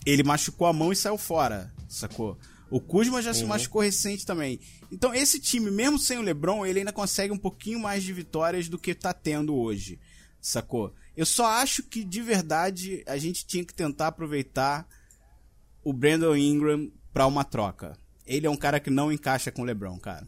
Ele 0.07 0.23
machucou 0.23 0.67
a 0.67 0.73
mão 0.73 0.91
e 0.91 0.97
saiu 0.97 1.19
fora, 1.19 1.71
sacou? 1.87 2.39
O 2.71 2.81
Kuzma 2.81 3.23
já 3.23 3.33
se 3.33 3.45
machucou 3.45 3.81
recente 3.81 4.27
também. 4.27 4.59
Então, 4.91 5.15
esse 5.15 5.39
time, 5.39 5.71
mesmo 5.71 5.99
sem 5.99 6.19
o 6.19 6.23
LeBron, 6.23 6.67
ele 6.67 6.81
ainda 6.81 6.93
consegue 6.93 7.33
um 7.33 7.39
pouquinho 7.39 7.79
mais 7.79 8.03
de 8.03 8.13
vitórias 8.13 8.69
do 8.69 8.79
que 8.79 8.95
tá 8.95 9.13
tendo 9.13 9.55
hoje, 9.55 10.01
sacou? 10.41 10.93
Eu 11.17 11.25
só 11.25 11.47
acho 11.47 11.83
que, 11.83 12.05
de 12.05 12.21
verdade, 12.21 13.05
a 13.07 13.17
gente 13.17 13.47
tinha 13.47 13.65
que 13.65 13.73
tentar 13.73 14.09
aproveitar 14.09 14.87
o 15.83 15.93
Brandon 15.93 16.37
Ingram 16.37 16.91
pra 17.13 17.27
uma 17.27 17.45
troca. 17.45 17.97
Ele 18.27 18.47
é 18.47 18.51
um 18.51 18.57
cara 18.57 18.81
que 18.81 18.91
não 18.91 19.13
encaixa 19.13 19.53
com 19.53 19.63
o 19.63 19.65
LeBron, 19.65 19.99
cara. 19.99 20.27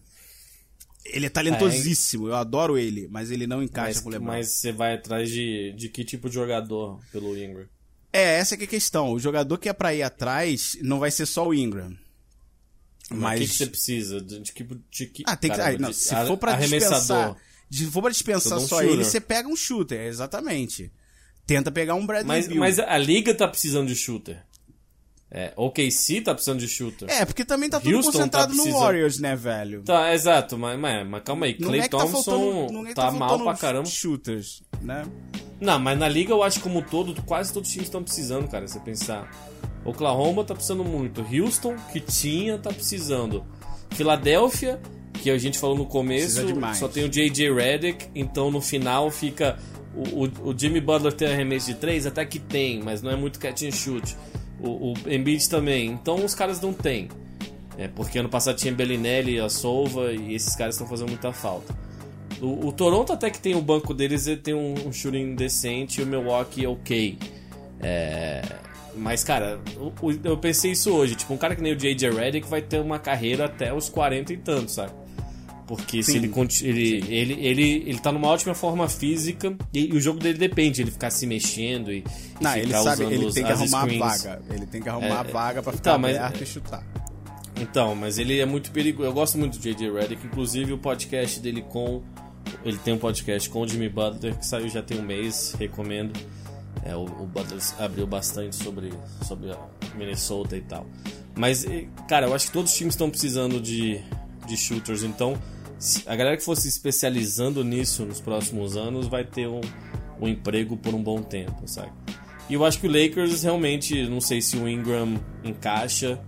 Ele 1.05 1.27
é 1.27 1.31
talentosíssimo, 1.31 2.29
eu 2.29 2.35
adoro 2.35 2.79
ele, 2.79 3.09
mas 3.09 3.31
ele 3.31 3.47
não 3.47 3.63
encaixa 3.63 3.95
Mas, 3.95 4.01
com 4.01 4.09
o 4.09 4.13
LeBron. 4.13 4.27
mas 4.27 4.49
você 4.49 4.73
vai 4.73 4.95
atrás 4.95 5.31
de, 5.31 5.73
de 5.73 5.89
que 5.89 6.05
tipo 6.05 6.29
de 6.29 6.35
jogador 6.35 7.01
pelo 7.11 7.37
Ingram? 7.37 7.67
É, 8.13 8.39
essa 8.39 8.55
é 8.55 8.63
a 8.63 8.67
questão. 8.67 9.13
O 9.13 9.19
jogador 9.19 9.59
que 9.59 9.69
é 9.69 9.73
pra 9.73 9.95
ir 9.95 10.03
atrás 10.03 10.77
não 10.83 10.99
vai 10.99 11.11
ser 11.11 11.27
só 11.27 11.47
o 11.47 11.55
Ingram. 11.55 11.97
Mas 13.11 13.21
Mas. 13.21 13.39
o 13.39 13.43
que, 13.43 13.49
que 13.49 13.55
você 13.57 13.67
precisa? 13.67 14.21
De, 14.21 14.41
de 14.41 14.53
que, 14.53 14.65
de 14.91 15.07
que 15.07 15.23
Ah, 15.27 15.37
tem 15.37 15.51
que. 15.51 15.57
cara, 15.57 15.75
ah, 15.75 15.79
não, 15.79 15.93
se 15.93 16.15
for 16.27 16.37
pra 16.37 16.53
arremessador. 16.53 16.99
dispensar. 16.99 17.37
Se 17.71 17.87
for 17.87 18.03
pra 18.03 18.11
dispensar 18.11 18.59
um 18.59 18.67
só 18.67 18.79
shooter. 18.79 18.93
ele, 18.95 19.05
você 19.05 19.21
pega 19.21 19.49
um 19.49 19.57
shooter, 19.57 20.01
exatamente. 20.01 20.93
Tenta 21.47 21.71
pegar 21.73 21.95
um 21.95 22.05
Bradley 22.07 22.27
Mas, 22.29 22.47
Beal. 22.47 22.59
mas 22.61 22.79
a 22.79 22.99
liga 22.99 23.35
tá 23.35 23.49
precisando 23.49 23.89
de 23.89 23.97
shooter. 23.97 24.43
É, 25.31 25.53
OKC 25.57 26.23
tá 26.23 26.33
precisando 26.35 26.59
de 26.61 26.67
shooter. 26.69 27.09
É, 27.11 27.25
porque 27.27 27.45
também 27.45 27.69
tá 27.69 27.79
tudo 27.79 27.95
Houston 27.97 28.13
tá 28.13 28.19
concentrado 28.19 28.55
no 28.55 28.63
precisando- 28.63 28.81
Warriors, 28.83 29.19
né, 29.19 29.37
velho? 29.37 29.83
Tá, 29.83 30.15
exato, 30.15 30.57
mas, 30.57 30.79
mas, 30.81 31.07
mas 31.07 31.23
calma 31.23 31.45
aí. 31.45 31.57
Não 31.61 31.69
Clay 31.69 31.81
é 31.81 31.83
que 31.83 31.89
tá 31.91 31.99
Thompson 31.99 32.23
faltando, 32.23 32.73
não 32.73 32.85
é 32.87 32.89
que 32.89 32.95
tá, 32.95 33.03
tá 33.07 33.13
mal 33.13 33.29
faltando 33.29 33.45
pra 33.51 33.59
caramba. 33.59 33.85
shooters, 33.87 34.63
né? 34.81 35.05
Não, 35.61 35.79
mas 35.79 35.99
na 35.99 36.09
liga 36.09 36.33
eu 36.33 36.43
acho 36.43 36.61
como 36.61 36.79
um 36.79 36.83
todo, 36.83 37.21
quase 37.25 37.53
todos 37.53 37.69
os 37.69 37.73
times 37.73 37.89
estão 37.89 38.03
precisando, 38.03 38.49
cara, 38.49 38.67
se 38.67 38.75
você 38.75 38.81
pensar. 38.81 39.31
Oklahoma 39.91 40.45
tá 40.45 40.55
precisando 40.55 40.85
muito. 40.85 41.23
Houston, 41.23 41.77
que 41.93 42.01
tinha, 42.01 42.59
tá 42.59 42.71
precisando. 42.71 43.45
Filadélfia, 43.91 44.81
que 45.15 45.31
a 45.31 45.39
gente 45.39 45.59
falou 45.59 45.77
no 45.77 45.87
começo, 45.87 46.41
só 46.75 46.89
tem 46.89 47.05
o 47.05 47.09
J.J. 47.09 47.53
Redick, 47.53 48.07
então 48.15 48.51
no 48.51 48.61
final 48.61 49.11
fica. 49.11 49.59
O, 49.95 50.25
o, 50.25 50.51
o 50.51 50.59
Jimmy 50.59 50.81
Butler 50.81 51.13
tem 51.13 51.29
arremesso 51.29 51.67
de 51.67 51.75
3, 51.75 52.07
até 52.07 52.25
que 52.25 52.39
tem, 52.39 52.83
mas 52.83 53.03
não 53.03 53.11
é 53.11 53.17
muito 53.17 53.39
catch 53.39 53.63
and 53.63 53.73
shoot. 53.73 54.17
O, 54.61 54.93
o 54.93 54.95
Embiid 55.07 55.49
também, 55.49 55.87
então 55.87 56.25
os 56.25 56.35
caras 56.35 56.61
não 56.61 56.73
tem. 56.73 57.09
É, 57.77 57.89
porque 57.89 58.19
ano 58.19 58.29
passado 58.29 58.57
tinha 58.57 58.73
Bellinelli, 58.73 59.41
a 59.41 59.49
Solva, 59.49 60.13
e 60.13 60.35
esses 60.35 60.55
caras 60.57 60.75
estão 60.75 60.87
fazendo 60.87 61.09
muita 61.09 61.33
falta. 61.33 61.75
O, 62.41 62.69
o 62.69 62.73
Toronto 62.73 63.13
até 63.13 63.31
que 63.31 63.41
tem 63.41 63.55
o 63.55 63.63
banco 63.63 63.95
deles, 63.95 64.27
ele 64.27 64.37
tem 64.37 64.55
um, 64.55 64.75
um 64.87 64.93
shooting 64.93 65.35
decente 65.35 66.01
e 66.01 66.05
o 66.05 66.07
Milwaukee 66.07 66.67
ok. 66.67 67.19
É, 67.81 68.43
mas, 68.99 69.25
cara, 69.25 69.61
eu 70.25 70.37
pensei 70.37 70.73
isso 70.73 70.91
hoje. 70.93 71.15
Tipo, 71.15 71.35
um 71.35 71.37
cara 71.37 71.55
que 71.57 71.63
nem 71.63 71.73
o 71.73 71.77
J.J. 71.77 72.11
Redick 72.11 72.47
vai 72.49 72.61
ter 72.63 72.81
uma 72.81 72.99
carreira 72.99 73.45
até 73.47 73.73
os 73.73 73.89
40 73.89 74.33
e 74.33 74.37
tantos, 74.37 74.75
sabe? 74.75 74.93
Porque 75.67 76.03
se 76.03 76.13
Sim, 76.13 76.19
ele, 76.19 76.29
conti- 76.29 76.67
ele, 76.67 77.05
ele, 77.09 77.33
ele, 77.47 77.85
ele 77.87 77.99
tá 77.99 78.11
numa 78.11 78.29
ótima 78.29 78.55
forma 78.55 78.89
física 78.89 79.55
e, 79.75 79.87
e 79.89 79.93
o 79.93 80.01
jogo 80.01 80.19
dele 80.19 80.39
depende, 80.39 80.81
ele 80.81 80.91
ficar 80.91 81.11
se 81.11 81.27
mexendo 81.27 81.93
e, 81.93 81.99
e 81.99 82.05
Não, 82.43 82.53
ficar 82.53 82.59
ele 82.59 82.73
sabe, 82.73 82.89
usando 83.03 83.13
ele 83.13 83.25
os- 83.27 83.35
tem 83.35 83.45
que 83.45 83.53
arrumar 83.53 83.83
screens. 83.83 84.03
a 84.03 84.07
vaga. 84.37 84.43
Ele 84.51 84.67
tem 84.67 84.81
que 84.83 84.89
arrumar 84.89 85.21
a 85.21 85.29
É, 85.29 85.31
vaga 85.31 85.63
pra 85.63 85.73
então, 85.75 85.95
ficar 85.95 85.99
mas- 85.99 86.17
aberto 86.17 86.43
e 86.43 86.47
chutar. 86.47 86.83
Então, 87.61 87.95
mas 87.95 88.19
ele 88.19 88.39
é 88.39 88.47
muito 88.47 88.71
perigoso. 88.71 89.09
Eu 89.09 89.13
gosto 89.13 89.37
muito 89.37 89.59
do 89.59 89.63
J.J. 89.63 89.91
Redick, 89.93 90.25
inclusive 90.27 90.73
o 90.73 90.79
podcast 90.79 91.39
dele 91.41 91.61
com. 91.69 92.03
Ele 92.65 92.79
tem 92.79 92.95
um 92.95 92.99
podcast 92.99 93.51
com 93.51 93.61
o 93.61 93.69
Jimmy 93.69 93.89
Butler 93.91 94.37
que 94.39 94.47
saiu 94.47 94.69
já 94.71 94.81
tem 94.83 94.99
um 94.99 95.03
mês, 95.03 95.55
recomendo. 95.59 96.19
É, 96.85 96.95
o, 96.95 97.03
o 97.05 97.27
Butler 97.27 97.61
abriu 97.79 98.07
bastante 98.07 98.57
sobre, 98.57 98.93
sobre 99.27 99.51
a 99.53 99.59
Minnesota 99.97 100.57
e 100.57 100.61
tal. 100.63 100.87
Mas, 101.37 101.65
cara, 102.09 102.27
eu 102.27 102.35
acho 102.35 102.47
que 102.47 102.53
todos 102.53 102.71
os 102.73 102.77
times 102.77 102.95
estão 102.95 103.11
precisando 103.11 103.61
de, 103.61 104.01
de 104.47 104.57
shooters, 104.57 105.03
então 105.03 105.37
se 105.79 106.03
a 106.09 106.17
galera 106.17 106.37
que 106.37 106.43
for 106.45 106.57
se 106.57 106.67
especializando 106.69 107.63
nisso 107.63 108.05
nos 108.05 108.21
próximos 108.21 108.77
anos 108.77 109.07
vai 109.07 109.25
ter 109.25 109.47
um, 109.47 109.61
um 110.21 110.27
emprego 110.27 110.77
por 110.77 110.95
um 110.95 111.03
bom 111.03 111.23
tempo, 111.23 111.63
sabe? 111.67 111.93
E 112.51 112.55
eu 112.55 112.65
acho 112.65 112.81
que 112.81 112.87
o 112.89 112.91
Lakers 112.91 113.43
realmente, 113.43 114.09
não 114.09 114.21
sei 114.21 114.41
se 114.41 114.57
o 114.57 114.69
Ingram 114.69 115.21
encaixa. 115.45 116.19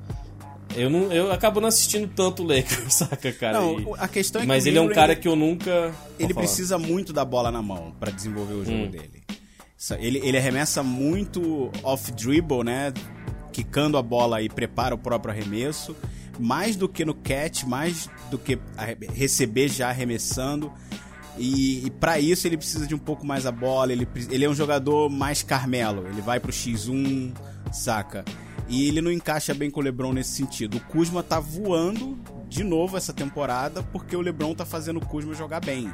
Eu, 0.77 0.89
não, 0.89 1.11
eu 1.13 1.33
acabo 1.33 1.61
não 1.61 1.67
assistindo 1.69 2.07
tanto 2.15 2.45
o 2.45 2.47
Lakers, 2.47 2.93
saca, 2.95 3.33
cara? 3.33 3.59
Não, 3.59 3.81
E- 3.81 3.87
a 3.99 4.07
questão 4.07 4.41
é 4.41 4.45
que 4.45 4.49
mas 4.49 4.67
ele 4.67 4.79
é 4.79 4.81
um 4.81 4.89
cara 4.91 5.17
que 5.17 5.27
eu 5.27 5.35
nunca. 5.35 5.93
Ele 6.19 6.33
precisa 6.35 6.79
muito 6.79 7.13
da 7.13 7.25
bola 7.25 7.51
na 7.51 7.61
mão 7.63 7.93
pra 7.99 8.11
desenvolver 8.13 8.55
o 8.55 8.65
jogo 8.65 8.77
Hum. 8.85 8.91
dele. 8.91 9.23
Ele, 9.99 10.19
ele 10.19 10.37
arremessa 10.37 10.83
muito 10.83 11.71
off-dribble, 11.83 12.63
né? 12.63 12.93
Quicando 13.53 13.97
a 13.97 14.03
bola 14.03 14.43
e 14.43 14.49
prepara 14.49 14.95
o 14.95 14.99
próprio 14.99 15.33
arremesso. 15.33 15.97
Mais 16.39 16.77
do 16.77 16.89
que 16.89 17.05
no 17.05 17.15
catch, 17.15 17.65
mais 17.65 18.09
do 18.31 18.39
que 18.39 18.59
receber 19.15 19.69
já 19.69 19.89
arremessando. 19.89 20.73
E, 21.39 21.87
e 21.87 21.91
para 21.91 22.19
isso 22.21 22.47
ele 22.47 22.57
precisa 22.57 22.87
de 22.87 22.95
um 22.95 22.99
pouco 22.99 23.27
mais 23.27 23.47
a 23.47 23.53
bola. 23.53 23.93
Ele, 23.93 24.07
ele 24.31 24.45
é 24.45 24.49
um 24.49 24.55
jogador 24.55 25.09
mais 25.09 25.43
Carmelo. 25.43 26.07
Ele 26.09 26.21
vai 26.21 26.39
pro 26.39 26.53
X1, 26.53 27.33
saca? 27.73 28.25
E 28.69 28.87
ele 28.87 29.01
não 29.01 29.11
encaixa 29.11 29.55
bem 29.55 29.71
com 29.71 29.81
o 29.81 29.83
LeBron 29.83 30.13
nesse 30.13 30.31
sentido. 30.31 30.77
O 30.77 30.81
Kuzma 30.81 31.23
tá 31.23 31.41
voando 31.41 32.19
de 32.49 32.63
novo 32.63 32.97
essa 32.97 33.13
temporada 33.13 33.83
porque 33.83 34.15
o 34.15 34.21
LeBron 34.21 34.55
tá 34.55 34.67
fazendo 34.67 34.99
o 34.99 35.07
Kuzma 35.07 35.35
jogar 35.35 35.61
bem, 35.61 35.91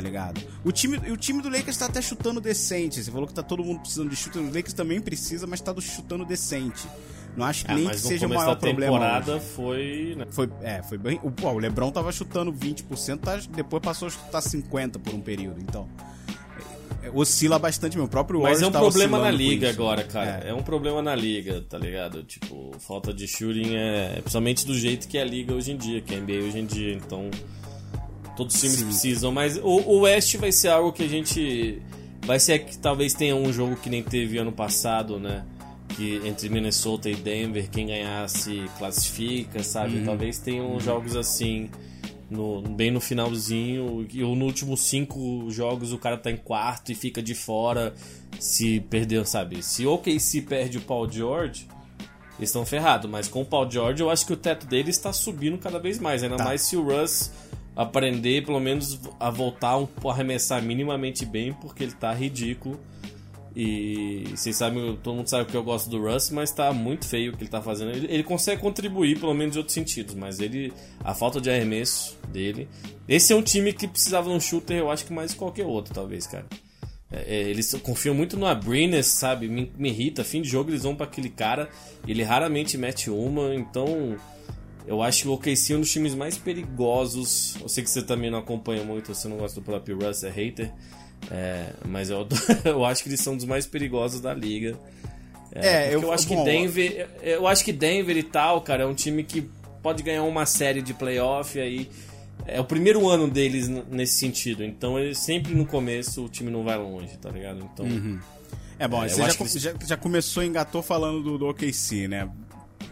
tá 0.00 0.06
ligado? 0.08 0.40
O 0.64 0.72
time, 0.72 0.96
o 0.96 1.16
time 1.16 1.42
do 1.42 1.48
Lakers 1.50 1.76
tá 1.76 1.86
até 1.86 2.00
chutando 2.00 2.40
decente. 2.40 3.02
Você 3.02 3.10
falou 3.10 3.26
que 3.26 3.34
tá 3.34 3.42
todo 3.42 3.62
mundo 3.62 3.80
precisando 3.80 4.08
de 4.08 4.16
chute. 4.16 4.38
O 4.38 4.46
Lakers 4.46 4.72
também 4.72 5.00
precisa, 5.00 5.46
mas 5.46 5.60
tá 5.60 5.74
chutando 5.78 6.24
decente. 6.24 6.88
Não 7.36 7.46
acho 7.46 7.64
que 7.64 7.70
Ah, 7.70 7.74
nem 7.76 7.88
que 7.88 7.98
seja 7.98 8.26
o 8.26 8.28
maior 8.28 8.56
problema. 8.56 8.92
temporada 8.92 9.36
hoje. 9.36 9.44
foi. 9.54 10.14
né? 10.16 10.26
Foi, 10.30 10.50
é, 10.62 10.82
foi 10.82 10.98
bem. 10.98 11.20
O, 11.22 11.30
pô, 11.30 11.50
o 11.50 11.58
LeBron 11.58 11.90
tava 11.92 12.10
chutando 12.10 12.52
20%, 12.52 13.18
tá, 13.20 13.36
depois 13.54 13.80
passou 13.82 14.08
a 14.08 14.10
chutar 14.10 14.40
50% 14.42 14.98
por 14.98 15.14
um 15.14 15.20
período. 15.20 15.60
Então, 15.60 15.86
é, 17.02 17.06
é, 17.06 17.10
oscila 17.14 17.56
bastante. 17.58 17.96
O 18.00 18.08
próprio 18.08 18.40
Mas 18.42 18.60
é 18.60 18.66
um 18.66 18.72
tá 18.72 18.80
problema 18.80 19.18
na 19.18 19.30
liga 19.30 19.70
agora, 19.70 20.02
cara. 20.02 20.42
É. 20.44 20.48
É. 20.50 20.54
um 20.54 20.62
problema 20.62 21.00
na 21.02 21.14
liga, 21.14 21.60
tá 21.68 21.78
ligado? 21.78 22.24
Tipo, 22.24 22.72
falta 22.80 23.12
de 23.14 23.28
shooting 23.28 23.76
é. 23.76 24.14
Principalmente 24.22 24.66
do 24.66 24.76
jeito 24.76 25.06
que 25.06 25.16
é 25.16 25.22
a 25.22 25.24
liga 25.24 25.54
hoje 25.54 25.70
em 25.72 25.76
dia, 25.76 26.00
que 26.00 26.12
é 26.14 26.18
a 26.18 26.20
NBA 26.20 26.46
hoje 26.46 26.58
em 26.58 26.66
dia. 26.66 26.94
Então. 26.94 27.30
Todos 28.40 28.54
os 28.54 28.60
times 28.62 28.78
Sim. 28.78 28.84
precisam, 28.86 29.32
mas 29.32 29.58
o, 29.58 29.66
o 29.66 29.98
West 30.00 30.34
vai 30.36 30.50
ser 30.50 30.68
algo 30.68 30.94
que 30.94 31.02
a 31.02 31.06
gente. 31.06 31.82
Vai 32.24 32.40
ser 32.40 32.60
que 32.60 32.78
talvez 32.78 33.12
tenha 33.12 33.36
um 33.36 33.52
jogo 33.52 33.76
que 33.76 33.90
nem 33.90 34.02
teve 34.02 34.38
ano 34.38 34.50
passado, 34.50 35.18
né? 35.20 35.44
Que 35.90 36.22
entre 36.24 36.48
Minnesota 36.48 37.10
e 37.10 37.14
Denver, 37.14 37.68
quem 37.68 37.88
ganhasse 37.88 38.64
classifica, 38.78 39.62
sabe? 39.62 39.98
Uhum. 39.98 40.04
Talvez 40.06 40.38
tenham 40.38 40.80
jogos 40.80 41.16
assim, 41.16 41.68
no, 42.30 42.62
bem 42.62 42.90
no 42.90 42.98
finalzinho. 42.98 44.08
E 44.10 44.20
no 44.22 44.46
últimos 44.46 44.80
cinco 44.80 45.44
jogos 45.50 45.92
o 45.92 45.98
cara 45.98 46.16
tá 46.16 46.30
em 46.30 46.38
quarto 46.38 46.92
e 46.92 46.94
fica 46.94 47.22
de 47.22 47.34
fora 47.34 47.94
se 48.38 48.80
perdeu, 48.80 49.22
sabe? 49.26 49.62
Se 49.62 49.84
o 49.84 49.92
OKC 49.92 50.40
perde 50.48 50.78
o 50.78 50.80
Paul 50.80 51.10
George, 51.12 51.68
eles 52.38 52.48
estão 52.48 52.64
ferrados. 52.64 53.10
Mas 53.10 53.28
com 53.28 53.42
o 53.42 53.44
Paul 53.44 53.70
George, 53.70 54.02
eu 54.02 54.08
acho 54.08 54.24
que 54.24 54.32
o 54.32 54.36
teto 54.36 54.66
dele 54.66 54.88
está 54.88 55.12
subindo 55.12 55.58
cada 55.58 55.78
vez 55.78 55.98
mais. 55.98 56.22
Ainda 56.22 56.36
Tá. 56.36 56.44
mais 56.44 56.62
se 56.62 56.74
o 56.74 56.82
Russ 56.82 57.30
aprender, 57.74 58.44
pelo 58.44 58.60
menos, 58.60 59.00
a 59.18 59.30
voltar 59.30 59.76
a 59.76 60.10
arremessar 60.10 60.62
minimamente 60.62 61.24
bem, 61.24 61.52
porque 61.52 61.84
ele 61.84 61.92
tá 61.92 62.12
ridículo. 62.12 62.78
E 63.54 64.24
vocês 64.30 64.56
sabem, 64.56 64.96
todo 65.02 65.16
mundo 65.16 65.26
sabe 65.26 65.50
que 65.50 65.56
eu 65.56 65.62
gosto 65.62 65.90
do 65.90 66.00
Russ, 66.00 66.30
mas 66.30 66.52
tá 66.52 66.72
muito 66.72 67.06
feio 67.06 67.32
o 67.32 67.36
que 67.36 67.42
ele 67.42 67.50
tá 67.50 67.60
fazendo. 67.60 67.90
Ele, 67.90 68.06
ele 68.08 68.22
consegue 68.22 68.60
contribuir, 68.60 69.18
pelo 69.18 69.34
menos 69.34 69.56
em 69.56 69.58
outros 69.58 69.74
sentidos, 69.74 70.14
mas 70.14 70.38
ele. 70.38 70.72
A 71.02 71.14
falta 71.14 71.40
de 71.40 71.50
arremesso 71.50 72.16
dele. 72.28 72.68
Esse 73.08 73.32
é 73.32 73.36
um 73.36 73.42
time 73.42 73.72
que 73.72 73.88
precisava 73.88 74.28
de 74.28 74.36
um 74.36 74.40
shooter, 74.40 74.76
eu 74.76 74.90
acho 74.90 75.04
que 75.04 75.12
mais 75.12 75.32
que 75.32 75.38
qualquer 75.38 75.66
outro, 75.66 75.92
talvez, 75.92 76.26
cara. 76.26 76.46
É, 77.12 77.36
é, 77.36 77.40
eles 77.50 77.74
confiam 77.82 78.14
muito 78.14 78.36
no 78.36 78.46
Abrines, 78.46 79.06
sabe? 79.06 79.48
Me, 79.48 79.72
me 79.76 79.88
irrita. 79.88 80.22
Fim 80.22 80.40
de 80.40 80.48
jogo 80.48 80.70
eles 80.70 80.84
vão 80.84 80.94
para 80.94 81.06
aquele 81.06 81.28
cara. 81.28 81.68
Ele 82.06 82.22
raramente 82.22 82.78
mete 82.78 83.10
uma, 83.10 83.54
então. 83.54 84.16
Eu 84.86 85.02
acho 85.02 85.22
que 85.22 85.28
o 85.28 85.32
OKC 85.32 85.72
é 85.72 85.76
um 85.76 85.80
dos 85.80 85.90
times 85.90 86.14
mais 86.14 86.36
perigosos. 86.36 87.54
Eu 87.60 87.68
sei 87.68 87.84
que 87.84 87.90
você 87.90 88.02
também 88.02 88.30
não 88.30 88.38
acompanha 88.38 88.82
muito, 88.84 89.14
você 89.14 89.28
não 89.28 89.36
gosta 89.36 89.60
do 89.60 89.64
próprio 89.64 89.98
Russ, 89.98 90.24
é 90.24 90.30
hater. 90.30 90.72
É, 91.30 91.72
mas 91.86 92.10
eu, 92.10 92.26
eu 92.64 92.84
acho 92.84 93.02
que 93.02 93.08
eles 93.08 93.20
são 93.20 93.36
dos 93.36 93.44
mais 93.44 93.66
perigosos 93.66 94.20
da 94.20 94.32
liga. 94.34 94.76
É, 95.52 95.82
porque 95.82 95.94
eu- 95.96 96.02
eu, 96.02 96.12
acho 96.12 96.28
bom, 96.28 96.44
que 96.44 96.50
Denver. 96.50 97.08
Eu 97.22 97.46
acho 97.46 97.64
que 97.64 97.72
Denver 97.72 98.16
e 98.16 98.22
tal, 98.22 98.60
cara, 98.62 98.84
é 98.84 98.86
um 98.86 98.94
time 98.94 99.22
que 99.22 99.48
pode 99.82 100.02
ganhar 100.02 100.22
uma 100.22 100.46
série 100.46 100.80
de 100.82 100.94
playoff 100.94 101.58
aí. 101.60 101.88
É 102.46 102.58
o 102.60 102.64
primeiro 102.64 103.06
ano 103.08 103.28
deles 103.28 103.68
nesse 103.68 104.14
sentido. 104.14 104.64
Então, 104.64 104.98
eles 104.98 105.18
sempre 105.18 105.54
no 105.54 105.66
começo 105.66 106.24
o 106.24 106.28
time 106.28 106.50
não 106.50 106.64
vai 106.64 106.78
longe, 106.78 107.16
tá 107.18 107.30
ligado? 107.30 107.68
Então. 107.74 107.86
É 108.78 108.88
bom, 108.88 109.04
É, 109.04 109.08
você 109.08 109.20
já, 109.22 109.34
que 109.34 109.58
já, 109.58 109.74
já 109.86 109.96
começou, 109.96 110.42
engatou 110.42 110.82
falando 110.82 111.22
do, 111.22 111.36
do 111.38 111.46
OKC, 111.48 112.08
né? 112.08 112.30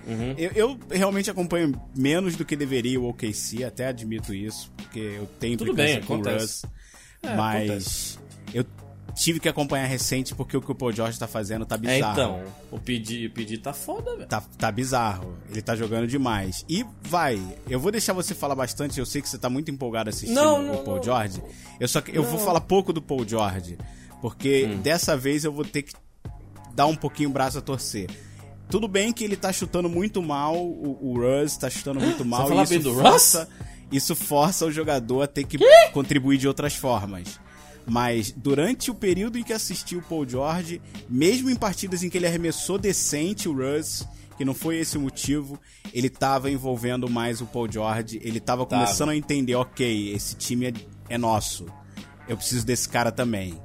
Uhum. 0.09 0.35
Eu, 0.39 0.51
eu 0.55 0.79
realmente 0.91 1.31
acompanho 1.31 1.79
menos 1.95 2.35
do 2.35 2.45
que 2.45 2.57
deveria 2.57 2.99
o 3.01 3.09
OKC, 3.11 3.63
até 3.65 3.87
admito 3.89 4.33
isso, 4.35 4.73
porque 4.77 4.99
eu 4.99 5.27
tenho 5.39 5.57
Tudo 5.59 5.75
bem, 5.75 6.01
com 6.03 6.15
o 6.15 6.17
acontece. 6.17 6.65
Russ. 6.67 6.73
É, 7.23 7.35
mas 7.37 8.19
eu 8.55 8.65
tive 9.15 9.41
que 9.41 9.49
acompanhar 9.49 9.85
recente 9.87 10.35
porque 10.35 10.57
o 10.57 10.63
que 10.63 10.71
o 10.71 10.75
Paul 10.75 10.93
George 10.93 11.19
tá 11.19 11.27
fazendo 11.27 11.67
tá 11.67 11.75
É, 11.75 11.79
bizarro. 11.79 12.13
então. 12.13 12.43
O 12.71 12.79
PD, 12.79 13.27
o 13.27 13.31
PD 13.33 13.59
tá 13.59 13.73
foda, 13.73 14.15
velho. 14.17 14.29
Tá, 14.29 14.41
tá 14.57 14.71
bizarro. 14.71 15.37
Ele 15.51 15.61
tá 15.61 15.75
jogando 15.75 16.07
demais. 16.07 16.65
E 16.69 16.87
vai, 17.03 17.39
eu 17.69 17.81
vou 17.81 17.91
deixar 17.91 18.13
você 18.13 18.35
falar 18.35 18.55
bastante, 18.55 18.99
eu 18.99 19.05
sei 19.07 19.21
que 19.21 19.29
você 19.29 19.37
tá 19.37 19.51
muito 19.51 19.71
empolgado 19.71 20.09
assistindo 20.09 20.35
Não, 20.37 20.61
o 20.61 20.63
não, 20.63 20.85
Paul 20.85 20.97
não. 20.99 21.03
George. 21.03 21.43
Eu 21.81 21.89
só 21.89 22.01
eu 22.09 22.23
vou 22.23 22.39
falar 22.39 22.61
pouco 22.61 22.93
do 22.93 23.03
Paul 23.03 23.27
George, 23.29 23.77
porque 24.23 24.67
Hum. 24.71 24.81
dessa 24.81 25.17
vez 25.17 25.45
eu 25.45 25.53
vou 25.53 25.65
ter 25.65 25.83
que 25.83 25.93
dar 26.75 26.87
um 26.87 26.95
pouquinho 26.95 27.29
o 27.29 27.33
braço 27.33 27.59
a 27.59 27.61
torcer. 27.61 28.09
Tudo 28.71 28.87
bem 28.87 29.13
que 29.13 29.25
ele 29.25 29.37
tá 29.37 29.53
chutando 29.53 29.89
muito 29.89 30.23
mal, 30.23 30.57
o, 30.57 30.99
o 31.01 31.15
Russ 31.21 31.57
tá 31.57 31.71
chutando 31.71 32.01
muito 32.01 32.25
mal. 32.25 32.47
e 32.53 32.63
isso 32.65 32.95
força, 32.95 33.49
Isso 33.91 34.15
força 34.17 34.67
o 34.67 34.71
jogador 34.71 35.23
a 35.23 35.27
ter 35.27 35.45
que 35.45 35.59
contribuir 35.93 36.39
de 36.39 36.47
outras 36.47 36.75
formas. 36.75 37.41
Mas 37.87 38.31
durante 38.31 38.91
o 38.91 38.95
período 38.95 39.39
em 39.39 39.43
que 39.43 39.53
assisti 39.53 39.97
o 39.97 40.03
Paul 40.03 40.29
George, 40.29 40.83
mesmo 41.09 41.49
em 41.49 41.57
partidas 41.57 42.03
em 42.03 42.11
que 42.11 42.19
ele 42.19 42.27
arremessou 42.27 42.77
decente 42.79 43.49
o 43.49 43.53
Russ, 43.55 44.07
que 44.37 44.45
não 44.45 44.53
foi 44.53 44.77
esse 44.77 44.99
o 44.99 45.01
motivo, 45.01 45.59
ele 45.93 46.11
tava 46.11 46.51
envolvendo 46.51 47.09
mais 47.09 47.41
o 47.41 47.47
Paul 47.47 47.71
George, 47.71 48.21
ele 48.23 48.39
tava 48.39 48.67
Tava. 48.67 48.85
começando 48.85 49.09
a 49.09 49.17
entender, 49.17 49.55
ok, 49.55 50.13
esse 50.13 50.37
time 50.37 50.67
é, 50.67 50.73
é 51.09 51.19
nosso. 51.19 51.65
Eu 52.29 52.37
preciso 52.37 52.67
desse 52.67 52.87
cara 52.89 53.11
também. 53.11 53.59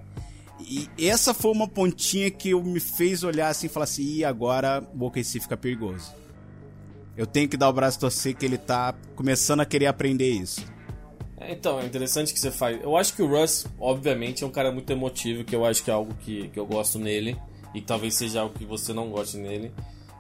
E 0.68 0.90
essa 1.08 1.34
foi 1.34 1.52
uma 1.52 1.68
pontinha 1.68 2.30
que 2.32 2.52
eu 2.52 2.64
me 2.64 2.80
fez 2.80 3.24
olhar 3.24 3.50
assim 3.50 3.68
e 3.68 3.70
falar 3.70 3.84
assim, 3.86 4.04
e 4.04 4.26
agora 4.26 4.84
o 4.94 5.06
OKC 5.06 5.40
fica 5.40 5.58
perigoso. 5.58 6.14
Eu 7.16 7.28
tenho 7.28 7.48
que 7.48 7.56
dar 7.56 7.70
o 7.70 7.74
braço 7.74 7.98
a 7.98 8.02
torcer 8.02 8.36
que 8.36 8.46
ele 8.46 8.58
tá 8.58 8.96
começando 9.16 9.60
a 9.60 9.66
querer 9.66 9.86
aprender 9.86 10.30
isso. 10.30 10.66
É, 11.38 11.52
Então, 11.52 11.80
é 11.80 11.86
interessante 11.86 12.34
que 12.34 12.40
você 12.40 12.52
faz. 12.52 12.82
Eu 12.82 12.98
acho 12.98 13.14
que 13.14 13.22
o 13.22 13.28
Russ, 13.28 13.66
obviamente, 13.80 14.44
é 14.44 14.48
um 14.48 14.52
cara 14.52 14.72
muito 14.72 14.90
emotivo, 14.92 15.44
que 15.44 15.56
eu 15.56 15.66
acho 15.66 15.84
que 15.84 15.92
é 15.92 15.94
algo 15.94 16.14
que, 16.16 16.48
que 16.50 16.60
eu 16.60 16.66
gosto 16.66 16.98
nele. 16.98 17.38
E 17.74 17.82
talvez 17.82 18.16
seja 18.16 18.42
algo 18.42 18.58
que 18.58 18.66
você 18.66 18.94
não 18.94 19.10
goste 19.10 19.38
nele. 19.38 19.72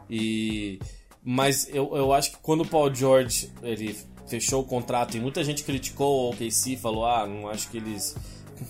E. 0.09 0.79
Mas 1.23 1.67
eu, 1.69 1.95
eu 1.95 2.11
acho 2.11 2.31
que 2.31 2.37
quando 2.41 2.61
o 2.61 2.67
Paul 2.67 2.93
George 2.93 3.49
ele 3.61 3.97
fechou 4.27 4.61
o 4.61 4.65
contrato 4.65 5.15
e 5.15 5.19
muita 5.19 5.43
gente 5.43 5.63
criticou 5.63 6.25
o 6.25 6.29
OKC, 6.31 6.75
falou: 6.77 7.05
ah, 7.05 7.25
não 7.25 7.47
acho 7.47 7.69
que 7.69 7.77
eles. 7.77 8.15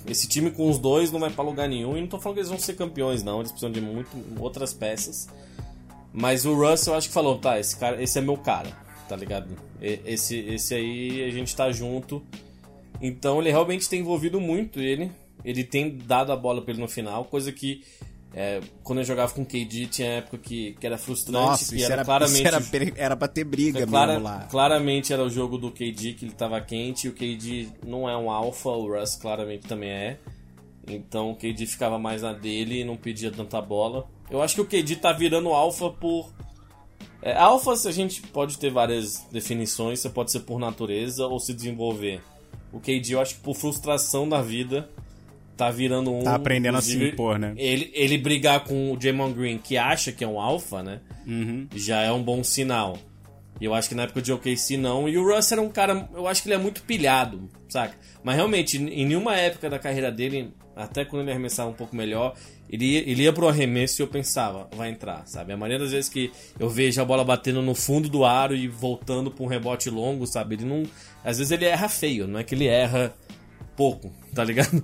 Esse 0.07 0.27
time 0.27 0.51
com 0.51 0.69
os 0.69 0.79
dois 0.79 1.11
não 1.11 1.19
vai 1.19 1.29
pra 1.29 1.43
lugar 1.43 1.67
nenhum. 1.67 1.97
E 1.97 2.01
não 2.01 2.07
tô 2.07 2.19
falando 2.19 2.35
que 2.35 2.39
eles 2.41 2.49
vão 2.49 2.59
ser 2.59 2.75
campeões, 2.75 3.23
não. 3.23 3.39
Eles 3.39 3.51
precisam 3.51 3.71
de 3.71 3.81
muito, 3.81 4.09
outras 4.39 4.73
peças. 4.73 5.27
Mas 6.11 6.45
o 6.45 6.53
Russ 6.53 6.85
eu 6.87 6.93
acho 6.93 7.07
que 7.07 7.13
falou: 7.13 7.37
tá, 7.39 7.59
esse, 7.59 7.75
cara, 7.77 8.01
esse 8.01 8.17
é 8.19 8.21
meu 8.21 8.37
cara, 8.37 8.69
tá 9.09 9.15
ligado? 9.15 9.55
Esse, 9.81 10.37
esse 10.37 10.75
aí 10.75 11.23
a 11.23 11.31
gente 11.31 11.55
tá 11.55 11.71
junto. 11.71 12.23
Então 13.01 13.41
ele 13.41 13.49
realmente 13.49 13.89
tem 13.89 13.99
envolvido 13.99 14.39
muito 14.39 14.79
ele. 14.79 15.11
Ele 15.43 15.63
tem 15.63 15.97
dado 15.97 16.31
a 16.31 16.35
bola 16.35 16.61
pra 16.61 16.71
ele 16.71 16.81
no 16.81 16.87
final, 16.87 17.25
coisa 17.25 17.51
que 17.51 17.83
é, 18.33 18.61
quando 18.83 18.99
eu 18.99 19.05
jogava 19.05 19.31
com 19.31 19.43
o 19.43 19.45
KD 19.45 19.87
tinha 19.87 20.07
época 20.13 20.37
que, 20.39 20.73
que 20.79 20.85
era 20.87 20.97
frustrante, 20.97 21.45
Nossa, 21.45 21.69
que 21.69 21.75
isso 21.75 21.85
era, 21.85 21.93
era, 21.95 22.05
claramente. 22.05 22.37
isso 22.39 22.47
era, 22.75 22.91
era 22.95 23.15
pra 23.15 23.27
ter 23.27 23.43
briga 23.43 23.79
é 23.81 23.85
clara- 23.85 24.13
mesmo 24.13 24.25
lá. 24.25 24.47
claramente 24.49 25.13
era 25.13 25.23
o 25.23 25.29
jogo 25.29 25.57
do 25.57 25.69
KD 25.71 26.13
que 26.13 26.25
ele 26.25 26.31
tava 26.33 26.59
quente, 26.61 27.05
e 27.05 27.09
o 27.09 27.13
KD 27.13 27.69
não 27.85 28.09
é 28.09 28.17
um 28.17 28.31
alfa, 28.31 28.69
o 28.69 28.91
Russ 28.99 29.15
claramente 29.15 29.67
também 29.67 29.89
é. 29.91 30.17
Então 30.87 31.31
o 31.31 31.35
KD 31.35 31.65
ficava 31.65 31.97
mais 31.97 32.21
na 32.23 32.33
dele 32.33 32.81
e 32.81 32.83
não 32.83 32.97
pedia 32.97 33.31
tanta 33.31 33.61
bola. 33.61 34.05
Eu 34.29 34.41
acho 34.41 34.55
que 34.55 34.61
o 34.61 34.65
KD 34.65 34.97
tá 34.97 35.13
virando 35.13 35.49
alfa 35.49 35.89
por. 35.89 36.33
É, 37.21 37.37
alfa 37.37 37.71
a 37.71 37.91
gente 37.91 38.21
pode 38.21 38.57
ter 38.57 38.69
várias 38.69 39.25
definições, 39.31 39.99
você 40.01 40.09
pode 40.09 40.31
ser 40.31 40.41
por 40.41 40.59
natureza 40.59 41.25
ou 41.25 41.39
se 41.39 41.53
desenvolver. 41.53 42.21
O 42.71 42.79
KD 42.81 43.13
eu 43.13 43.21
acho 43.21 43.35
que 43.35 43.41
por 43.41 43.55
frustração 43.55 44.27
da 44.27 44.41
vida 44.41 44.89
tá 45.55 45.69
virando 45.69 46.13
um. 46.13 46.23
Tá 46.23 46.35
aprendendo 46.35 46.77
a 46.77 46.81
se 46.81 47.01
impor, 47.01 47.37
né? 47.37 47.53
Ele, 47.57 47.91
ele 47.93 48.17
brigar 48.17 48.63
com 48.63 48.91
o 48.91 48.97
Draymond 48.97 49.33
Green, 49.33 49.57
que 49.57 49.77
acha 49.77 50.11
que 50.11 50.23
é 50.23 50.27
um 50.27 50.39
alfa, 50.39 50.83
né? 50.83 50.99
Uhum. 51.25 51.67
já 51.73 52.01
é 52.01 52.11
um 52.11 52.21
bom 52.21 52.43
sinal. 52.43 52.97
E 53.61 53.65
eu 53.65 53.73
acho 53.73 53.87
que 53.87 53.95
na 53.95 54.03
época 54.03 54.21
de 54.21 54.33
OKC 54.33 54.77
não. 54.77 55.07
E 55.07 55.17
o 55.17 55.23
Russ 55.25 55.51
era 55.51 55.61
um 55.61 55.69
cara, 55.69 56.09
eu 56.13 56.27
acho 56.27 56.41
que 56.41 56.49
ele 56.49 56.55
é 56.55 56.57
muito 56.57 56.83
pilhado, 56.83 57.49
saca? 57.69 57.95
Mas 58.23 58.35
realmente, 58.35 58.77
em 58.77 59.05
nenhuma 59.05 59.35
época 59.35 59.69
da 59.69 59.79
carreira 59.79 60.11
dele, 60.11 60.51
até 60.75 61.05
quando 61.05 61.21
ele 61.21 61.31
arremessava 61.31 61.69
um 61.69 61.73
pouco 61.73 61.95
melhor, 61.95 62.35
ele 62.69 62.85
ia, 62.85 62.99
ele 63.09 63.23
ia 63.23 63.31
pro 63.31 63.47
arremesso 63.47 64.01
e 64.01 64.03
eu 64.03 64.07
pensava, 64.07 64.67
vai 64.75 64.89
entrar, 64.89 65.25
sabe? 65.27 65.53
A 65.53 65.57
maioria 65.57 65.79
das 65.79 65.91
vezes 65.91 66.09
que 66.09 66.31
eu 66.59 66.69
vejo 66.69 67.01
a 67.01 67.05
bola 67.05 67.23
batendo 67.23 67.61
no 67.61 67.75
fundo 67.75 68.09
do 68.09 68.25
aro 68.25 68.55
e 68.55 68.67
voltando 68.67 69.29
pra 69.29 69.43
um 69.43 69.47
rebote 69.47 69.89
longo, 69.89 70.25
sabe? 70.25 70.55
Ele 70.55 70.65
não. 70.65 70.83
Às 71.23 71.37
vezes 71.37 71.51
ele 71.51 71.65
erra 71.65 71.87
feio, 71.87 72.27
não 72.27 72.39
é 72.39 72.43
que 72.43 72.55
ele 72.55 72.65
erra 72.65 73.13
pouco, 73.75 74.11
tá 74.33 74.43
ligado? 74.43 74.83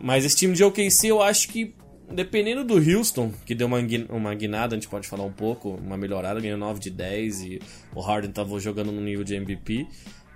Mas 0.00 0.24
esse 0.24 0.36
time 0.36 0.54
de 0.54 0.64
OKC 0.64 1.08
eu 1.08 1.22
acho 1.22 1.48
que, 1.48 1.74
dependendo 2.10 2.64
do 2.64 2.74
Houston, 2.74 3.32
que 3.44 3.54
deu 3.54 3.66
uma, 3.66 3.78
uma 4.10 4.34
guinada, 4.34 4.74
a 4.74 4.78
gente 4.78 4.88
pode 4.88 5.08
falar 5.08 5.24
um 5.24 5.32
pouco, 5.32 5.70
uma 5.70 5.96
melhorada, 5.96 6.40
ganhou 6.40 6.58
9 6.58 6.80
de 6.80 6.90
10 6.90 7.42
e 7.42 7.62
o 7.94 8.00
Harden 8.00 8.32
tava 8.32 8.58
jogando 8.58 8.92
no 8.92 9.00
nível 9.00 9.24
de 9.24 9.34
MVP. 9.34 9.86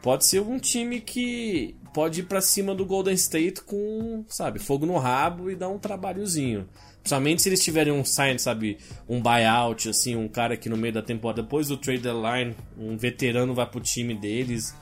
Pode 0.01 0.25
ser 0.25 0.41
um 0.41 0.59
time 0.59 1.01
que 1.01 1.75
pode 1.93 2.21
ir 2.21 2.23
pra 2.25 2.41
cima 2.41 2.73
do 2.73 2.87
Golden 2.87 3.15
State 3.15 3.63
com, 3.63 4.25
sabe, 4.29 4.61
fogo 4.61 4.87
no 4.87 4.97
rabo 4.97 5.51
e 5.51 5.57
dar 5.57 5.69
um 5.69 5.79
trabalhozinho. 5.79 6.69
Principalmente 7.01 7.43
se 7.43 7.49
eles 7.49 7.65
tiverem 7.65 7.93
um 7.93 8.05
sign, 8.05 8.39
sabe, 8.39 8.79
um 9.09 9.21
buyout, 9.21 9.89
assim, 9.89 10.15
um 10.15 10.29
cara 10.29 10.57
que 10.57 10.69
no 10.69 10.77
meio 10.77 10.93
da 10.93 11.03
temporada, 11.03 11.43
depois 11.43 11.67
do 11.67 11.77
trade 11.77 12.03
deadline, 12.03 12.55
um 12.79 12.97
veterano 12.97 13.55
vai 13.55 13.67
pro 13.67 13.81
time 13.81 14.15
deles 14.15 14.75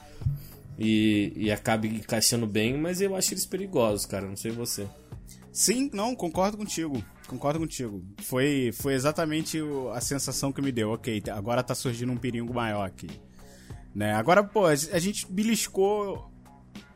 e, 0.78 1.32
e 1.36 1.50
acabe 1.50 1.88
encaixando 1.88 2.46
bem, 2.46 2.76
mas 2.76 3.00
eu 3.00 3.16
acho 3.16 3.32
eles 3.34 3.46
perigosos, 3.46 4.06
cara, 4.06 4.26
não 4.26 4.36
sei 4.36 4.50
você. 4.50 4.86
Sim, 5.52 5.90
não, 5.92 6.14
concordo 6.14 6.56
contigo. 6.58 7.02
Concordo 7.26 7.58
contigo. 7.58 8.04
Foi, 8.22 8.70
foi 8.74 8.92
exatamente 8.94 9.58
a 9.94 10.00
sensação 10.00 10.52
que 10.52 10.60
me 10.60 10.70
deu. 10.70 10.90
Ok, 10.92 11.20
t- 11.20 11.30
agora 11.30 11.62
tá 11.62 11.74
surgindo 11.74 12.12
um 12.12 12.16
perigo 12.16 12.52
maior 12.52 12.86
aqui. 12.86 13.08
Né? 13.94 14.12
Agora, 14.12 14.44
pô, 14.44 14.66
a 14.66 14.74
gente 14.74 15.26
beliscou 15.32 16.30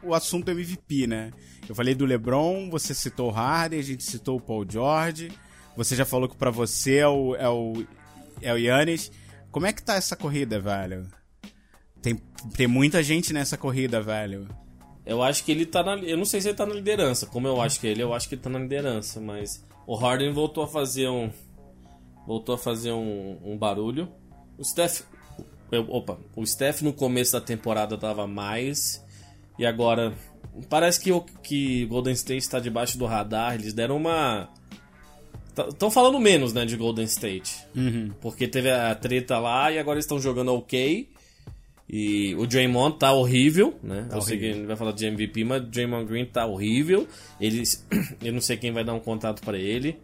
o 0.03 0.15
assunto 0.15 0.51
MVP, 0.51 1.07
né? 1.07 1.31
Eu 1.67 1.75
falei 1.75 1.95
do 1.95 2.05
LeBron, 2.05 2.69
você 2.69 2.93
citou 2.93 3.29
o 3.29 3.33
Harden, 3.33 3.79
a 3.81 3.83
gente 3.83 4.05
citou 4.05 4.37
o 4.37 4.41
Paul 4.41 4.67
George. 4.69 5.33
Você 5.77 5.97
já 5.97 6.05
falou 6.05 6.29
que 6.29 6.37
pra 6.37 6.51
você 6.51 6.97
é 6.99 7.09
o, 7.09 7.35
é 7.37 7.49
o, 7.49 7.73
é 8.43 8.53
o 8.53 8.59
Yannis. 8.59 9.11
Como 9.51 9.67
é 9.67 9.73
que 9.73 9.83
tá 9.83 9.95
essa 9.95 10.15
corrida, 10.15 10.61
velho? 10.61 11.07
Tem, 12.03 12.19
tem 12.57 12.67
muita 12.67 13.03
gente 13.03 13.33
nessa 13.33 13.57
corrida, 13.57 14.01
velho. 14.01 14.49
Eu 15.05 15.23
acho 15.23 15.45
que 15.45 15.51
ele 15.53 15.67
tá 15.67 15.83
na. 15.83 15.97
Eu 15.97 16.17
não 16.17 16.25
sei 16.25 16.41
se 16.41 16.49
ele 16.49 16.57
tá 16.57 16.65
na 16.67 16.75
liderança. 16.75 17.27
Como 17.27 17.47
eu 17.47 17.61
acho 17.61 17.81
que 17.81 17.87
ele, 17.87 18.03
eu 18.03 18.15
acho 18.15 18.29
que 18.29 18.35
ele 18.35 18.43
tá 18.43 18.51
na 18.51 18.59
liderança. 18.59 19.21
Mas 19.21 19.65
o 19.87 19.95
Harden 19.97 20.33
voltou 20.33 20.63
a 20.65 20.69
fazer 20.69 21.09
um. 21.09 21.31
Voltou 22.27 22.55
a 22.55 22.59
fazer 22.59 22.93
um, 22.93 23.39
um 23.45 23.57
barulho. 23.57 24.09
O 24.59 24.65
Steph. 24.65 25.01
eu- 25.73 25.87
opa, 25.91 26.19
o 26.37 26.47
Steph 26.47 26.83
no 26.83 26.93
começo 26.93 27.33
da 27.33 27.41
temporada 27.41 27.97
tava 27.99 28.27
mais. 28.27 29.05
E 29.59 29.67
agora. 29.67 30.13
Parece 30.69 31.01
que 31.01 31.13
o 31.13 31.21
que 31.23 31.87
Golden 31.87 32.13
State 32.15 32.39
está 32.43 32.59
debaixo 32.61 32.97
do 32.99 33.07
radar. 33.07 33.55
Eles 33.55 33.73
deram 33.73 33.97
uma. 33.97 34.49
Estão 35.69 35.91
falando 35.91 36.19
menos, 36.19 36.53
né, 36.53 36.65
de 36.65 36.77
Golden 36.77 37.05
State. 37.05 37.57
Porque 38.21 38.47
teve 38.49 38.71
a 38.71 38.95
treta 38.95 39.39
lá 39.39 39.71
e 39.71 39.79
agora 39.79 39.97
eles 39.97 40.05
estão 40.05 40.19
jogando 40.21 40.55
ok. 40.55 41.11
E 41.93 42.37
o 42.37 42.47
Draymond 42.47 42.99
tá 43.01 43.13
horrível, 43.13 43.77
né? 43.83 44.07
Eu 44.13 44.21
sei 44.21 44.39
que 44.39 44.45
horrível. 44.45 44.59
ele 44.61 44.67
vai 44.69 44.77
falar 44.77 44.93
de 44.93 45.07
MVP, 45.07 45.43
mas 45.43 45.61
o 45.63 45.67
Draymond 45.67 46.07
Green 46.07 46.25
tá 46.25 46.47
horrível. 46.47 47.09
Eles, 47.41 47.85
eu 48.23 48.33
não 48.33 48.41
sei 48.41 48.57
quem 48.57 48.71
vai 48.71 48.85
dar 48.85 48.95
um 48.95 49.01
contato 49.01 49.43
pra 49.43 49.59
ele. 49.59 49.99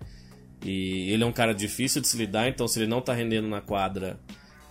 E 0.64 1.12
ele 1.12 1.22
é 1.22 1.26
um 1.26 1.30
cara 1.32 1.54
difícil 1.54 2.00
de 2.00 2.08
se 2.08 2.16
lidar, 2.16 2.48
então 2.48 2.66
se 2.66 2.80
ele 2.80 2.88
não 2.88 3.00
tá 3.00 3.12
rendendo 3.14 3.46
na 3.46 3.60
quadra, 3.60 4.18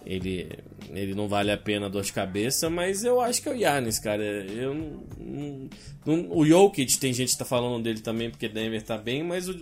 ele, 0.05 0.49
ele 0.89 1.15
não 1.15 1.29
vale 1.29 1.51
a 1.51 1.57
pena 1.57 1.85
a 1.85 1.89
dor 1.89 2.03
de 2.03 2.11
cabeça. 2.11 2.69
Mas 2.69 3.05
eu 3.05 3.21
acho 3.21 3.41
que 3.41 3.47
é 3.47 3.51
o 3.53 3.55
Yannis, 3.55 3.97
cara. 3.97 4.21
Eu 4.21 4.73
não, 4.73 5.03
não- 5.17 5.69
não- 6.05 6.37
o 6.37 6.45
Jokic, 6.45 6.97
tem 6.99 7.13
gente 7.13 7.31
que 7.31 7.37
tá 7.37 7.45
falando 7.45 7.81
dele 7.81 8.01
também 8.01 8.29
porque 8.29 8.49
Denver 8.49 8.81
tá 8.81 8.97
bem, 8.97 9.23
mas 9.23 9.47
o, 9.47 9.55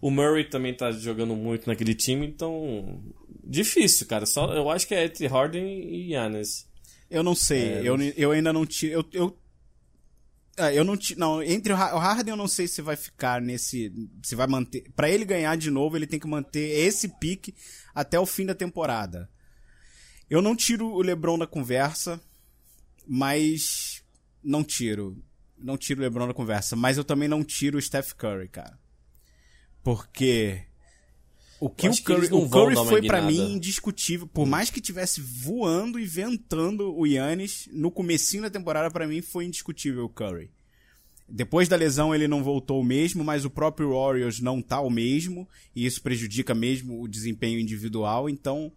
o 0.00 0.12
Murray 0.12 0.44
também 0.44 0.74
tá 0.74 0.92
jogando 0.92 1.34
muito 1.34 1.66
naquele 1.66 1.94
time, 1.94 2.24
então. 2.24 3.00
Difícil, 3.44 4.06
cara. 4.06 4.26
Só, 4.26 4.54
eu 4.54 4.70
acho 4.70 4.86
que 4.86 4.94
é 4.94 5.06
entre 5.06 5.26
Harden 5.26 5.66
e 5.66 6.12
Yannis. 6.12 6.69
Eu 7.10 7.22
não 7.22 7.34
sei, 7.34 7.62
É, 7.62 7.82
eu, 7.88 8.00
eu 8.16 8.30
ainda 8.30 8.52
não 8.52 8.64
tiro. 8.64 8.92
Eu, 8.94 9.08
eu, 9.12 9.36
Ah, 10.56 10.72
eu 10.72 10.84
não 10.84 10.96
ti- 10.96 11.16
não 11.18 11.42
entre 11.42 11.72
o 11.72 11.76
o 11.76 11.98
Harden 11.98 12.32
eu 12.32 12.36
não 12.36 12.46
sei 12.48 12.68
se 12.68 12.80
vai 12.82 12.94
ficar 12.96 13.40
nesse, 13.40 13.92
se 14.22 14.34
vai 14.36 14.46
manter. 14.46 14.90
Pra 14.94 15.10
ele 15.10 15.24
ganhar 15.24 15.56
de 15.56 15.70
novo, 15.70 15.96
ele 15.96 16.06
tem 16.06 16.20
que 16.20 16.26
manter 16.28 16.68
esse 16.86 17.08
pique 17.18 17.54
até 17.94 18.18
o 18.20 18.26
fim 18.26 18.46
da 18.46 18.54
temporada. 18.54 19.28
Eu 20.28 20.40
não 20.40 20.54
tiro 20.54 20.86
o 20.86 21.02
LeBron 21.02 21.36
da 21.38 21.46
conversa, 21.46 22.20
mas 23.06 24.04
não 24.42 24.62
tiro, 24.62 25.20
não 25.58 25.76
tiro 25.76 26.00
o 26.00 26.02
LeBron 26.04 26.28
da 26.28 26.34
conversa, 26.34 26.76
mas 26.76 26.96
eu 26.96 27.04
também 27.04 27.28
não 27.28 27.42
tiro 27.42 27.76
o 27.78 27.82
Steph 27.82 28.12
Curry, 28.12 28.48
cara. 28.48 28.78
Porque 29.82 30.62
o 31.60 31.68
que 31.68 31.88
o 31.88 31.92
que 31.92 32.02
Curry, 32.02 32.28
o 32.32 32.48
Curry 32.48 32.74
foi 32.74 33.02
pra 33.02 33.20
guinada. 33.20 33.26
mim 33.26 33.52
indiscutível, 33.52 34.26
por 34.26 34.46
mais 34.46 34.70
que 34.70 34.80
tivesse 34.80 35.20
voando 35.20 35.98
e 36.00 36.06
ventando 36.06 36.96
o 36.96 37.06
Yannis, 37.06 37.68
no 37.70 37.90
comecinho 37.90 38.44
da 38.44 38.50
temporada 38.50 38.90
pra 38.90 39.06
mim 39.06 39.20
foi 39.20 39.44
indiscutível 39.44 40.06
o 40.06 40.08
Curry. 40.08 40.50
Depois 41.28 41.68
da 41.68 41.76
lesão 41.76 42.14
ele 42.14 42.26
não 42.26 42.42
voltou 42.42 42.80
o 42.80 42.84
mesmo, 42.84 43.22
mas 43.22 43.44
o 43.44 43.50
próprio 43.50 43.92
Warriors 43.92 44.40
não 44.40 44.62
tá 44.62 44.80
o 44.80 44.90
mesmo, 44.90 45.46
e 45.76 45.84
isso 45.84 46.02
prejudica 46.02 46.54
mesmo 46.54 47.00
o 47.00 47.06
desempenho 47.06 47.60
individual, 47.60 48.28
então 48.28 48.72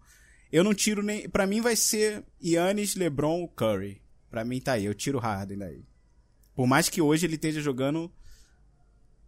eu 0.51 0.63
não 0.63 0.73
tiro 0.73 1.01
nem, 1.01 1.27
Pra 1.29 1.47
mim 1.47 1.61
vai 1.61 1.75
ser 1.75 2.23
Yannis, 2.43 2.95
LeBron, 2.95 3.47
Curry. 3.47 4.01
Pra 4.29 4.43
mim 4.43 4.59
tá 4.59 4.73
aí, 4.73 4.85
eu 4.85 4.93
tiro 4.93 5.19
Harden 5.19 5.57
daí. 5.57 5.83
Por 6.53 6.67
mais 6.67 6.89
que 6.89 7.01
hoje 7.01 7.25
ele 7.25 7.35
esteja 7.35 7.61
jogando 7.61 8.11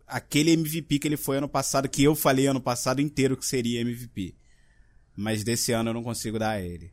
aquele 0.07 0.51
MVP 0.51 0.99
que 0.99 1.07
ele 1.07 1.17
foi 1.17 1.37
ano 1.37 1.47
passado, 1.49 1.87
que 1.89 2.03
eu 2.03 2.15
falei 2.15 2.47
ano 2.47 2.61
passado 2.61 3.01
inteiro 3.01 3.35
que 3.37 3.45
seria 3.45 3.81
MVP. 3.81 4.35
Mas 5.15 5.43
desse 5.43 5.71
ano 5.71 5.89
eu 5.89 5.93
não 5.93 6.03
consigo 6.03 6.37
dar 6.37 6.51
a 6.51 6.61
ele. 6.61 6.91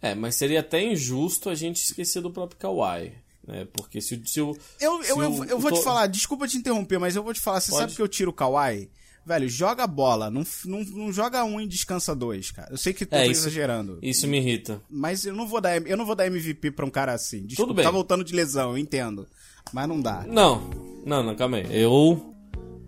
É, 0.00 0.14
mas 0.14 0.34
seria 0.36 0.60
até 0.60 0.82
injusto 0.82 1.48
a 1.50 1.54
gente 1.54 1.76
esquecer 1.82 2.20
do 2.22 2.30
próprio 2.30 2.58
Kawhi. 2.58 3.12
Né? 3.46 3.66
Porque 3.72 4.00
se, 4.00 4.14
o- 4.14 4.26
se 4.26 4.40
o. 4.40 4.56
Eu, 4.78 5.02
se 5.02 5.10
eu, 5.10 5.22
eu, 5.22 5.44
eu 5.44 5.58
vou 5.58 5.72
te 5.72 5.82
falar, 5.82 6.06
desculpa 6.06 6.46
te 6.46 6.56
interromper, 6.58 6.98
mas 6.98 7.16
eu 7.16 7.22
vou 7.22 7.32
te 7.32 7.40
falar, 7.40 7.60
você 7.60 7.70
Pode. 7.70 7.80
sabe 7.82 7.94
que 7.96 8.02
eu 8.02 8.08
tiro 8.08 8.30
o 8.30 8.34
Kawhi? 8.34 8.90
Velho, 9.24 9.48
joga 9.48 9.82
a 9.84 9.86
bola, 9.86 10.30
não, 10.30 10.42
não, 10.64 10.84
não 10.84 11.12
joga 11.12 11.44
um 11.44 11.60
e 11.60 11.66
descansa 11.66 12.14
dois, 12.14 12.50
cara. 12.50 12.70
Eu 12.70 12.78
sei 12.78 12.94
que 12.94 13.04
tu 13.04 13.14
É, 13.14 13.18
tá 13.20 13.26
isso- 13.26 13.42
exagerando. 13.42 13.98
Isso 14.02 14.26
me 14.26 14.38
irrita. 14.38 14.80
Mas 14.88 15.24
eu 15.26 15.34
não 15.34 15.46
vou 15.46 15.60
dar, 15.60 15.76
eu 15.86 15.96
não 15.96 16.06
vou 16.06 16.14
dar 16.14 16.26
MVP 16.26 16.70
pra 16.70 16.84
um 16.86 16.90
cara 16.90 17.12
assim. 17.12 17.44
Desculpa, 17.44 17.70
Tudo 17.70 17.76
bem. 17.76 17.84
tá 17.84 17.90
voltando 17.90 18.22
de 18.24 18.34
lesão, 18.34 18.70
eu 18.70 18.78
entendo. 18.78 19.26
Mas 19.72 19.88
não 19.88 20.00
dá. 20.00 20.24
Não, 20.26 20.62
não, 21.04 21.22
não, 21.22 21.34
calma 21.34 21.58
aí. 21.58 21.66
Eu, 21.70 22.34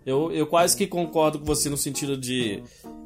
eu, 0.05 0.33
eu 0.33 0.47
quase 0.47 0.77
que 0.77 0.87
concordo 0.87 1.39
com 1.39 1.45
você 1.45 1.69
no 1.69 1.77
sentido 1.77 2.17
de 2.17 2.63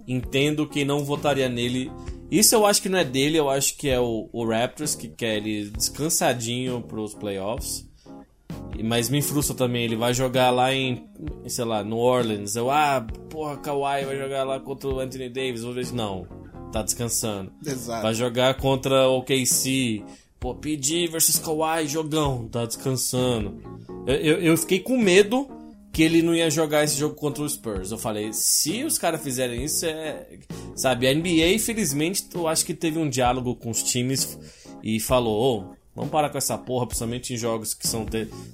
entendo 0.07 0.69
quem 0.69 0.85
não 0.85 1.05
votaria 1.05 1.49
nele. 1.49 1.91
Isso 2.31 2.55
eu 2.55 2.67
acho 2.67 2.83
que 2.83 2.89
não 2.89 2.99
é 2.99 3.05
dele, 3.05 3.39
eu 3.39 3.49
acho 3.49 3.77
que 3.77 3.89
é 3.89 4.01
o, 4.01 4.29
o 4.33 4.47
Raptors 4.47 4.95
que 4.95 5.09
quer 5.09 5.37
ele 5.37 5.71
descansadinho 5.71 6.83
pros 6.83 7.15
playoffs. 7.15 7.89
Mas 8.83 9.09
me 9.09 9.23
frustra 9.23 9.55
também, 9.55 9.85
ele 9.85 9.97
vai 9.97 10.13
jogar 10.13 10.51
lá 10.51 10.75
em, 10.75 11.09
sei 11.47 11.65
lá, 11.65 11.85
New 11.85 11.99
Orleans. 11.99 12.57
Eu, 12.57 12.71
ah, 12.71 13.07
porra, 13.31 13.57
Kawhi 13.59 14.05
vai 14.05 14.17
jogar 14.17 14.45
lá 14.45 14.59
contra 14.59 14.89
o 14.89 14.99
Anthony 14.99 15.29
Davis. 15.29 15.63
Vou 15.63 15.73
ver. 15.73 15.93
Não, 15.93 16.27
tá 16.73 16.83
descansando. 16.83 17.53
Exato. 17.65 18.03
Vai 18.03 18.15
jogar 18.15 18.55
contra 18.55 19.09
o 19.09 19.23
KC. 19.23 20.03
Pô, 20.45 20.55
PG 20.55 21.07
versus 21.07 21.39
Kawhi, 21.39 21.89
jogão, 21.89 22.47
tá 22.47 22.67
descansando. 22.67 23.63
Eu, 24.07 24.15
eu, 24.15 24.39
eu 24.43 24.57
fiquei 24.59 24.79
com 24.79 24.99
medo 24.99 25.49
que 25.91 26.03
ele 26.03 26.21
não 26.21 26.35
ia 26.35 26.51
jogar 26.51 26.85
esse 26.85 26.99
jogo 26.99 27.15
contra 27.15 27.43
o 27.43 27.49
Spurs. 27.49 27.91
Eu 27.91 27.97
falei, 27.97 28.31
se 28.35 28.85
os 28.85 28.99
caras 28.99 29.23
fizerem 29.23 29.65
isso, 29.65 29.87
é. 29.87 30.27
Sabe, 30.77 31.09
a 31.09 31.15
NBA, 31.15 31.55
infelizmente, 31.55 32.27
eu 32.35 32.47
acho 32.47 32.63
que 32.67 32.75
teve 32.75 32.99
um 32.99 33.09
diálogo 33.09 33.57
com 33.57 33.71
os 33.71 33.83
times 33.83 34.39
e 34.83 35.01
falou: 35.01 35.71
ô, 35.71 35.75
vamos 35.97 36.11
parar 36.11 36.29
com 36.29 36.37
essa 36.37 36.59
porra, 36.59 36.89
principalmente 36.89 37.33
em 37.33 37.39
jogos 37.39 37.73
que 37.73 37.89
são, 37.89 38.05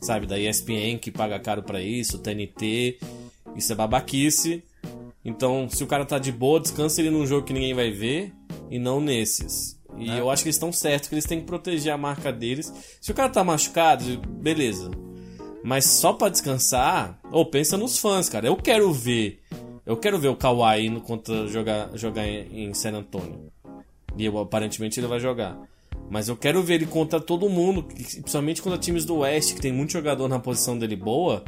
sabe, 0.01 0.28
da 0.28 0.38
ESPN, 0.38 0.97
que 0.97 1.11
paga 1.11 1.41
caro 1.41 1.64
pra 1.64 1.82
isso, 1.82 2.20
TNT. 2.20 3.01
Isso 3.57 3.72
é 3.72 3.74
babaquice. 3.74 4.62
Então, 5.24 5.68
se 5.68 5.82
o 5.82 5.88
cara 5.88 6.07
tá 6.07 6.20
de 6.20 6.30
boa, 6.30 6.61
descansa 6.61 7.01
ele 7.01 7.11
num 7.11 7.26
jogo 7.26 7.45
que 7.45 7.53
ninguém 7.53 7.74
vai 7.74 7.91
ver 7.91 8.32
e 8.70 8.78
não 8.78 9.01
nesses. 9.01 9.80
E 9.97 10.16
eu 10.16 10.30
acho 10.30 10.43
que 10.43 10.49
eles 10.49 10.57
estão 10.57 10.72
certos, 10.72 11.09
que 11.09 11.14
eles 11.14 11.26
têm 11.26 11.41
que 11.41 11.47
proteger 11.47 11.93
a 11.93 11.99
marca 11.99 12.32
deles. 12.32 12.72
Se 13.01 13.11
o 13.11 13.14
cara 13.14 13.28
tá 13.28 13.45
machucado, 13.45 14.18
beleza. 14.18 14.91
Mas 15.62 15.84
só 15.84 16.12
pra 16.12 16.28
descansar, 16.28 17.18
ou 17.30 17.45
pensa 17.45 17.76
nos 17.76 17.99
fãs, 17.99 18.28
cara. 18.28 18.47
Eu 18.47 18.57
quero 18.57 18.91
ver. 18.93 19.41
Eu 19.84 19.97
quero 19.97 20.18
ver 20.18 20.28
o 20.28 20.36
Kawhi 20.36 20.86
indo 20.86 21.01
contra 21.01 21.47
jogar, 21.49 21.91
jogar 21.95 22.26
em, 22.26 22.70
em 22.70 22.74
San 22.74 22.93
Antonio. 22.93 23.51
E 24.16 24.24
eu, 24.24 24.38
aparentemente 24.38 24.99
ele 24.99 25.07
vai 25.07 25.20
jogar. 25.20 25.59
Mas 26.09 26.28
eu 26.28 26.36
quero 26.36 26.62
ver 26.62 26.74
ele 26.74 26.86
contra 26.86 27.20
todo 27.20 27.49
mundo, 27.49 27.82
principalmente 27.84 28.62
contra 28.62 28.78
times 28.78 29.05
do 29.05 29.18
Oeste, 29.18 29.55
que 29.55 29.61
tem 29.61 29.72
muito 29.72 29.93
jogador 29.93 30.28
na 30.28 30.38
posição 30.38 30.78
dele 30.78 30.97
boa. 30.97 31.45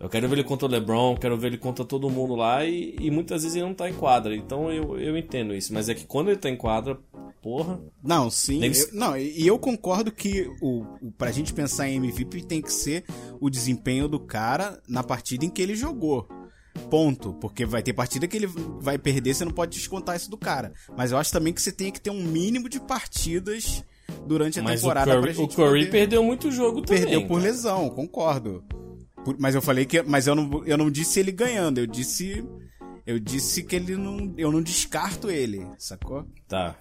Eu 0.00 0.08
quero 0.08 0.28
ver 0.28 0.36
ele 0.36 0.44
contra 0.44 0.66
o 0.66 0.70
LeBron, 0.70 1.16
quero 1.16 1.36
ver 1.36 1.48
ele 1.48 1.58
contra 1.58 1.84
todo 1.84 2.08
mundo 2.08 2.36
lá 2.36 2.64
e, 2.64 2.94
e 3.00 3.10
muitas 3.10 3.42
vezes 3.42 3.56
ele 3.56 3.66
não 3.66 3.74
tá 3.74 3.88
em 3.90 3.94
quadra. 3.94 4.34
Então 4.36 4.70
eu, 4.72 4.96
eu 4.98 5.16
entendo 5.18 5.52
isso. 5.54 5.74
Mas 5.74 5.88
é 5.88 5.94
que 5.94 6.06
quando 6.06 6.28
ele 6.28 6.38
tá 6.38 6.48
em 6.48 6.56
quadra, 6.56 6.96
porra. 7.42 7.80
Não, 8.02 8.30
sim. 8.30 8.62
Eu- 8.64 8.72
não, 8.92 9.16
e 9.16 9.44
eu 9.44 9.58
concordo 9.58 10.12
que 10.12 10.48
o, 10.62 10.84
o, 11.02 11.10
pra 11.18 11.32
gente 11.32 11.52
pensar 11.52 11.88
em 11.88 11.96
MVP 11.96 12.42
tem 12.44 12.62
que 12.62 12.72
ser 12.72 13.04
o 13.40 13.50
desempenho 13.50 14.06
do 14.06 14.20
cara 14.20 14.80
na 14.88 15.02
partida 15.02 15.44
em 15.44 15.50
que 15.50 15.60
ele 15.60 15.74
jogou. 15.74 16.28
Ponto. 16.88 17.32
Porque 17.34 17.66
vai 17.66 17.82
ter 17.82 17.92
partida 17.92 18.28
que 18.28 18.36
ele 18.36 18.46
vai 18.80 18.96
perder, 18.98 19.34
você 19.34 19.44
não 19.44 19.50
pode 19.52 19.76
descontar 19.76 20.14
isso 20.14 20.30
do 20.30 20.36
cara. 20.38 20.72
Mas 20.96 21.10
eu 21.10 21.18
acho 21.18 21.32
também 21.32 21.52
que 21.52 21.60
você 21.60 21.72
tem 21.72 21.90
que 21.90 22.00
ter 22.00 22.10
um 22.10 22.22
mínimo 22.22 22.68
de 22.68 22.78
partidas 22.78 23.82
durante 24.28 24.60
a 24.60 24.62
Mas 24.62 24.80
temporada 24.80 25.10
pra 25.10 25.20
Curry, 25.20 25.34
gente 25.34 25.52
o 25.52 25.56
Curry 25.56 25.78
poder- 25.80 25.90
perdeu 25.90 26.22
muito 26.22 26.52
jogo 26.52 26.82
também. 26.82 27.02
Perdeu 27.02 27.22
por 27.26 27.40
cara. 27.40 27.50
lesão, 27.50 27.90
concordo. 27.90 28.62
Mas 29.38 29.54
eu 29.54 29.62
falei 29.62 29.84
que. 29.84 30.02
Mas 30.02 30.26
eu 30.26 30.34
não, 30.34 30.64
eu 30.66 30.76
não 30.78 30.90
disse 30.90 31.18
ele 31.20 31.32
ganhando, 31.32 31.78
eu 31.78 31.86
disse. 31.86 32.44
Eu 33.06 33.18
disse 33.18 33.62
que 33.62 33.76
ele 33.76 33.96
não. 33.96 34.34
Eu 34.36 34.52
não 34.52 34.62
descarto 34.62 35.30
ele, 35.30 35.66
sacou? 35.78 36.26
Tá. 36.46 36.76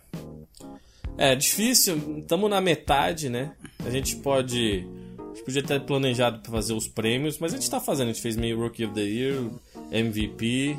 É 1.18 1.36
difícil, 1.36 2.20
estamos 2.20 2.50
na 2.50 2.62
metade, 2.62 3.30
né? 3.30 3.54
A 3.86 3.90
gente 3.90 4.18
pode. 4.18 4.88
A 5.20 5.28
gente 5.38 5.46
podia 5.46 5.64
ter 5.64 5.80
planejado 5.82 6.40
pra 6.42 6.52
fazer 6.52 6.74
os 6.74 6.88
prêmios, 6.88 7.38
mas 7.40 7.54
a 7.54 7.58
gente 7.58 7.70
tá 7.70 7.80
fazendo. 7.80 8.10
A 8.10 8.14
gente 8.14 8.22
fez 8.22 8.36
meio 8.36 8.60
Rookie 8.60 8.86
of 8.86 8.94
the 8.94 9.02
Year, 9.02 9.50
MVP 9.92 10.78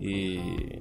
e. 0.00 0.80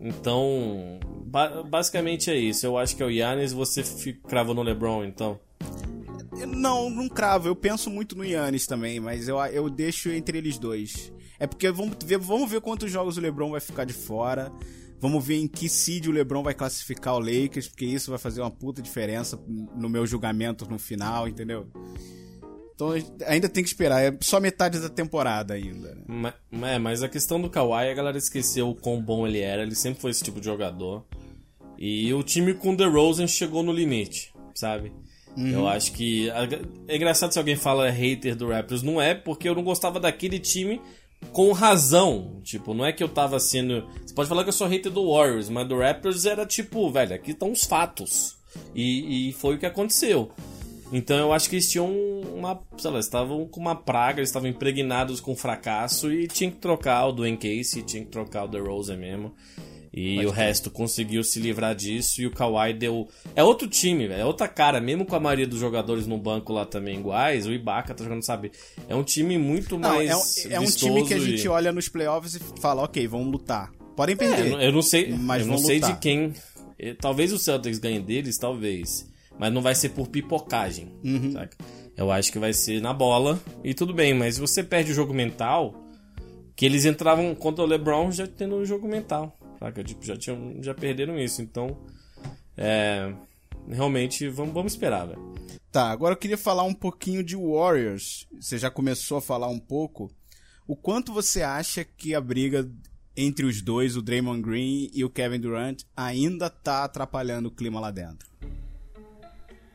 Então. 0.00 0.98
ba- 1.26 1.62
basicamente 1.62 2.30
é 2.30 2.36
isso. 2.36 2.64
Eu 2.66 2.76
acho 2.78 2.96
que 2.96 3.02
é 3.02 3.06
o 3.06 3.10
Yannis 3.10 3.52
você 3.52 3.82
crava 4.28 4.54
no 4.54 4.62
LeBron, 4.62 5.04
então. 5.04 5.38
Não, 6.46 6.90
não 6.90 7.08
cravo. 7.08 7.48
Eu 7.48 7.56
penso 7.56 7.90
muito 7.90 8.16
no 8.16 8.24
Yannis 8.24 8.66
também, 8.66 9.00
mas 9.00 9.28
eu, 9.28 9.38
eu 9.46 9.68
deixo 9.70 10.10
entre 10.10 10.38
eles 10.38 10.58
dois. 10.58 11.12
É 11.38 11.46
porque 11.46 11.70
vamos 11.70 11.96
ver, 12.04 12.18
vamos 12.18 12.50
ver 12.50 12.60
quantos 12.60 12.90
jogos 12.90 13.16
o 13.16 13.20
LeBron 13.20 13.50
vai 13.50 13.60
ficar 13.60 13.84
de 13.84 13.92
fora. 13.94 14.52
Vamos 14.98 15.24
ver 15.24 15.36
em 15.36 15.48
que 15.48 15.68
seed 15.68 16.06
o 16.08 16.12
LeBron 16.12 16.42
vai 16.42 16.52
classificar 16.52 17.14
o 17.14 17.18
Lakers, 17.20 17.68
porque 17.68 17.86
isso 17.86 18.10
vai 18.10 18.18
fazer 18.18 18.42
uma 18.42 18.50
puta 18.50 18.82
diferença 18.82 19.42
no 19.48 19.88
meu 19.88 20.06
julgamento 20.06 20.68
no 20.68 20.78
final, 20.78 21.26
entendeu? 21.26 21.66
Então 22.74 22.92
ainda 23.26 23.48
tem 23.48 23.62
que 23.62 23.68
esperar. 23.70 24.02
É 24.02 24.16
só 24.20 24.38
metade 24.40 24.78
da 24.78 24.88
temporada 24.90 25.54
ainda. 25.54 25.94
né? 25.94 26.02
Ma- 26.06 26.34
É, 26.68 26.78
mas 26.78 27.02
a 27.02 27.08
questão 27.08 27.40
do 27.40 27.48
Kawhi, 27.48 27.88
a 27.90 27.94
galera 27.94 28.18
esqueceu 28.18 28.68
o 28.68 28.74
quão 28.74 29.00
bom 29.00 29.26
ele 29.26 29.40
era. 29.40 29.62
Ele 29.62 29.74
sempre 29.74 30.00
foi 30.00 30.10
esse 30.10 30.22
tipo 30.22 30.38
de 30.40 30.46
jogador. 30.46 31.04
E 31.78 32.12
o 32.12 32.22
time 32.22 32.52
com 32.52 32.72
o 32.72 32.76
DeRozan 32.76 33.26
chegou 33.26 33.62
no 33.62 33.72
limite, 33.72 34.34
sabe? 34.54 34.92
Eu 35.36 35.66
acho 35.68 35.92
que. 35.92 36.28
É 36.88 36.96
engraçado 36.96 37.32
se 37.32 37.38
alguém 37.38 37.56
fala 37.56 37.88
hater 37.90 38.34
do 38.34 38.48
Raptors. 38.48 38.82
Não 38.82 39.00
é 39.00 39.14
porque 39.14 39.48
eu 39.48 39.54
não 39.54 39.62
gostava 39.62 40.00
daquele 40.00 40.38
time 40.38 40.80
com 41.32 41.52
razão. 41.52 42.40
Tipo, 42.42 42.74
não 42.74 42.84
é 42.84 42.92
que 42.92 43.02
eu 43.02 43.08
tava 43.08 43.38
sendo. 43.38 43.86
Você 44.04 44.14
pode 44.14 44.28
falar 44.28 44.42
que 44.42 44.48
eu 44.48 44.54
sou 44.54 44.66
hater 44.66 44.90
do 44.90 45.12
Warriors, 45.12 45.48
mas 45.48 45.68
do 45.68 45.78
Raptors 45.78 46.24
era 46.24 46.44
tipo, 46.44 46.90
velho, 46.90 47.14
aqui 47.14 47.30
estão 47.30 47.52
os 47.52 47.64
fatos. 47.64 48.36
E, 48.74 49.28
e 49.28 49.32
foi 49.32 49.54
o 49.54 49.58
que 49.58 49.66
aconteceu. 49.66 50.30
Então 50.92 51.16
eu 51.16 51.32
acho 51.32 51.48
que 51.48 51.56
eles 51.56 51.70
tinham 51.70 51.88
uma. 51.88 52.60
Sei 52.76 52.90
lá, 52.90 52.98
estavam 52.98 53.46
com 53.46 53.60
uma 53.60 53.76
praga, 53.76 54.20
eles 54.20 54.28
estavam 54.28 54.48
impregnados 54.48 55.20
com 55.20 55.36
fracasso 55.36 56.12
e 56.12 56.26
tinha 56.26 56.50
que 56.50 56.56
trocar 56.56 57.06
o 57.06 57.12
Dwayne 57.12 57.36
Casey, 57.36 57.82
tinha 57.82 58.04
que 58.04 58.10
trocar 58.10 58.44
o 58.44 58.48
DeRozan 58.48 58.96
mesmo. 58.96 59.32
E 59.92 60.16
Pode 60.16 60.26
o 60.28 60.30
ter. 60.30 60.36
resto 60.36 60.70
conseguiu 60.70 61.24
se 61.24 61.40
livrar 61.40 61.74
disso 61.74 62.22
e 62.22 62.26
o 62.26 62.30
Kawhi 62.30 62.72
deu. 62.72 63.08
É 63.34 63.42
outro 63.42 63.66
time, 63.66 64.06
é 64.06 64.24
outra 64.24 64.46
cara, 64.46 64.80
mesmo 64.80 65.04
com 65.04 65.16
a 65.16 65.20
maioria 65.20 65.46
dos 65.46 65.58
jogadores 65.58 66.06
no 66.06 66.16
banco 66.16 66.52
lá 66.52 66.64
também 66.64 66.98
iguais. 66.98 67.46
O 67.46 67.52
Ibaka 67.52 67.92
tá 67.92 68.04
jogando, 68.04 68.22
sabe? 68.24 68.52
É 68.88 68.94
um 68.94 69.02
time 69.02 69.36
muito 69.36 69.76
não, 69.76 69.88
mais. 69.88 70.08
É 70.08 70.16
um, 70.16 70.52
é 70.52 70.60
um 70.60 70.70
time 70.70 71.06
que 71.06 71.14
a 71.14 71.18
gente 71.18 71.48
olha 71.48 71.72
nos 71.72 71.88
playoffs 71.88 72.36
e 72.36 72.60
fala, 72.60 72.82
ok, 72.84 73.06
vamos 73.08 73.32
lutar. 73.32 73.72
Podem 73.96 74.16
perder. 74.16 74.60
É, 74.60 74.68
eu 74.68 74.72
não 74.72 74.82
sei, 74.82 75.12
mas 75.12 75.42
eu 75.42 75.48
não 75.48 75.58
sei 75.58 75.76
lutar. 75.76 75.92
de 75.92 75.98
quem. 75.98 76.32
Talvez 77.00 77.32
o 77.32 77.38
Celtics 77.38 77.78
ganhe 77.78 78.00
deles, 78.00 78.38
talvez. 78.38 79.10
Mas 79.38 79.52
não 79.52 79.60
vai 79.60 79.74
ser 79.74 79.90
por 79.90 80.06
pipocagem. 80.06 80.94
Uhum. 81.04 81.34
Eu 81.96 82.10
acho 82.12 82.30
que 82.30 82.38
vai 82.38 82.52
ser 82.52 82.80
na 82.80 82.92
bola. 82.92 83.40
E 83.64 83.74
tudo 83.74 83.92
bem, 83.92 84.14
mas 84.14 84.38
você 84.38 84.62
perde 84.62 84.92
o 84.92 84.94
jogo 84.94 85.12
mental. 85.12 85.74
Que 86.54 86.64
eles 86.64 86.84
entravam 86.84 87.34
contra 87.34 87.64
o 87.64 87.66
LeBron 87.66 88.12
já 88.12 88.26
tendo 88.26 88.54
um 88.54 88.64
jogo 88.64 88.86
mental. 88.86 89.39
Saca? 89.60 89.84
Tipo, 89.84 90.04
já, 90.04 90.16
tinham, 90.16 90.56
já 90.62 90.74
perderam 90.74 91.18
isso. 91.18 91.42
Então. 91.42 91.76
É. 92.56 93.12
Realmente, 93.68 94.26
vamos, 94.28 94.54
vamos 94.54 94.72
esperar, 94.72 95.06
velho. 95.06 95.34
Tá, 95.70 95.90
agora 95.90 96.14
eu 96.14 96.18
queria 96.18 96.38
falar 96.38 96.64
um 96.64 96.74
pouquinho 96.74 97.22
de 97.22 97.36
Warriors. 97.36 98.26
Você 98.40 98.58
já 98.58 98.70
começou 98.70 99.18
a 99.18 99.22
falar 99.22 99.48
um 99.48 99.60
pouco. 99.60 100.10
O 100.66 100.74
quanto 100.74 101.12
você 101.12 101.42
acha 101.42 101.84
que 101.84 102.14
a 102.14 102.20
briga 102.20 102.68
entre 103.16 103.44
os 103.44 103.60
dois, 103.60 103.96
o 103.96 104.02
Draymond 104.02 104.40
Green 104.42 104.90
e 104.94 105.04
o 105.04 105.10
Kevin 105.10 105.40
Durant, 105.40 105.82
ainda 105.96 106.48
tá 106.48 106.84
atrapalhando 106.84 107.48
o 107.48 107.52
clima 107.52 107.78
lá 107.78 107.90
dentro? 107.90 108.28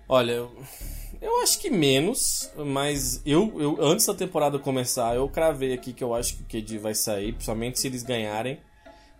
Olha, 0.07 0.31
eu, 0.31 0.55
eu 1.21 1.41
acho 1.41 1.59
que 1.59 1.69
menos, 1.69 2.51
mas 2.57 3.21
eu, 3.25 3.61
eu 3.61 3.86
antes 3.86 4.05
da 4.05 4.13
temporada 4.13 4.59
começar, 4.59 5.15
eu 5.15 5.27
cravei 5.29 5.73
aqui 5.73 5.93
que 5.93 6.03
eu 6.03 6.13
acho 6.13 6.38
que 6.38 6.43
o 6.43 6.45
KD 6.45 6.77
vai 6.77 6.95
sair, 6.95 7.33
principalmente 7.33 7.79
se 7.79 7.88
eles 7.88 8.03
ganharem. 8.03 8.59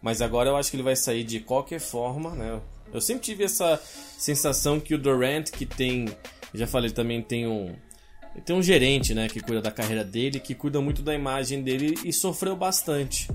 Mas 0.06 0.22
agora 0.22 0.52
eu 0.52 0.56
acho 0.56 0.70
que 0.70 0.76
ele 0.76 0.84
vai 0.84 0.96
sair 0.96 1.24
de 1.24 1.40
qualquer 1.40 1.80
forma, 1.80 2.36
né? 2.36 2.62
Eu 2.94 3.02
sempre 3.02 3.24
tive 3.24 3.44
essa 3.44 3.82
sensação 4.20 4.80
que 4.80 4.94
o 4.94 5.00
Durant, 5.00 5.50
que 5.50 5.66
tem, 5.66 6.08
já 6.54 6.68
falei 6.68 6.92
também, 6.92 7.24
tem 7.24 7.48
um 7.48 7.76
tem 8.46 8.56
um 8.56 8.62
gerente, 8.62 9.16
né, 9.16 9.28
que 9.28 9.40
cuida 9.40 9.62
da 9.64 9.72
carreira 9.72 10.04
dele, 10.04 10.40
que 10.40 10.54
cuida 10.54 10.80
muito 10.80 11.02
da 11.02 11.16
imagem 11.16 11.64
dele 11.64 11.96
e 12.04 12.14
sofreu 12.14 12.56
bastante 12.56 13.28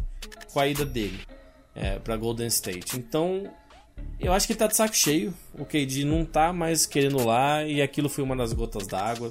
com 0.52 0.60
a 0.60 0.68
ida 0.68 0.84
dele 0.84 1.18
é, 1.74 1.98
para 1.98 2.16
Golden 2.16 2.46
State. 2.46 2.96
Então, 2.96 3.50
eu 4.20 4.32
acho 4.32 4.46
que 4.46 4.52
ele 4.52 4.60
tá 4.60 4.68
de 4.68 4.76
saco 4.76 4.94
cheio. 4.94 5.34
O 5.58 5.64
KD 5.64 6.04
não 6.04 6.24
tá 6.24 6.52
mais 6.52 6.86
querendo 6.86 7.24
lá 7.26 7.64
e 7.64 7.82
aquilo 7.82 8.08
foi 8.08 8.22
uma 8.22 8.36
das 8.36 8.52
gotas 8.52 8.86
d'água. 8.86 9.30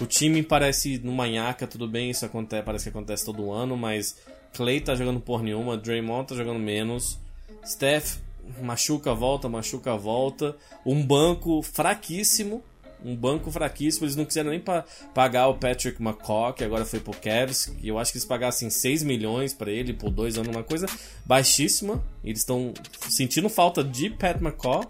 O 0.00 0.06
time 0.06 0.42
parece 0.42 0.98
numa 0.98 1.28
nhaca, 1.28 1.64
tudo 1.64 1.86
bem, 1.86 2.10
isso 2.10 2.26
acontece, 2.26 2.64
parece 2.64 2.84
que 2.84 2.90
acontece 2.90 3.24
todo 3.24 3.52
ano, 3.52 3.76
mas 3.76 4.16
Clay 4.54 4.80
tá 4.80 4.94
jogando 4.94 5.20
por 5.20 5.42
nenhuma, 5.42 5.76
Draymond 5.76 6.28
tá 6.28 6.34
jogando 6.34 6.58
menos, 6.58 7.18
Steph 7.64 8.18
machuca, 8.60 9.14
volta, 9.14 9.48
machuca, 9.48 9.96
volta. 9.96 10.56
Um 10.84 11.04
banco 11.04 11.62
fraquíssimo, 11.62 12.62
um 13.04 13.14
banco 13.16 13.50
fraquíssimo. 13.50 14.06
Eles 14.06 14.16
não 14.16 14.24
quiseram 14.24 14.50
nem 14.50 14.60
pa 14.60 14.84
pagar 15.14 15.48
o 15.48 15.54
Patrick 15.54 16.02
McCaw, 16.02 16.52
que 16.52 16.64
agora 16.64 16.84
foi 16.84 17.00
pro 17.00 17.12
Cavs. 17.12 17.74
E 17.80 17.88
eu 17.88 17.98
acho 17.98 18.12
que 18.12 18.18
eles 18.18 18.26
pagassem 18.26 18.70
6 18.70 19.02
milhões 19.02 19.54
para 19.54 19.70
ele 19.70 19.92
por 19.92 20.10
dois 20.10 20.36
anos, 20.36 20.54
uma 20.54 20.64
coisa 20.64 20.86
baixíssima. 21.24 22.02
Eles 22.24 22.40
estão 22.40 22.72
sentindo 23.08 23.48
falta 23.48 23.82
de 23.82 24.10
Pat 24.10 24.40
McCaw. 24.40 24.86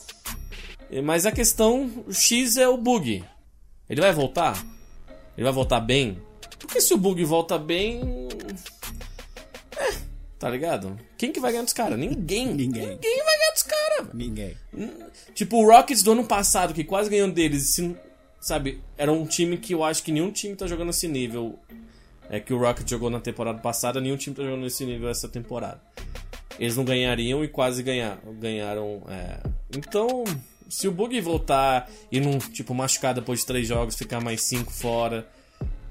Mas 1.04 1.24
a 1.24 1.32
questão 1.32 2.04
X 2.10 2.56
é 2.56 2.68
o 2.68 2.76
bug. 2.76 3.24
Ele 3.88 4.00
vai 4.00 4.12
voltar? 4.12 4.62
Ele 5.36 5.44
vai 5.44 5.52
voltar 5.52 5.80
bem? 5.80 6.18
Porque 6.58 6.80
se 6.80 6.92
o 6.92 6.98
bug 6.98 7.24
volta 7.24 7.58
bem. 7.58 8.28
Tá 10.42 10.50
ligado? 10.50 10.98
Quem 11.16 11.30
que 11.30 11.38
vai 11.38 11.52
ganhar 11.52 11.62
dos 11.62 11.72
caras? 11.72 11.96
Ninguém. 11.96 12.48
Ninguém. 12.48 12.88
Ninguém 12.88 13.22
vai 13.24 13.38
ganhar 13.38 13.52
dos 13.52 13.62
caras. 13.62 14.08
Ninguém. 14.12 14.56
Tipo, 15.36 15.58
o 15.58 15.70
Rockets 15.70 16.02
do 16.02 16.10
ano 16.10 16.24
passado, 16.24 16.74
que 16.74 16.82
quase 16.82 17.08
ganhou 17.08 17.30
deles, 17.30 17.68
se, 17.68 17.96
sabe? 18.40 18.82
Era 18.98 19.12
um 19.12 19.24
time 19.24 19.56
que 19.56 19.72
eu 19.72 19.84
acho 19.84 20.02
que 20.02 20.10
nenhum 20.10 20.32
time 20.32 20.56
tá 20.56 20.66
jogando 20.66 20.88
nesse 20.88 21.06
nível. 21.06 21.56
É 22.28 22.40
que 22.40 22.52
o 22.52 22.58
Rockets 22.58 22.90
jogou 22.90 23.08
na 23.08 23.20
temporada 23.20 23.60
passada, 23.60 24.00
nenhum 24.00 24.16
time 24.16 24.34
tá 24.34 24.42
jogando 24.42 24.62
nesse 24.62 24.84
nível 24.84 25.08
essa 25.08 25.28
temporada. 25.28 25.80
Eles 26.58 26.76
não 26.76 26.84
ganhariam 26.84 27.44
e 27.44 27.46
quase 27.46 27.80
ganhar, 27.80 28.18
ganharam. 28.40 29.00
É. 29.08 29.38
Então, 29.76 30.24
se 30.68 30.88
o 30.88 30.90
Bug 30.90 31.20
voltar 31.20 31.88
e 32.10 32.18
não, 32.18 32.40
tipo, 32.40 32.74
machucar 32.74 33.14
depois 33.14 33.38
de 33.38 33.46
três 33.46 33.68
jogos, 33.68 33.94
ficar 33.94 34.20
mais 34.20 34.42
cinco 34.42 34.72
fora. 34.72 35.24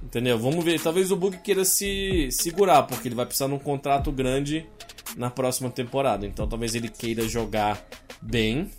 Entendeu? 0.04 0.38
Vamos 0.38 0.64
ver. 0.64 0.80
Talvez 0.80 1.12
o 1.12 1.16
Bug 1.16 1.38
queira 1.38 1.64
se 1.64 2.30
segurar, 2.32 2.84
porque 2.84 3.08
ele 3.08 3.16
vai 3.16 3.26
precisar 3.26 3.47
de 3.47 3.54
um 3.54 3.60
contrato 3.60 4.12
grande 4.12 4.66
na 5.16 5.30
próxima 5.30 5.70
temporada. 5.70 6.26
Então 6.26 6.47
talvez 6.47 6.76
ele 6.76 6.89
queira 6.89 7.28
jogar 7.28 7.86
bem 8.22 8.70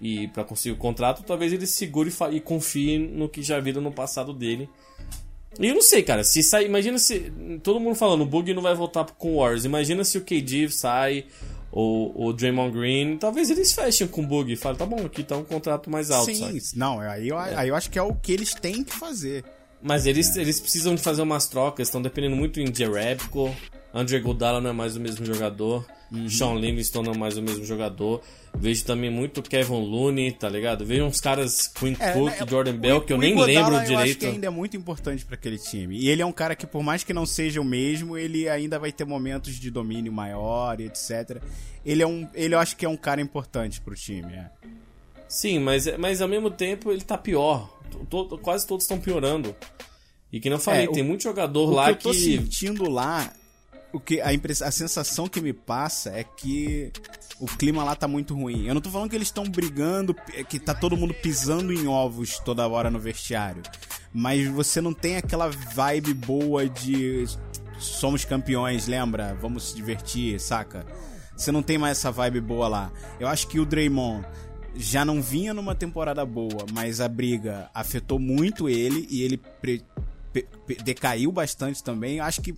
e 0.00 0.28
para 0.28 0.44
conseguir 0.44 0.74
o 0.74 0.78
contrato, 0.78 1.24
talvez 1.24 1.52
ele 1.52 1.66
segure 1.66 2.12
e 2.32 2.40
confie 2.40 2.98
no 2.98 3.28
que 3.28 3.42
já 3.42 3.58
viram 3.58 3.82
no 3.82 3.90
passado 3.90 4.32
dele. 4.32 4.68
E 5.58 5.66
eu 5.66 5.74
não 5.74 5.82
sei, 5.82 6.02
cara, 6.02 6.22
se 6.22 6.42
sai, 6.42 6.66
imagina 6.66 6.98
se 6.98 7.32
todo 7.62 7.80
mundo 7.80 7.96
falando, 7.96 8.20
o 8.20 8.26
Bug 8.26 8.52
não 8.54 8.62
vai 8.62 8.74
voltar 8.74 9.04
com 9.04 9.34
o 9.34 9.40
Warriors. 9.40 9.64
Imagina 9.64 10.04
se 10.04 10.18
o 10.18 10.20
KD 10.20 10.70
sai 10.70 11.24
ou 11.72 12.28
o 12.28 12.32
Draymond 12.32 12.72
Green, 12.78 13.18
talvez 13.18 13.50
eles 13.50 13.72
fechem 13.72 14.06
com 14.06 14.22
o 14.22 14.26
Bug 14.26 14.52
e 14.52 14.56
falem, 14.56 14.78
tá 14.78 14.86
bom, 14.86 15.04
aqui 15.04 15.22
tá 15.22 15.36
um 15.36 15.44
contrato 15.44 15.90
mais 15.90 16.10
alto. 16.10 16.26
Sim, 16.26 16.60
sabe? 16.60 16.62
não, 16.76 17.00
aí 17.00 17.28
eu, 17.28 17.38
aí 17.38 17.68
eu 17.68 17.74
acho 17.74 17.90
que 17.90 17.98
é 17.98 18.02
o 18.02 18.14
que 18.14 18.32
eles 18.32 18.54
têm 18.54 18.84
que 18.84 18.94
fazer. 18.94 19.44
Mas 19.82 20.06
eles, 20.06 20.36
é. 20.36 20.40
eles 20.40 20.60
precisam 20.60 20.94
de 20.94 21.02
fazer 21.02 21.22
umas 21.22 21.46
trocas, 21.46 21.88
estão 21.88 22.02
dependendo 22.02 22.36
muito 22.36 22.60
em 22.60 22.74
Jerebko, 22.74 23.54
Andre 23.94 24.20
Godala 24.20 24.60
não 24.60 24.70
é 24.70 24.72
mais 24.72 24.96
o 24.96 25.00
mesmo 25.00 25.24
jogador. 25.24 25.86
Uhum. 26.10 26.28
Sean 26.28 26.54
Livingston 26.54 27.02
não 27.02 27.12
é 27.12 27.16
mais 27.16 27.36
o 27.36 27.42
mesmo 27.42 27.64
jogador. 27.64 28.22
Vejo 28.54 28.84
também 28.84 29.10
muito 29.10 29.42
Kevin 29.42 29.74
Looney, 29.74 30.32
tá 30.32 30.48
ligado? 30.48 30.84
Vejo 30.84 31.04
uns 31.04 31.20
caras 31.20 31.68
Quinn 31.68 31.94
é, 31.98 32.12
Cook, 32.12 32.40
né, 32.40 32.46
Jordan 32.48 32.74
o, 32.74 32.78
Bell, 32.78 33.00
que 33.02 33.12
eu 33.12 33.18
nem 33.18 33.32
Iguodala, 33.32 33.68
lembro 33.68 33.84
direito. 33.84 33.92
Eu 33.92 33.98
acho 33.98 34.16
que 34.16 34.26
ainda 34.26 34.46
é 34.46 34.50
muito 34.50 34.76
importante 34.76 35.24
para 35.24 35.34
aquele 35.34 35.58
time. 35.58 35.98
E 35.98 36.08
ele 36.08 36.22
é 36.22 36.26
um 36.26 36.32
cara 36.32 36.56
que, 36.56 36.66
por 36.66 36.82
mais 36.82 37.04
que 37.04 37.12
não 37.12 37.26
seja 37.26 37.60
o 37.60 37.64
mesmo, 37.64 38.16
ele 38.16 38.48
ainda 38.48 38.78
vai 38.78 38.90
ter 38.90 39.04
momentos 39.04 39.54
de 39.54 39.70
domínio 39.70 40.12
maior 40.12 40.80
e 40.80 40.84
etc. 40.84 41.42
Ele 41.84 42.02
é 42.02 42.06
um. 42.06 42.26
Ele 42.34 42.54
eu 42.54 42.58
acho 42.58 42.76
que 42.76 42.86
é 42.86 42.88
um 42.88 42.96
cara 42.96 43.20
importante 43.20 43.80
pro 43.80 43.94
time, 43.94 44.32
é. 44.32 44.50
Sim, 45.28 45.58
mas, 45.58 45.86
mas 45.98 46.22
ao 46.22 46.28
mesmo 46.28 46.50
tempo 46.50 46.90
ele 46.90 47.02
tá 47.02 47.18
pior. 47.18 47.77
Todo, 48.08 48.38
quase 48.38 48.66
todos 48.66 48.84
estão 48.84 48.98
piorando. 48.98 49.54
E 50.32 50.40
que 50.40 50.50
não 50.50 50.58
falei, 50.58 50.84
é, 50.84 50.86
tem 50.88 51.02
muito 51.02 51.22
jogador 51.22 51.68
o 51.68 51.74
lá 51.74 51.86
que. 51.86 51.90
Eu 51.92 51.96
tô 51.96 52.10
que... 52.10 52.18
sentindo 52.18 52.88
lá 52.88 53.32
o 53.92 53.98
que 53.98 54.20
a, 54.20 54.32
impress... 54.32 54.62
a 54.62 54.70
sensação 54.70 55.28
que 55.28 55.40
me 55.40 55.52
passa 55.52 56.10
é 56.10 56.22
que 56.22 56.92
o 57.40 57.46
clima 57.46 57.84
lá 57.84 57.94
tá 57.94 58.06
muito 58.06 58.34
ruim. 58.34 58.66
Eu 58.66 58.74
não 58.74 58.80
tô 58.80 58.90
falando 58.90 59.10
que 59.10 59.16
eles 59.16 59.28
estão 59.28 59.44
brigando, 59.44 60.14
é 60.34 60.44
que 60.44 60.58
tá 60.58 60.74
todo 60.74 60.96
mundo 60.96 61.14
pisando 61.14 61.72
em 61.72 61.86
ovos 61.86 62.38
toda 62.40 62.68
hora 62.68 62.90
no 62.90 62.98
vestiário. 62.98 63.62
Mas 64.12 64.46
você 64.48 64.80
não 64.80 64.92
tem 64.92 65.16
aquela 65.16 65.48
vibe 65.48 66.14
boa 66.14 66.68
de 66.68 67.24
somos 67.78 68.24
campeões, 68.24 68.86
lembra? 68.86 69.36
Vamos 69.40 69.70
se 69.70 69.76
divertir, 69.76 70.40
saca? 70.40 70.84
Você 71.36 71.52
não 71.52 71.62
tem 71.62 71.78
mais 71.78 71.98
essa 71.98 72.10
vibe 72.10 72.40
boa 72.40 72.66
lá. 72.66 72.92
Eu 73.20 73.28
acho 73.28 73.46
que 73.46 73.60
o 73.60 73.64
Draymond 73.64 74.26
já 74.78 75.04
não 75.04 75.20
vinha 75.20 75.52
numa 75.52 75.74
temporada 75.74 76.24
boa, 76.24 76.64
mas 76.72 77.00
a 77.00 77.08
briga 77.08 77.68
afetou 77.74 78.18
muito 78.18 78.68
ele 78.68 79.08
e 79.10 79.22
ele 79.22 79.40
decaiu 80.84 81.32
bastante 81.32 81.82
também. 81.82 82.20
Acho 82.20 82.40
que 82.40 82.54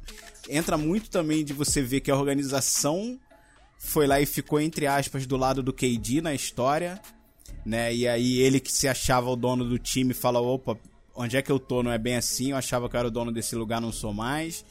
entra 0.49 0.77
muito 0.77 1.09
também 1.09 1.43
de 1.43 1.55
você 1.55 1.81
ver 1.81 2.01
que 2.01 2.11
a 2.11 2.17
organização 2.17 3.19
foi 3.79 4.07
lá 4.07 4.21
e 4.21 4.27
ficou, 4.27 4.61
entre 4.61 4.87
aspas, 4.87 5.27
do 5.27 5.39
lado 5.39 5.63
do 5.63 5.73
KD 5.73 6.21
na 6.21 6.35
história, 6.35 7.01
né? 7.65 7.95
E 7.95 8.07
aí 8.07 8.39
ele 8.39 8.61
que 8.61 8.71
se 8.71 8.87
achava 8.87 9.31
o 9.31 9.37
dono 9.37 9.65
do 9.65 9.79
time 9.79 10.13
fala: 10.13 10.41
opa, 10.41 10.77
onde 11.15 11.39
é 11.39 11.43
que 11.43 11.51
eu 11.51 11.59
tô? 11.59 11.83
Não 11.83 11.91
é 11.91 11.99
bem 11.99 12.17
assim, 12.17 12.51
eu 12.51 12.57
achava 12.59 12.87
que 12.87 12.97
eu 12.97 12.99
era 12.99 13.09
o 13.09 13.11
dono 13.11 13.33
desse 13.33 13.57
lugar, 13.57 13.81
não 13.81 13.93
sou 13.93 14.13
mais. 14.13 14.63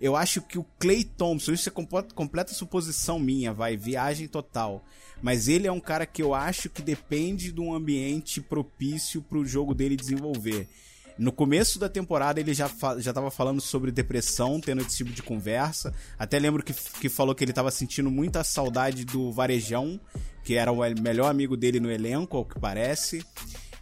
Eu 0.00 0.14
acho 0.14 0.40
que 0.40 0.58
o 0.58 0.66
Clay 0.78 1.02
Thompson, 1.02 1.52
isso 1.52 1.68
é 1.68 1.72
completa, 1.72 2.14
completa 2.14 2.54
suposição 2.54 3.18
minha, 3.18 3.52
vai, 3.52 3.76
viagem 3.76 4.28
total. 4.28 4.84
Mas 5.22 5.46
ele 5.48 5.66
é 5.66 5.72
um 5.72 5.80
cara 5.80 6.04
que 6.04 6.20
eu 6.22 6.34
acho 6.34 6.68
que 6.68 6.82
depende 6.82 7.52
de 7.52 7.60
um 7.60 7.72
ambiente 7.72 8.40
propício 8.40 9.22
para 9.22 9.38
o 9.38 9.44
jogo 9.46 9.72
dele 9.74 9.96
desenvolver. 9.96 10.68
No 11.18 11.30
começo 11.30 11.78
da 11.78 11.88
temporada 11.88 12.40
ele 12.40 12.52
já, 12.54 12.70
já 12.98 13.12
tava 13.12 13.30
falando 13.30 13.60
sobre 13.60 13.92
depressão, 13.92 14.58
tendo 14.60 14.80
esse 14.82 14.96
tipo 14.96 15.12
de 15.12 15.22
conversa. 15.22 15.94
Até 16.18 16.38
lembro 16.38 16.62
que, 16.62 16.72
que 16.72 17.08
falou 17.08 17.34
que 17.34 17.44
ele 17.44 17.52
tava 17.52 17.70
sentindo 17.70 18.10
muita 18.10 18.42
saudade 18.42 19.04
do 19.04 19.30
Varejão, 19.30 20.00
que 20.42 20.54
era 20.54 20.72
o 20.72 20.78
melhor 21.00 21.30
amigo 21.30 21.56
dele 21.56 21.78
no 21.78 21.90
elenco, 21.90 22.36
ao 22.36 22.44
que 22.44 22.58
parece. 22.58 23.24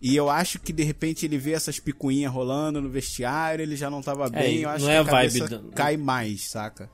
E 0.03 0.17
eu 0.17 0.29
acho 0.29 0.59
que 0.59 0.73
de 0.73 0.83
repente 0.83 1.25
ele 1.25 1.39
vê 1.39 1.53
essas 1.53 1.79
picuinhas 1.79 2.33
rolando 2.33 2.81
no 2.83 2.89
vestiário, 2.91 3.63
ele 3.63 3.77
já 3.77 3.89
não 3.89 4.03
tava 4.03 4.29
bem. 4.29 4.59
É, 4.59 4.65
eu 4.65 4.69
acho 4.71 4.85
não 4.85 4.91
que 4.91 4.95
é 4.95 4.99
a 4.99 5.01
a 5.01 5.05
vibe 5.05 5.39
do- 5.49 5.71
cai 5.71 5.97
mais, 5.97 6.49
saca? 6.51 6.91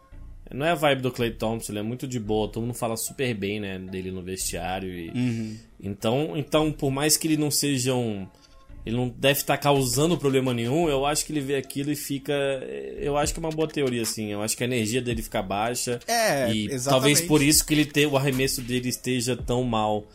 Não 0.53 0.65
é 0.65 0.71
a 0.71 0.75
vibe 0.75 1.03
do 1.03 1.11
Clay 1.11 1.33
Thompson, 1.33 1.73
ele 1.73 1.81
é 1.81 1.83
muito 1.83 2.07
de 2.07 2.21
boa, 2.21 2.49
todo 2.49 2.63
mundo 2.63 2.75
fala 2.75 2.97
super 2.97 3.35
bem, 3.35 3.61
né, 3.61 3.79
dele 3.79 4.11
no 4.11 4.23
vestiário. 4.23 4.93
E... 4.93 5.11
Uhum. 5.11 5.57
Então, 5.81 6.37
então, 6.37 6.73
por 6.73 6.91
mais 6.91 7.17
que 7.17 7.27
ele 7.27 7.37
não 7.37 7.51
seja 7.51 7.95
um. 7.95 8.27
Ele 8.85 8.97
não 8.97 9.09
deve 9.09 9.41
estar 9.41 9.59
causando 9.59 10.17
problema 10.17 10.55
nenhum, 10.55 10.89
eu 10.89 11.05
acho 11.05 11.27
que 11.27 11.33
ele 11.33 11.41
vê 11.41 11.57
aquilo 11.57 11.91
e 11.91 11.97
fica. 11.97 12.33
Eu 12.99 13.17
acho 13.17 13.35
que 13.35 13.41
é 13.41 13.43
uma 13.43 13.51
boa 13.51 13.67
teoria, 13.67 14.03
assim. 14.03 14.31
Eu 14.31 14.41
acho 14.41 14.57
que 14.57 14.63
a 14.63 14.67
energia 14.67 15.03
dele 15.03 15.23
fica 15.23 15.43
baixa. 15.43 15.99
É, 16.07 16.53
E 16.53 16.67
exatamente. 16.67 16.85
talvez 16.85 17.21
por 17.21 17.43
isso 17.43 17.67
que 17.67 17.75
ele 17.75 17.85
te, 17.85 18.07
o 18.07 18.17
arremesso 18.17 18.63
dele 18.63 18.89
esteja 18.89 19.37
tão 19.37 19.65
mal. 19.65 20.07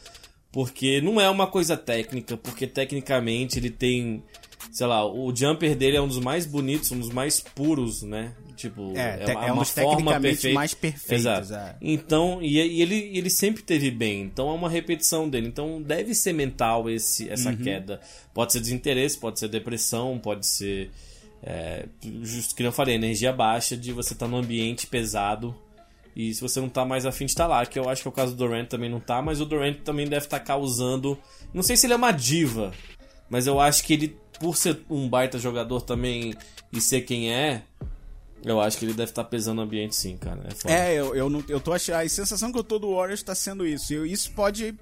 Porque 0.53 1.01
não 1.01 1.19
é 1.19 1.29
uma 1.29 1.47
coisa 1.47 1.75
técnica, 1.75 2.37
porque 2.37 2.65
tecnicamente 2.65 3.59
ele 3.59 3.69
tem. 3.69 4.23
Sei 4.71 4.87
lá, 4.87 5.05
o 5.05 5.35
jumper 5.35 5.75
dele 5.75 5.97
é 5.97 6.01
um 6.01 6.07
dos 6.07 6.19
mais 6.19 6.45
bonitos, 6.45 6.91
um 6.93 6.99
dos 6.99 7.09
mais 7.09 7.41
puros, 7.41 8.03
né? 8.03 8.33
Tipo, 8.61 8.93
É, 8.95 9.17
te- 9.25 9.31
uma, 9.31 9.45
é 9.45 9.51
um 9.51 9.55
uma 9.55 9.61
dos 9.63 9.71
forma 9.71 9.89
tecnicamente 9.95 10.33
perfeita. 10.35 10.55
mais 10.55 10.73
perfeitos, 10.73 11.25
Exato. 11.25 11.53
é. 11.53 11.75
Então, 11.81 12.39
e, 12.41 12.57
e 12.57 12.81
ele, 12.81 13.11
ele 13.17 13.29
sempre 13.29 13.63
teve 13.63 13.89
bem. 13.89 14.21
Então 14.21 14.49
é 14.49 14.53
uma 14.53 14.69
repetição 14.69 15.27
dele. 15.27 15.47
Então 15.47 15.81
deve 15.81 16.13
ser 16.13 16.33
mental 16.33 16.89
esse, 16.89 17.27
essa 17.29 17.49
Uhum. 17.49 17.57
queda. 17.57 17.99
Pode 18.33 18.53
ser 18.53 18.59
desinteresse, 18.59 19.17
pode 19.17 19.39
ser 19.39 19.47
depressão, 19.47 20.19
pode 20.19 20.45
ser. 20.45 20.91
É, 21.43 21.85
justo 22.21 22.53
que 22.55 22.61
eu 22.61 22.71
falei, 22.71 22.93
energia 22.95 23.33
baixa 23.33 23.75
de 23.75 23.91
você 23.91 24.13
estar 24.13 24.27
num 24.27 24.37
ambiente 24.37 24.85
pesado. 24.85 25.55
E 26.15 26.33
se 26.33 26.41
você 26.41 26.59
não 26.59 26.69
tá 26.69 26.85
mais 26.85 27.05
afim 27.05 27.25
de 27.25 27.31
estar 27.31 27.47
lá, 27.47 27.65
que 27.65 27.79
eu 27.79 27.89
acho 27.89 28.01
que 28.03 28.07
é 28.07 28.11
o 28.11 28.13
caso 28.13 28.33
do 28.35 28.37
Durant 28.45 28.67
também 28.67 28.89
não 28.89 28.99
tá, 28.99 29.21
mas 29.21 29.41
o 29.41 29.45
Durant 29.45 29.77
também 29.79 30.05
deve 30.07 30.25
estar 30.25 30.39
causando. 30.41 31.17
Não 31.53 31.63
sei 31.63 31.75
se 31.77 31.87
ele 31.87 31.93
é 31.93 31.95
uma 31.95 32.11
diva, 32.11 32.71
mas 33.29 33.47
eu 33.47 33.59
acho 33.59 33.83
que 33.83 33.93
ele, 33.93 34.15
por 34.39 34.55
ser 34.57 34.81
um 34.89 35.07
baita 35.09 35.39
jogador 35.39 35.81
também 35.81 36.33
e 36.71 36.79
ser 36.81 37.01
quem 37.01 37.31
é, 37.33 37.63
eu 38.43 38.59
acho 38.59 38.77
que 38.77 38.85
ele 38.85 38.93
deve 38.93 39.11
estar 39.11 39.23
pesando 39.23 39.57
no 39.57 39.61
ambiente 39.63 39.95
sim, 39.95 40.17
cara. 40.17 40.41
É. 40.65 40.73
É, 40.73 40.99
eu, 40.99 41.15
eu, 41.15 41.29
não, 41.29 41.43
eu 41.47 41.59
tô 41.59 41.73
achando. 41.73 41.95
A 41.95 42.09
sensação 42.09 42.51
que 42.51 42.57
eu 42.57 42.63
tô 42.63 42.79
do 42.79 42.95
Warriors 42.95 43.23
tá 43.23 43.35
sendo 43.35 43.65
isso. 43.65 43.93
E 43.93 44.11
isso 44.11 44.31
pode 44.31 44.75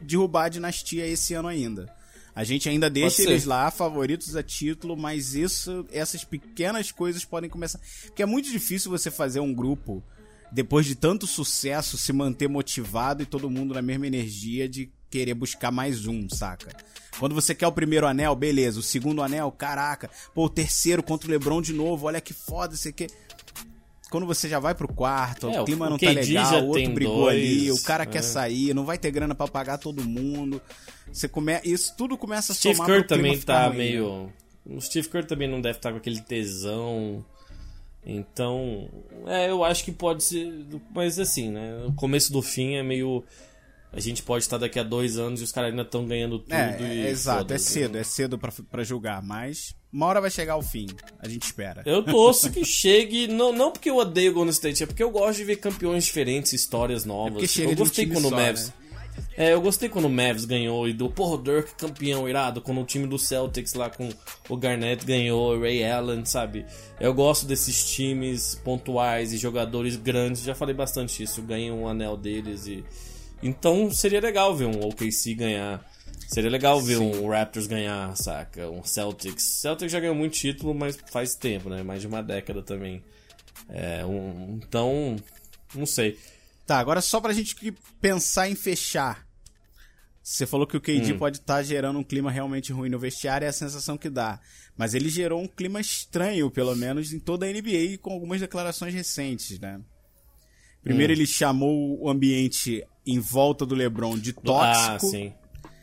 derrubar 0.00 0.44
a 0.44 0.48
dinastia 0.48 1.06
esse 1.06 1.34
ano 1.34 1.48
ainda. 1.48 1.92
A 2.34 2.44
gente 2.44 2.68
ainda 2.68 2.88
deixa 2.88 3.22
eles 3.22 3.44
lá, 3.44 3.68
favoritos 3.68 4.36
a 4.36 4.44
título, 4.44 4.96
mas 4.96 5.34
isso, 5.34 5.84
essas 5.90 6.22
pequenas 6.22 6.92
coisas 6.92 7.24
podem 7.24 7.50
começar. 7.50 7.80
Porque 8.04 8.22
é 8.22 8.26
muito 8.26 8.48
difícil 8.48 8.92
você 8.92 9.10
fazer 9.10 9.40
um 9.40 9.52
grupo, 9.52 10.04
depois 10.52 10.86
de 10.86 10.94
tanto 10.94 11.26
sucesso, 11.26 11.98
se 11.98 12.12
manter 12.12 12.48
motivado 12.48 13.24
e 13.24 13.26
todo 13.26 13.50
mundo 13.50 13.74
na 13.74 13.82
mesma 13.82 14.06
energia 14.06 14.68
de 14.68 14.88
querer 15.10 15.34
buscar 15.34 15.70
mais 15.70 16.06
um, 16.06 16.28
saca? 16.28 16.74
Quando 17.18 17.34
você 17.34 17.54
quer 17.54 17.66
o 17.66 17.72
primeiro 17.72 18.06
anel, 18.06 18.34
beleza. 18.34 18.78
O 18.78 18.82
segundo 18.82 19.22
anel, 19.22 19.50
caraca. 19.50 20.08
Pô, 20.34 20.44
o 20.44 20.48
terceiro 20.48 21.02
contra 21.02 21.28
o 21.28 21.30
Lebron 21.30 21.60
de 21.60 21.72
novo, 21.72 22.06
olha 22.06 22.20
que 22.20 22.32
foda, 22.32 22.76
você 22.76 22.92
quer 22.92 23.08
quando 24.10 24.26
você 24.26 24.48
já 24.48 24.58
vai 24.58 24.74
pro 24.74 24.88
quarto, 24.88 25.50
É, 25.50 25.60
o 25.60 25.64
clima 25.64 25.86
o 25.86 25.90
não 25.90 25.98
tá 25.98 26.06
já 26.06 26.20
legal, 26.20 26.64
o 26.64 26.68
outro 26.68 26.92
brigou 26.92 27.24
dois, 27.24 27.36
ali, 27.36 27.70
o 27.70 27.82
cara 27.82 28.04
é. 28.04 28.06
quer 28.06 28.22
sair, 28.22 28.72
não 28.72 28.84
vai 28.84 28.96
ter 28.96 29.10
grana 29.10 29.34
pra 29.34 29.46
pagar 29.46 29.78
todo 29.78 30.02
mundo. 30.02 30.62
Você 31.12 31.28
come... 31.28 31.60
Isso 31.62 31.94
tudo 31.96 32.16
começa 32.16 32.52
a 32.52 32.54
Steve 32.54 32.74
somar 32.74 32.90
Kerr 32.90 33.06
também 33.06 33.38
tá 33.38 33.68
né? 33.68 33.76
meio. 33.76 34.32
O 34.64 34.80
Steve 34.80 35.08
Kerr 35.08 35.26
também 35.26 35.48
não 35.48 35.60
deve 35.60 35.78
estar 35.78 35.90
com 35.90 35.98
aquele 35.98 36.20
tesão. 36.20 37.24
Então, 38.04 38.88
é, 39.26 39.50
eu 39.50 39.64
acho 39.64 39.84
que 39.84 39.92
pode 39.92 40.24
ser. 40.24 40.50
Mas 40.94 41.18
assim, 41.18 41.50
né? 41.50 41.84
O 41.86 41.92
começo 41.92 42.32
do 42.32 42.40
fim 42.40 42.76
é 42.76 42.82
meio. 42.82 43.24
A 43.92 44.00
gente 44.00 44.22
pode 44.22 44.44
estar 44.44 44.58
daqui 44.58 44.78
a 44.78 44.82
dois 44.82 45.16
anos 45.18 45.40
e 45.40 45.44
os 45.44 45.50
caras 45.52 45.70
ainda 45.70 45.82
estão 45.82 46.06
ganhando 46.06 46.38
tudo. 46.38 46.52
É, 46.52 46.76
e 46.80 47.06
é, 47.06 47.10
exato, 47.10 47.52
é 47.54 47.58
cedo, 47.58 47.96
é 47.96 48.02
cedo 48.04 48.38
pra, 48.38 48.52
pra 48.70 48.84
julgar, 48.84 49.22
mas 49.22 49.74
uma 49.90 50.04
hora 50.06 50.20
vai 50.20 50.30
chegar 50.30 50.56
o 50.56 50.62
fim, 50.62 50.86
a 51.18 51.26
gente 51.28 51.44
espera. 51.44 51.82
Eu 51.86 52.02
torço 52.02 52.50
que 52.50 52.64
chegue, 52.64 53.26
não, 53.26 53.52
não 53.52 53.72
porque 53.72 53.88
eu 53.88 53.96
odeio 53.96 54.30
o 54.30 54.34
Golden 54.34 54.50
State, 54.52 54.82
é 54.82 54.86
porque 54.86 55.02
eu 55.02 55.10
gosto 55.10 55.38
de 55.38 55.44
ver 55.44 55.56
campeões 55.56 56.04
diferentes, 56.04 56.52
histórias 56.52 57.06
novas. 57.06 57.32
porque 57.32 57.46
Tipo, 57.46 57.54
chega 57.60 57.68
eu 57.70 57.72
um 57.72 57.78
gostei 57.78 58.04
time 58.04 58.14
quando 58.16 58.26
o 58.26 58.30
Mavs. 58.30 58.66
né? 58.68 58.72
É, 59.36 59.52
eu 59.52 59.60
gostei 59.60 59.88
quando 59.88 60.04
o 60.04 60.10
Mavs 60.10 60.44
ganhou 60.44 60.86
e 60.88 60.92
do 60.92 61.08
porra, 61.08 61.34
o 61.36 61.42
Dirk 61.42 61.74
campeão 61.76 62.28
irado, 62.28 62.60
quando 62.60 62.80
o 62.80 62.84
time 62.84 63.06
do 63.06 63.18
Celtics 63.18 63.74
lá 63.74 63.88
com 63.88 64.10
o 64.48 64.56
Garnett 64.56 65.04
ganhou, 65.04 65.56
o 65.56 65.60
Ray 65.60 65.82
Allen, 65.84 66.24
sabe? 66.24 66.66
Eu 67.00 67.12
gosto 67.14 67.46
desses 67.46 67.90
times 67.90 68.54
pontuais 68.62 69.32
e 69.32 69.38
jogadores 69.38 69.96
grandes, 69.96 70.42
já 70.42 70.54
falei 70.54 70.74
bastante 70.74 71.22
isso, 71.22 71.40
ganham 71.42 71.82
um 71.82 71.88
anel 71.88 72.16
deles 72.16 72.66
e 72.66 72.84
então 73.42 73.90
seria 73.90 74.20
legal 74.20 74.54
ver 74.56 74.66
um 74.66 74.80
OKC 74.86 75.34
ganhar. 75.34 75.84
Seria 76.26 76.50
legal 76.50 76.80
ver 76.80 76.98
um 76.98 77.26
Raptors 77.28 77.66
ganhar, 77.66 78.14
saca? 78.16 78.68
Um 78.68 78.84
Celtics. 78.84 79.42
Celtics 79.62 79.90
já 79.90 79.98
ganhou 79.98 80.14
muito 80.14 80.34
título, 80.34 80.74
mas 80.74 80.98
faz 81.10 81.34
tempo, 81.34 81.70
né? 81.70 81.82
Mais 81.82 82.02
de 82.02 82.06
uma 82.06 82.22
década 82.22 82.62
também. 82.62 83.02
É, 83.68 84.04
um, 84.04 84.60
então, 84.62 85.16
não 85.74 85.86
sei. 85.86 86.18
Tá, 86.66 86.78
agora 86.78 87.00
só 87.00 87.18
pra 87.18 87.32
gente 87.32 87.56
pensar 87.98 88.48
em 88.48 88.54
fechar. 88.54 89.26
Você 90.22 90.44
falou 90.46 90.66
que 90.66 90.76
o 90.76 90.80
KD 90.82 91.14
Hum. 91.14 91.18
pode 91.18 91.38
estar 91.38 91.62
gerando 91.62 91.98
um 91.98 92.04
clima 92.04 92.30
realmente 92.30 92.70
ruim 92.72 92.90
no 92.90 92.98
vestiário, 92.98 93.46
é 93.46 93.48
a 93.48 93.52
sensação 93.52 93.96
que 93.96 94.10
dá. 94.10 94.38
Mas 94.76 94.92
ele 94.92 95.08
gerou 95.08 95.40
um 95.40 95.48
clima 95.48 95.80
estranho, 95.80 96.50
pelo 96.50 96.76
menos, 96.76 97.10
em 97.14 97.18
toda 97.18 97.46
a 97.46 97.48
NBA, 97.50 97.96
com 98.02 98.12
algumas 98.12 98.38
declarações 98.38 98.92
recentes, 98.92 99.58
né? 99.58 99.80
Primeiro 100.82 101.10
Hum. 101.12 101.16
ele 101.16 101.26
chamou 101.26 101.98
o 102.02 102.10
ambiente 102.10 102.84
em 103.08 103.18
volta 103.18 103.64
do 103.66 103.74
LeBron 103.74 104.18
de 104.18 104.32
tóxico. 104.32 104.92
Ah, 104.96 104.98
sim. 105.00 105.32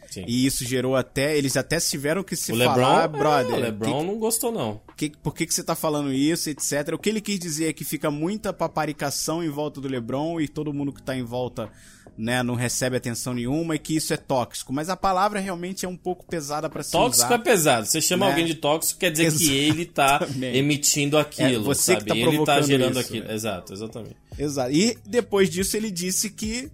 sim. 0.10 0.24
E 0.28 0.46
isso 0.46 0.64
gerou 0.64 0.96
até. 0.96 1.38
Eles 1.38 1.58
até 1.58 1.80
tiveram 1.80 2.24
que 2.24 2.36
se 2.36 2.52
o 2.52 2.56
LeBron, 2.56 2.76
falar, 2.76 3.04
é, 3.04 3.08
brother. 3.08 3.56
o 3.56 3.60
LeBron 3.60 4.04
não 4.04 4.18
gostou 4.20 4.52
não. 4.52 4.80
que- 4.96 5.10
por 5.22 5.34
que, 5.36 5.46
que 5.46 5.54
você 5.54 5.64
tá 5.64 5.76
falando 5.76 6.14
isso, 6.14 6.50
etc. 6.50 6.94
O 6.94 6.98
que 6.98 7.10
ele 7.10 7.20
quis 7.22 7.38
dizer 7.40 7.68
é 7.70 7.74
que 7.74 7.84
fica 7.84 8.10
muita 8.10 8.54
paparicação 8.54 9.44
em 9.44 9.50
volta 9.50 9.82
do 9.82 9.88
LeBron 9.88 10.40
e 10.40 10.48
todo 10.48 10.74
mundo 10.74 10.94
que 10.94 11.02
tá 11.02 11.16
em 11.18 11.24
volta 11.24 11.70
né, 12.18 12.42
não 12.42 12.56
recebe 12.56 12.96
atenção 12.96 13.34
nenhuma 13.34 13.76
e 13.76 13.80
que 13.80 13.94
isso 13.94 14.14
é 14.14 14.16
tóxico. 14.16 14.72
Mas 14.72 14.88
a 14.90 14.96
palavra 14.96 15.38
realmente 15.38 15.86
é 15.86 15.90
um 15.90 15.98
pouco 15.98 16.26
pesada 16.26 16.70
pra 16.70 16.82
se 16.82 16.94
Tóxico 16.94 17.26
usar. 17.26 17.36
é 17.36 17.38
pesado. 17.40 17.86
Você 17.86 18.00
chama 18.00 18.28
Né? 18.28 18.32
alguém 18.32 18.46
de 18.46 18.56
tóxico, 18.56 19.02
quer 19.02 19.12
dizer 19.12 19.34
que 19.38 19.52
ele 19.54 19.84
tá 19.86 20.20
Exatamente. 20.22 20.58
emitindo 20.58 21.18
aquilo, 21.18 21.56
É, 21.56 21.60
você 21.60 21.96
que 21.96 22.00
sabe? 22.00 22.10
tá 22.10 22.16
ele 22.16 22.24
tá 22.24 22.30
provocando 22.32 22.68
gerando 22.68 22.92
isso, 22.92 23.00
aquilo. 23.10 23.28
né? 23.28 23.34
Exato, 23.34 23.74
exatamente. 23.74 24.16
Exato. 24.40 24.72
E 24.72 24.98
depois 25.06 25.50
disso 25.50 25.76
ele 25.76 25.92
disse 25.92 26.30
que 26.30 26.72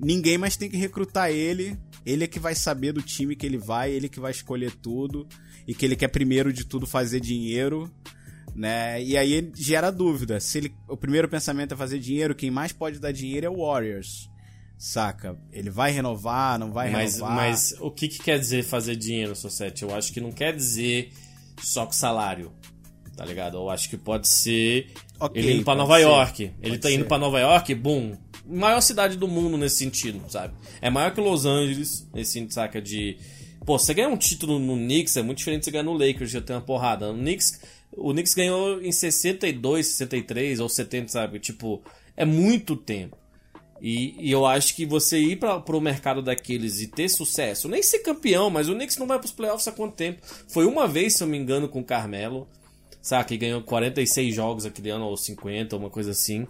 ninguém 0.00 0.38
mais 0.38 0.56
tem 0.56 0.68
que 0.70 0.76
recrutar 0.76 1.30
ele. 1.30 1.78
Ele 2.04 2.24
é 2.24 2.26
que 2.26 2.40
vai 2.40 2.54
saber 2.54 2.92
do 2.92 3.02
time 3.02 3.36
que 3.36 3.44
ele 3.44 3.58
vai, 3.58 3.90
ele 3.92 4.08
que 4.08 4.18
vai 4.20 4.30
escolher 4.30 4.72
tudo. 4.72 5.26
E 5.68 5.74
que 5.74 5.84
ele 5.84 5.94
quer 5.96 6.08
primeiro 6.08 6.52
de 6.52 6.64
tudo 6.64 6.86
fazer 6.86 7.20
dinheiro. 7.20 7.90
Né? 8.54 9.02
E 9.02 9.16
aí 9.16 9.52
gera 9.54 9.90
dúvida. 9.90 10.40
Se 10.40 10.58
ele, 10.58 10.74
o 10.88 10.96
primeiro 10.96 11.28
pensamento 11.28 11.74
é 11.74 11.76
fazer 11.76 11.98
dinheiro, 11.98 12.34
quem 12.34 12.50
mais 12.50 12.72
pode 12.72 12.98
dar 12.98 13.12
dinheiro 13.12 13.46
é 13.46 13.50
o 13.50 13.58
Warriors. 13.64 14.28
Saca? 14.76 15.36
Ele 15.52 15.68
vai 15.70 15.92
renovar, 15.92 16.58
não 16.58 16.72
vai 16.72 16.90
Mas, 16.90 17.14
renovar. 17.14 17.36
mas 17.36 17.74
o 17.80 17.90
que, 17.90 18.08
que 18.08 18.18
quer 18.18 18.38
dizer 18.38 18.64
fazer 18.64 18.96
dinheiro, 18.96 19.36
Society? 19.36 19.82
Eu 19.82 19.94
acho 19.94 20.12
que 20.12 20.20
não 20.20 20.32
quer 20.32 20.56
dizer 20.56 21.12
só 21.62 21.84
com 21.84 21.92
salário. 21.92 22.50
Tá 23.14 23.24
ligado? 23.26 23.58
Eu 23.58 23.68
acho 23.68 23.90
que 23.90 23.98
pode 23.98 24.26
ser 24.26 24.90
Ok, 25.18 25.40
ele 25.40 25.52
indo 25.56 25.64
pra 25.64 25.74
pode 25.74 25.78
Nova 25.86 25.96
ser. 25.98 26.02
York. 26.02 26.52
Ele 26.62 26.78
tá 26.78 26.90
indo 26.90 27.02
ser. 27.02 27.08
pra 27.08 27.18
Nova 27.18 27.38
York, 27.38 27.74
boom. 27.74 28.16
Maior 28.50 28.80
cidade 28.80 29.16
do 29.16 29.28
mundo 29.28 29.56
nesse 29.56 29.76
sentido, 29.76 30.20
sabe? 30.28 30.54
É 30.80 30.90
maior 30.90 31.14
que 31.14 31.20
Los 31.20 31.46
Angeles, 31.46 32.08
nesse 32.12 32.46
saca? 32.50 32.80
De. 32.80 33.16
Pô, 33.64 33.78
você 33.78 33.94
ganhar 33.94 34.08
um 34.08 34.16
título 34.16 34.58
no 34.58 34.74
Knicks 34.74 35.16
é 35.16 35.22
muito 35.22 35.38
diferente 35.38 35.60
de 35.60 35.64
você 35.66 35.70
ganhar 35.70 35.84
no 35.84 35.92
Lakers, 35.92 36.30
já 36.30 36.40
tem 36.40 36.56
uma 36.56 36.62
porrada. 36.62 37.12
No 37.12 37.18
Knicks, 37.18 37.60
o 37.92 38.12
Knicks 38.12 38.34
ganhou 38.34 38.82
em 38.82 38.90
62, 38.90 39.86
63 39.86 40.60
ou 40.60 40.68
70, 40.68 41.08
sabe? 41.08 41.38
Tipo, 41.38 41.82
é 42.16 42.24
muito 42.24 42.74
tempo. 42.76 43.16
E, 43.80 44.14
e 44.18 44.30
eu 44.30 44.44
acho 44.44 44.74
que 44.74 44.84
você 44.84 45.18
ir 45.18 45.36
para 45.36 45.58
pro 45.58 45.80
mercado 45.80 46.20
daqueles 46.20 46.80
e 46.80 46.86
ter 46.86 47.08
sucesso, 47.08 47.68
nem 47.68 47.82
ser 47.82 48.00
campeão, 48.00 48.50
mas 48.50 48.68
o 48.68 48.74
Knicks 48.74 48.98
não 48.98 49.06
vai 49.06 49.18
pros 49.18 49.32
playoffs 49.32 49.66
há 49.66 49.72
quanto 49.72 49.94
tempo? 49.94 50.20
Foi 50.48 50.66
uma 50.66 50.86
vez, 50.86 51.14
se 51.14 51.22
eu 51.22 51.26
me 51.26 51.38
engano, 51.38 51.68
com 51.68 51.80
o 51.80 51.84
Carmelo, 51.84 52.46
saca? 53.00 53.32
E 53.32 53.38
ganhou 53.38 53.62
46 53.62 54.34
jogos 54.34 54.66
aquele 54.66 54.90
ano, 54.90 55.06
ou 55.06 55.16
50, 55.16 55.76
uma 55.76 55.88
coisa 55.88 56.10
assim. 56.10 56.46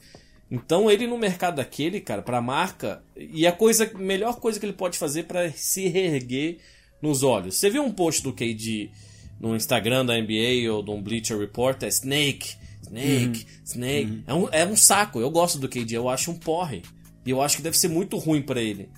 Então 0.50 0.90
ele 0.90 1.06
no 1.06 1.16
mercado 1.16 1.56
daquele, 1.56 2.00
cara, 2.00 2.22
pra 2.22 2.40
marca, 2.40 3.02
e 3.16 3.46
a 3.46 3.52
coisa, 3.52 3.90
melhor 3.96 4.36
coisa 4.40 4.58
que 4.58 4.66
ele 4.66 4.72
pode 4.72 4.98
fazer 4.98 5.24
para 5.24 5.52
se 5.52 5.86
reerguer 5.86 6.58
nos 7.00 7.22
olhos. 7.22 7.56
Você 7.56 7.70
viu 7.70 7.84
um 7.84 7.92
post 7.92 8.22
do 8.22 8.32
KD 8.32 8.90
no 9.38 9.54
Instagram 9.54 10.04
da 10.04 10.20
NBA 10.20 10.70
ou 10.70 10.84
um 10.94 11.00
Bleacher 11.00 11.38
Report? 11.38 11.80
É 11.84 11.88
Snake, 11.88 12.56
Snake, 12.82 13.46
Snake. 13.64 14.24
É, 14.26 14.34
um, 14.34 14.48
é 14.50 14.66
um 14.66 14.76
saco. 14.76 15.20
Eu 15.20 15.30
gosto 15.30 15.58
do 15.58 15.68
KD, 15.68 15.96
eu 15.96 16.08
acho 16.08 16.32
um 16.32 16.36
porre. 16.36 16.82
E 17.24 17.30
eu 17.30 17.40
acho 17.40 17.56
que 17.56 17.62
deve 17.62 17.78
ser 17.78 17.88
muito 17.88 18.16
ruim 18.18 18.42
pra 18.42 18.60
ele. 18.60 18.90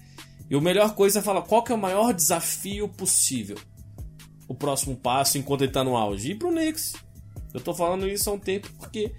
E 0.48 0.54
a 0.54 0.60
melhor 0.60 0.94
coisa 0.94 1.18
é 1.18 1.22
falar 1.22 1.42
qual 1.42 1.62
que 1.62 1.72
é 1.72 1.74
o 1.74 1.78
maior 1.78 2.12
desafio 2.14 2.88
possível. 2.88 3.58
O 4.48 4.54
próximo 4.54 4.96
passo 4.96 5.38
enquanto 5.38 5.62
ele 5.62 5.72
tá 5.72 5.84
no 5.84 5.96
auge. 5.96 6.30
Ir 6.30 6.34
pro 6.36 6.50
Knicks. 6.50 6.94
Eu 7.52 7.60
tô 7.60 7.74
falando 7.74 8.08
isso 8.08 8.30
há 8.30 8.32
um 8.32 8.38
tempo 8.38 8.70
porque 8.78 9.12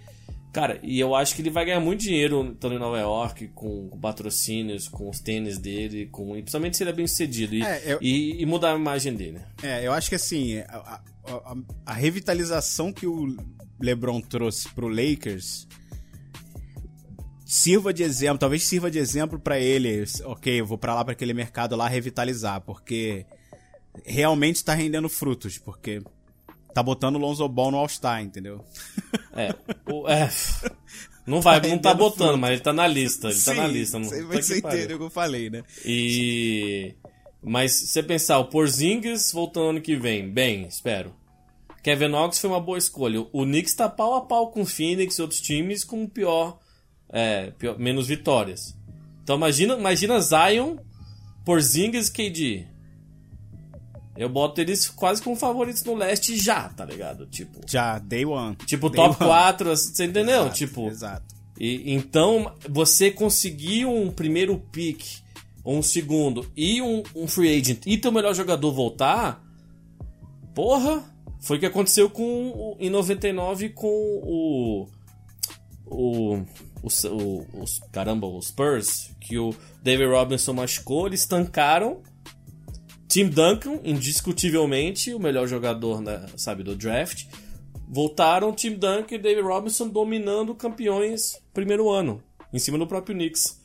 Cara, 0.53 0.79
e 0.83 0.99
eu 0.99 1.15
acho 1.15 1.35
que 1.35 1.41
ele 1.41 1.49
vai 1.49 1.65
ganhar 1.65 1.79
muito 1.79 2.01
dinheiro 2.01 2.51
estando 2.53 2.75
em 2.75 2.79
Nova 2.79 2.99
York, 2.99 3.47
com, 3.55 3.89
com 3.89 3.99
patrocínios, 3.99 4.87
com 4.87 5.09
os 5.09 5.19
tênis 5.19 5.57
dele, 5.57 6.05
com, 6.11 6.37
e 6.37 6.41
principalmente 6.43 6.77
se 6.77 6.83
ele 6.83 6.91
é 6.91 6.93
bem 6.93 7.07
sucedido. 7.07 7.55
E, 7.55 7.63
É, 7.63 7.81
eu- 7.93 7.97
e, 7.99 8.39
e 8.39 8.45
mudar 8.45 8.73
a 8.73 8.77
imagem 8.77 9.15
dele. 9.15 9.39
É, 9.63 9.85
eu 9.85 9.91
acho 9.91 10.09
que 10.09 10.15
assim, 10.15 10.59
a, 10.59 11.01
a- 11.25 11.55
a- 11.87 11.93
revitalização 11.93 12.93
que 12.93 13.07
o 13.07 13.35
LeBron 13.81 14.21
trouxe 14.21 14.69
pro 14.69 14.87
Lakers 14.87 15.67
sirva 17.45 17.93
de 17.93 18.03
exemplo, 18.03 18.37
talvez 18.37 18.63
sirva 18.63 18.89
de 18.89 18.99
exemplo 18.99 19.39
pra 19.39 19.59
ele. 19.59 20.03
Ok, 20.25 20.59
eu 20.61 20.65
vou 20.65 20.77
pra 20.77 20.93
lá 20.95 21.03
pra 21.03 21.13
aquele 21.13 21.33
mercado 21.33 21.75
lá 21.75 21.87
revitalizar, 21.87 22.61
porque 22.61 23.25
realmente 24.05 24.63
tá 24.63 24.73
rendendo 24.73 25.09
frutos, 25.09 25.57
porque 25.57 26.01
tá 26.73 26.81
botando 26.83 27.15
o 27.15 27.19
Lonzo 27.19 27.47
Ball 27.47 27.71
no 27.71 27.77
All-Star, 27.77 28.21
entendeu? 28.21 28.63
É, 29.35 29.53
o- 29.91 30.07
é, 30.07 30.29
não 31.25 31.41
vai, 31.41 31.59
Tá 31.61 31.67
não 31.67 31.77
tá 31.79 31.93
botando, 31.93 32.27
fruto. 32.29 32.37
mas 32.39 32.51
ele 32.51 32.61
tá 32.61 32.73
na 32.73 32.87
lista, 32.87 33.29
ele 33.29 33.39
tá 33.39 33.53
na 33.53 33.67
Sim, 33.67 33.73
lista. 33.73 33.99
Não, 33.99 34.05
Você, 34.09 34.23
você 34.23 34.57
entendeu 34.59 34.95
o 34.97 34.99
que 34.99 35.05
eu 35.05 35.09
falei, 35.09 35.49
né? 35.49 35.63
E. 35.85 36.93
Mas 37.41 37.73
se 37.73 37.87
você 37.87 38.01
pensar, 38.03 38.39
o 38.39 38.45
Porzingis 38.45 39.31
voltando 39.31 39.69
ano 39.71 39.81
que 39.81 39.95
vem, 39.97 40.29
bem, 40.29 40.63
espero. 40.65 41.13
Kevin 41.83 42.07
Knox 42.07 42.39
foi 42.39 42.49
uma 42.49 42.61
boa 42.61 42.77
escolha. 42.77 43.19
O 43.33 43.43
Knicks 43.43 43.73
tá 43.75 43.89
pau 43.89 44.15
a 44.15 44.21
pau 44.21 44.49
com 44.51 44.61
o 44.61 44.65
Phoenix 44.65 45.17
e 45.17 45.21
outros 45.21 45.41
times 45.41 45.83
com 45.83 46.07
pior, 46.07 46.57
é, 47.11 47.51
pior- 47.51 47.77
menos 47.77 48.07
vitórias. 48.07 48.73
Então 49.21 49.35
imagina, 49.35 49.73
imagina 49.75 50.21
Zion, 50.21 50.77
Porzingis 51.43 52.07
e 52.07 52.13
KD. 52.13 52.67
Eu 54.15 54.29
boto 54.29 54.61
eles 54.61 54.87
quase 54.89 55.21
como 55.21 55.35
favoritos 55.35 55.83
no 55.83 55.95
leste 55.95 56.37
já, 56.37 56.69
tá 56.69 56.85
ligado? 56.85 57.25
Tipo, 57.25 57.59
Já, 57.67 57.97
day 57.99 58.23
one. 58.25 58.55
tipo 58.67 58.89
Day 58.89 58.97
top 58.97 59.23
one. 59.23 59.29
4, 59.31 59.69
você 59.75 60.05
entendeu? 60.05 60.41
Exato, 60.41 60.55
tipo, 60.55 60.87
Exato. 60.87 61.35
e, 61.59 61.93
então, 61.93 62.53
você 62.69 63.09
conseguir 63.09 63.85
um 63.85 64.11
primeiro 64.11 64.57
pick, 64.71 65.03
um 65.65 65.81
segundo, 65.81 66.45
e 66.55 66.79
um, 66.81 67.01
um 67.15 67.27
free 67.27 67.57
agent, 67.59 67.81
e 67.87 67.97
teu 67.97 68.11
melhor 68.11 68.35
jogador 68.35 68.71
voltar, 68.71 69.41
porra, 70.53 71.03
foi 71.39 71.57
o 71.57 71.59
que 71.59 71.65
aconteceu 71.65 72.09
com 72.09 72.23
o- 72.51 72.77
em 72.79 72.89
99 72.89 73.69
com 73.69 73.87
o. 73.87 74.87
O. 75.85 76.35
o, 76.35 76.45
o- 77.09 77.45
os, 77.63 77.79
caramba, 77.91 78.27
os 78.27 78.47
Spurs, 78.47 79.09
que 79.19 79.37
o 79.37 79.55
David 79.81 80.09
Robinson 80.09 80.53
machucou, 80.53 81.07
eles 81.07 81.25
tancaram. 81.25 82.01
Tim 83.13 83.27
Duncan, 83.27 83.79
indiscutivelmente, 83.83 85.13
o 85.13 85.19
melhor 85.19 85.47
jogador, 85.47 86.01
né, 86.01 86.25
sabe, 86.35 86.63
do 86.63 86.75
draft. 86.75 87.25
Voltaram 87.87 88.51
Tim 88.51 88.71
Duncan 88.71 89.13
e 89.13 89.19
David 89.19 89.43
Robinson 89.43 89.87
dominando 89.87 90.55
campeões 90.55 91.39
primeiro 91.53 91.91
ano, 91.91 92.23
em 92.51 92.57
cima 92.57 92.75
do 92.75 92.87
próprio 92.87 93.15
Knicks. 93.15 93.61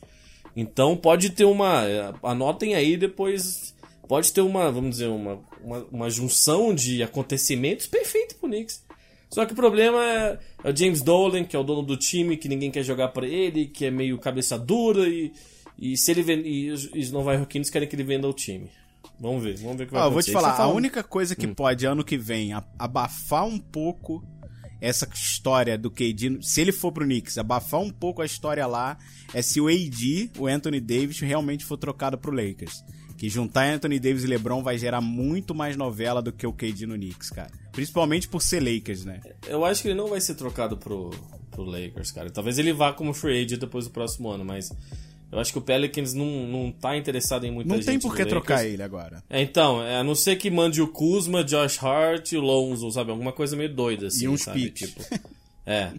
Então 0.55 0.95
pode 0.95 1.31
ter 1.31 1.45
uma. 1.45 1.83
eh, 1.87 2.13
Anotem 2.21 2.75
aí 2.75 2.95
depois. 2.95 3.73
Pode 4.07 4.31
ter 4.31 4.41
uma, 4.41 4.71
vamos 4.71 4.91
dizer, 4.91 5.07
uma, 5.07 5.39
uma, 5.63 5.83
uma 5.91 6.09
junção 6.11 6.71
de 6.71 7.01
acontecimentos 7.01 7.87
perfeito 7.87 8.35
pro 8.35 8.47
Knicks. 8.47 8.85
Só 9.31 9.47
que 9.47 9.53
o 9.53 9.55
problema 9.55 10.05
é, 10.05 10.39
é 10.63 10.69
o 10.69 10.75
James 10.77 11.01
Dolan, 11.01 11.43
que 11.43 11.55
é 11.55 11.59
o 11.59 11.63
dono 11.63 11.81
do 11.81 11.97
time, 11.97 12.37
que 12.37 12.47
ninguém 12.47 12.69
quer 12.69 12.83
jogar 12.83 13.07
pra 13.07 13.25
ele, 13.25 13.65
que 13.65 13.85
é 13.85 13.89
meio 13.89 14.19
cabeça 14.19 14.59
dura 14.59 15.09
e, 15.09 15.33
e 15.75 15.97
se 15.97 16.11
ele 16.11 16.21
vende, 16.21 16.69
os, 16.69 16.87
e 16.93 16.99
os 16.99 17.11
Nova 17.11 17.33
Yorkinos 17.33 17.71
querem 17.71 17.87
que 17.87 17.95
ele 17.95 18.03
venda 18.03 18.27
o 18.29 18.33
time. 18.33 18.69
Vamos 19.19 19.43
ver, 19.43 19.57
vamos 19.57 19.77
ver 19.77 19.83
o 19.83 19.87
que 19.87 19.93
vai 19.93 20.01
Ó, 20.01 20.05
eu 20.07 20.11
vou 20.11 20.21
te 20.23 20.31
acontecer. 20.31 20.53
falar, 20.55 20.63
a 20.69 20.73
única 20.73 21.03
coisa 21.03 21.33
Hum. 21.33 21.37
que 21.37 21.47
pode 21.47 21.85
ano 21.85 22.03
que 22.03 22.17
vem 22.17 22.51
abafar 22.77 23.45
um 23.45 23.57
pouco 23.59 24.23
essa 24.81 25.07
história 25.13 25.77
do 25.77 25.91
KD, 25.91 26.39
se 26.41 26.61
ele 26.61 26.71
for 26.71 26.91
pro 26.93 27.03
Knicks, 27.03 27.37
abafar 27.37 27.81
um 27.81 27.89
pouco 27.89 28.21
a 28.21 28.25
história 28.25 28.65
lá, 28.65 28.97
é 29.33 29.41
se 29.41 29.59
o 29.59 29.67
AD, 29.67 30.31
o 30.37 30.47
Anthony 30.47 30.79
Davis, 30.79 31.19
realmente 31.19 31.65
for 31.65 31.75
trocado 31.77 32.17
pro 32.17 32.31
Lakers. 32.31 32.81
Que 33.17 33.27
juntar 33.27 33.65
Anthony 33.73 33.99
Davis 33.99 34.23
e 34.23 34.27
LeBron 34.27 34.63
vai 34.63 34.77
gerar 34.77 35.01
muito 35.01 35.53
mais 35.53 35.75
novela 35.75 36.21
do 36.21 36.31
que 36.31 36.47
o 36.47 36.53
KD 36.53 36.85
no 36.85 36.93
Knicks, 36.95 37.29
cara. 37.29 37.51
Principalmente 37.73 38.29
por 38.29 38.41
ser 38.41 38.61
Lakers, 38.63 39.03
né? 39.03 39.19
Eu 39.45 39.65
acho 39.65 39.81
que 39.81 39.89
ele 39.89 39.95
não 39.95 40.07
vai 40.07 40.21
ser 40.21 40.35
trocado 40.35 40.77
pro, 40.77 41.09
pro 41.51 41.65
Lakers, 41.65 42.13
cara. 42.13 42.29
Talvez 42.31 42.57
ele 42.57 42.71
vá 42.71 42.93
como 42.93 43.13
free 43.13 43.43
agent 43.43 43.59
depois 43.59 43.83
do 43.83 43.91
próximo 43.91 44.29
ano, 44.29 44.45
mas 44.45 44.71
eu 45.31 45.39
acho 45.39 45.51
que 45.51 45.59
o 45.59 45.61
Pelicans 45.61 46.13
não, 46.13 46.25
não 46.47 46.71
tá 46.71 46.97
interessado 46.97 47.45
em 47.45 47.51
muita 47.51 47.69
Não 47.69 47.75
gente. 47.77 47.85
tem 47.85 47.99
por 47.99 48.15
que 48.15 48.25
trocar 48.25 48.65
ele 48.65 48.81
agora. 48.81 49.23
É, 49.29 49.41
então, 49.41 49.83
é, 49.83 49.97
a 49.97 50.03
não 50.03 50.15
ser 50.15 50.37
que 50.37 50.49
mande 50.49 50.81
o 50.81 50.87
Kuzma, 50.87 51.43
Josh 51.43 51.81
Hart 51.83 52.31
e 52.31 52.37
o 52.37 52.41
Lonzo, 52.41 52.89
sabe? 52.91 53.11
Alguma 53.11 53.31
coisa 53.31 53.55
meio 53.55 53.73
doida, 53.73 54.07
assim, 54.07 54.25
E 54.25 54.27
uns 54.27 54.41
sabe? 54.41 54.71
Tipo, 54.71 55.03
é. 55.65 55.91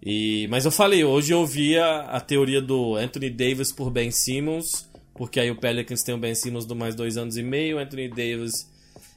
E, 0.00 0.46
mas 0.48 0.64
eu 0.64 0.70
falei, 0.70 1.02
hoje 1.02 1.32
eu 1.32 1.44
vi 1.44 1.76
a, 1.76 2.20
teoria 2.20 2.62
do 2.62 2.94
Anthony 2.94 3.28
Davis 3.28 3.72
por 3.72 3.90
Ben 3.90 4.10
Simmons, 4.12 4.88
porque 5.14 5.40
aí 5.40 5.50
o 5.50 5.56
Pelicans 5.56 6.04
tem 6.04 6.14
o 6.14 6.18
Ben 6.18 6.34
Simmons 6.34 6.64
do 6.64 6.76
mais 6.76 6.94
dois 6.94 7.16
anos 7.16 7.36
e 7.36 7.42
meio, 7.42 7.78
o 7.78 7.80
Anthony 7.80 8.08
Davis 8.08 8.70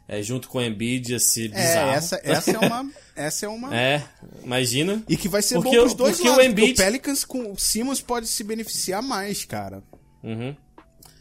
é, 0.09 0.21
junto 0.23 0.49
com 0.49 0.57
o 0.57 0.61
Embiid, 0.61 1.13
esse 1.13 1.47
bizarro. 1.47 1.91
É, 1.91 1.95
essa, 1.95 2.19
essa 2.23 2.51
é 2.51 2.57
uma. 2.59 2.89
Essa 3.19 3.45
é 3.47 3.49
uma. 3.49 3.75
É, 3.75 4.01
imagina. 4.45 5.03
E 5.09 5.17
que 5.17 5.27
vai 5.27 5.41
ser 5.41 5.55
Porque 5.55 5.71
bom 5.71 5.75
o- 5.75 5.81
pros 5.81 5.93
dois 5.93 6.15
porque 6.15 6.29
o 6.29 6.31
lados, 6.31 6.45
porque 6.47 6.61
Embiid- 6.61 6.79
o 6.79 6.83
Pelicans 6.85 7.25
com 7.25 7.51
o 7.51 7.59
Simmons 7.59 7.99
pode 7.99 8.27
se 8.27 8.45
beneficiar 8.45 9.03
mais, 9.03 9.43
cara. 9.43 9.83
Uhum. 10.23 10.55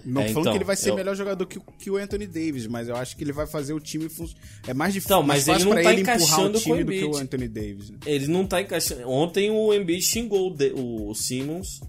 Não 0.05 0.22
É, 0.22 0.28
falando 0.28 0.41
então, 0.43 0.53
que 0.53 0.59
ele 0.59 0.64
vai 0.64 0.76
ser 0.76 0.91
eu- 0.91 0.95
melhor 0.95 1.16
jogador 1.16 1.45
que, 1.45 1.59
o- 1.59 1.62
que 1.76 1.91
o 1.91 1.97
Anthony 1.97 2.28
Davis, 2.28 2.68
mas 2.68 2.86
eu 2.86 2.95
acho 2.95 3.16
que 3.16 3.24
ele 3.24 3.32
vai 3.32 3.49
fazer 3.49 3.72
o 3.72 3.80
time 3.80 4.09
funcionar. 4.09 4.41
É 4.68 4.72
mais 4.72 4.95
difícil, 4.95 5.16
Então, 5.16 5.26
mais 5.26 5.41
mas 5.41 5.49
ele 5.49 5.55
fácil 5.55 5.66
não 5.66 5.74
pra 5.74 5.82
tá 5.82 5.93
ele 5.93 6.01
empurrar 6.03 6.18
o 6.18 6.22
encaixando 6.22 6.53
com 6.53 6.59
o 6.59 6.62
time 6.76 6.84
do 6.84 6.93
que 6.93 6.99
o 6.99 7.09
Embiid. 7.09 7.22
Anthony 7.24 7.49
Davis. 7.49 7.91
Né? 7.91 7.99
Ele 8.07 8.26
não 8.28 8.47
tá 8.47 8.61
encaixando. 8.62 9.11
Ontem 9.11 9.51
o 9.51 9.74
Embiid 9.74 10.01
xingou 10.03 10.53
o, 10.53 10.55
de- 10.55 10.72
o 10.76 11.12
Simmons. 11.16 11.80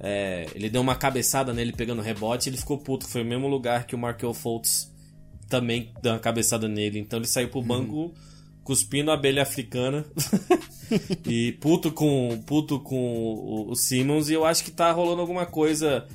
É, 0.00 0.46
ele 0.54 0.70
deu 0.70 0.80
uma 0.80 0.96
cabeçada 0.96 1.52
nele 1.52 1.72
pegando 1.72 2.00
rebote 2.00 2.48
ele 2.48 2.56
ficou 2.56 2.78
puto. 2.78 3.06
Foi 3.06 3.20
o 3.20 3.24
mesmo 3.26 3.48
lugar 3.48 3.86
que 3.86 3.94
o 3.94 3.98
Markel 3.98 4.32
Fultz 4.32 4.90
também 5.48 5.92
deu 6.02 6.12
uma 6.12 6.18
cabeçada 6.18 6.68
nele. 6.68 6.98
Então 6.98 7.18
ele 7.18 7.26
saiu 7.26 7.48
pro 7.48 7.62
banco 7.62 8.12
cuspindo 8.64 9.10
a 9.10 9.14
abelha 9.14 9.42
africana. 9.42 10.04
e 11.26 11.52
puto 11.60 11.92
com, 11.92 12.42
puto 12.46 12.80
com 12.80 13.68
o, 13.70 13.74
Simmons. 13.76 14.28
E 14.28 14.34
eu 14.34 14.44
acho 14.44 14.64
que 14.64 14.70
tá 14.70 14.90
rolando 14.92 15.20
alguma 15.20 15.46
coisa. 15.46 16.06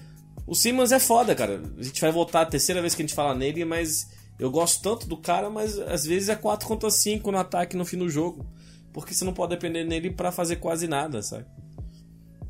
O 0.45 0.53
Simmons 0.53 0.91
é 0.91 0.99
foda, 0.99 1.33
cara. 1.33 1.61
A 1.77 1.83
gente 1.83 2.01
vai 2.01 2.11
voltar 2.11 2.41
a 2.41 2.45
terceira 2.45 2.81
vez 2.81 2.93
que 2.93 3.01
a 3.01 3.05
gente 3.05 3.15
fala 3.15 3.33
nele, 3.33 3.63
mas 3.63 4.09
eu 4.37 4.51
gosto 4.51 4.81
tanto 4.81 5.07
do 5.07 5.15
cara, 5.15 5.49
mas 5.49 5.79
às 5.79 6.05
vezes 6.05 6.27
é 6.29 6.35
4 6.35 6.67
contra 6.67 6.89
5 6.89 7.31
no 7.31 7.37
ataque 7.37 7.77
no 7.77 7.85
fim 7.85 7.97
do 7.97 8.09
jogo. 8.09 8.45
Porque 8.91 9.13
você 9.13 9.23
não 9.23 9.33
pode 9.33 9.51
depender 9.51 9.85
nele 9.85 10.09
pra 10.09 10.31
fazer 10.31 10.57
quase 10.57 10.87
nada, 10.87 11.21
sabe? 11.21 11.45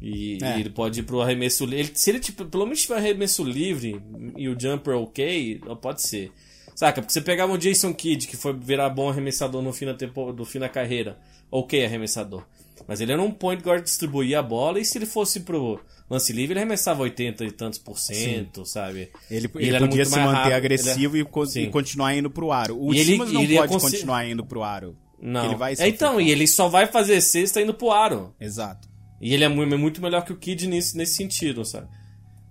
E, 0.01 0.39
É. 0.41 0.59
ele 0.59 0.71
pode 0.71 1.01
ir 1.01 1.03
pro 1.03 1.21
arremesso 1.21 1.63
livre. 1.63 1.91
Se 1.93 2.09
ele 2.09 2.19
tipo, 2.19 2.43
pelo 2.45 2.65
menos 2.65 2.81
tiver 2.81 2.97
arremesso 2.97 3.43
livre 3.43 4.01
e 4.35 4.49
o 4.49 4.59
jumper 4.59 4.95
ok, 4.95 5.61
pode 5.79 6.01
ser. 6.01 6.31
Saca? 6.75 7.01
Porque 7.01 7.13
você 7.13 7.21
pegava 7.21 7.51
o 7.53 7.57
Jason 7.57 7.93
Kidd, 7.93 8.27
que 8.27 8.35
foi 8.37 8.53
virar 8.53 8.89
bom 8.89 9.09
arremessador 9.09 9.61
no 9.61 9.71
fim 9.73 9.85
da, 9.85 9.93
tempo, 9.93 10.31
do 10.33 10.45
fim 10.45 10.59
da 10.59 10.69
carreira. 10.69 11.17
Ok, 11.51 11.83
arremessador. 11.85 12.43
Mas 12.87 12.99
ele 13.01 13.11
era 13.11 13.21
um 13.21 13.29
point 13.31 13.61
guard 13.61 13.79
que 13.83 13.89
distribuía 13.89 14.39
a 14.39 14.43
bola 14.43 14.79
e 14.79 14.85
se 14.85 14.97
ele 14.97 15.05
fosse 15.05 15.41
pro 15.41 15.79
lance 16.09 16.33
livre, 16.33 16.53
ele 16.53 16.59
arremessava 16.61 17.03
80 17.03 17.45
e 17.45 17.51
tantos 17.51 17.77
por 17.77 17.99
cento, 17.99 18.65
sabe? 18.65 19.09
Ele, 19.29 19.49
E 19.59 19.67
ele 19.67 19.75
era 19.75 19.87
podia 19.87 20.03
se 20.05 20.11
manter 20.19 20.33
rápido, 20.33 20.53
agressivo 20.53 21.15
ele 21.15 21.23
e, 21.23 21.25
co- 21.25 21.45
Sim. 21.45 21.63
e 21.63 21.69
continuar 21.69 22.15
indo 22.15 22.29
pro 22.31 22.51
aro. 22.51 22.75
O 22.81 22.93
E 22.93 22.99
ele- 22.99 23.11
Simmons 23.11 23.31
não 23.31 23.41
ele 23.43 23.55
pode 23.55 23.71
continuar 23.79 24.25
indo 24.27 24.43
pro 24.45 24.63
aro. 24.63 24.97
Não. 25.21 25.45
Ele 25.45 25.55
É, 25.79 25.87
então, 25.87 26.19
e 26.19 26.31
ele 26.31 26.47
só 26.47 26.67
vai 26.67 26.87
fazer 26.87 27.21
sexta 27.21 27.61
indo 27.61 27.73
pro 27.75 27.91
aro. 27.91 28.33
Exato. 28.39 28.89
E 29.21 29.33
ele 29.33 29.43
é 29.43 29.47
é 29.47 29.49
muito 29.77 30.01
melhor 30.01 30.25
que 30.25 30.33
o 30.33 30.37
Kid 30.37 30.67
nisso, 30.67 30.97
nesse 30.97 31.13
sentido, 31.15 31.63
sabe? 31.63 31.87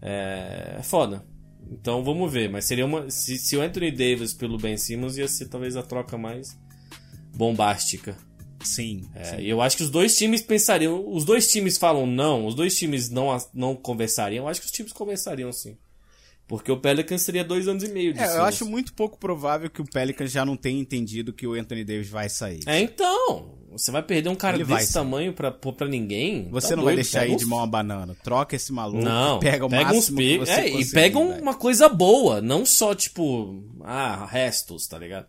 É, 0.00 0.76
é 0.78 0.82
foda. 0.82 1.24
Então 1.70 2.02
vamos 2.02 2.32
ver. 2.32 2.50
Mas 2.50 2.64
seria 2.64 2.84
uma. 2.84 3.08
Se, 3.10 3.38
se 3.38 3.56
o 3.56 3.62
Anthony 3.62 3.90
Davis 3.90 4.34
pelo 4.34 4.58
Ben 4.58 4.76
Simmons 4.76 5.16
ia 5.16 5.28
ser 5.28 5.48
talvez 5.48 5.76
a 5.76 5.82
troca 5.82 6.18
mais 6.18 6.58
bombástica. 7.34 8.16
Sim. 8.62 9.08
É, 9.14 9.40
e 9.40 9.48
eu 9.48 9.62
acho 9.62 9.76
que 9.76 9.82
os 9.82 9.90
dois 9.90 10.16
times 10.16 10.42
pensariam. 10.42 11.08
Os 11.08 11.24
dois 11.24 11.50
times 11.50 11.78
falam 11.78 12.06
não, 12.06 12.46
os 12.46 12.54
dois 12.54 12.76
times 12.76 13.08
não, 13.08 13.36
não 13.54 13.74
conversariam. 13.74 14.44
Eu 14.44 14.48
acho 14.48 14.60
que 14.60 14.66
os 14.66 14.72
times 14.72 14.92
conversariam 14.92 15.52
sim. 15.52 15.78
Porque 16.46 16.72
o 16.72 16.76
Pelicans 16.76 17.22
seria 17.22 17.44
dois 17.44 17.68
anos 17.68 17.84
e 17.84 17.88
meio 17.88 18.12
de 18.12 18.18
É, 18.18 18.36
eu 18.36 18.42
acho 18.42 18.66
muito 18.66 18.92
pouco 18.92 19.16
provável 19.16 19.70
que 19.70 19.80
o 19.80 19.84
Pelicans 19.84 20.32
já 20.32 20.44
não 20.44 20.56
tenha 20.56 20.80
entendido 20.80 21.32
que 21.32 21.46
o 21.46 21.54
Anthony 21.54 21.84
Davis 21.84 22.10
vai 22.10 22.28
sair. 22.28 22.60
É, 22.66 22.80
então. 22.80 23.59
Você 23.72 23.90
vai 23.90 24.02
perder 24.02 24.28
um 24.28 24.34
cara 24.34 24.56
Ele 24.56 24.64
vai 24.64 24.78
desse 24.80 24.88
sim. 24.92 24.98
tamanho 24.98 25.32
pra, 25.32 25.50
pra 25.50 25.86
ninguém? 25.86 26.48
Você 26.50 26.70
Tá 26.70 26.76
não 26.76 26.84
vai 26.84 26.94
doido, 26.94 27.04
deixar 27.04 27.20
pega 27.20 27.30
aí 27.30 27.36
uns 27.36 27.40
de 27.42 27.46
mão 27.46 27.60
a 27.62 27.66
banana. 27.66 28.16
Troca 28.22 28.56
esse 28.56 28.72
maluco. 28.72 29.04
Não, 29.04 29.38
pega 29.38 29.64
o 29.64 29.68
uns 29.68 29.72
máximo 29.72 30.16
que 30.18 30.22
picos. 30.32 30.48
você 30.48 30.60
É, 30.60 30.68
e 30.80 30.90
pega 30.90 31.18
um- 31.18 31.38
uma 31.40 31.54
coisa 31.54 31.88
boa, 31.88 32.40
não 32.40 32.66
só 32.66 32.94
tipo, 32.94 33.62
ah, 33.82 34.26
restos, 34.30 34.86
tá 34.86 34.98
ligado? 34.98 35.26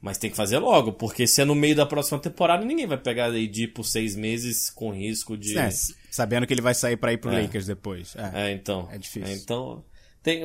Mas 0.00 0.18
tem 0.18 0.28
que 0.30 0.36
fazer 0.36 0.58
logo, 0.58 0.92
porque 0.92 1.26
se 1.28 1.40
é 1.40 1.44
no 1.44 1.54
meio 1.54 1.76
da 1.76 1.86
próxima 1.86 2.18
temporada, 2.18 2.64
ninguém 2.64 2.86
vai 2.88 2.98
pegar 2.98 3.26
AD 3.26 3.68
por 3.68 3.84
seis 3.84 4.16
meses 4.16 4.68
com 4.68 4.90
risco 4.92 5.36
de. 5.36 5.56
É, 5.56 5.70
sabendo 6.10 6.46
que 6.46 6.52
ele 6.52 6.60
vai 6.60 6.74
sair 6.74 6.96
pra 6.96 7.12
ir 7.12 7.18
pro 7.18 7.30
É. 7.30 7.42
Lakers 7.42 7.66
depois. 7.66 8.14
É. 8.16 8.48
É, 8.48 8.52
então. 8.52 8.88
É 8.90 8.98
difícil. 8.98 9.32
então, 9.36 9.84
tem, 10.22 10.42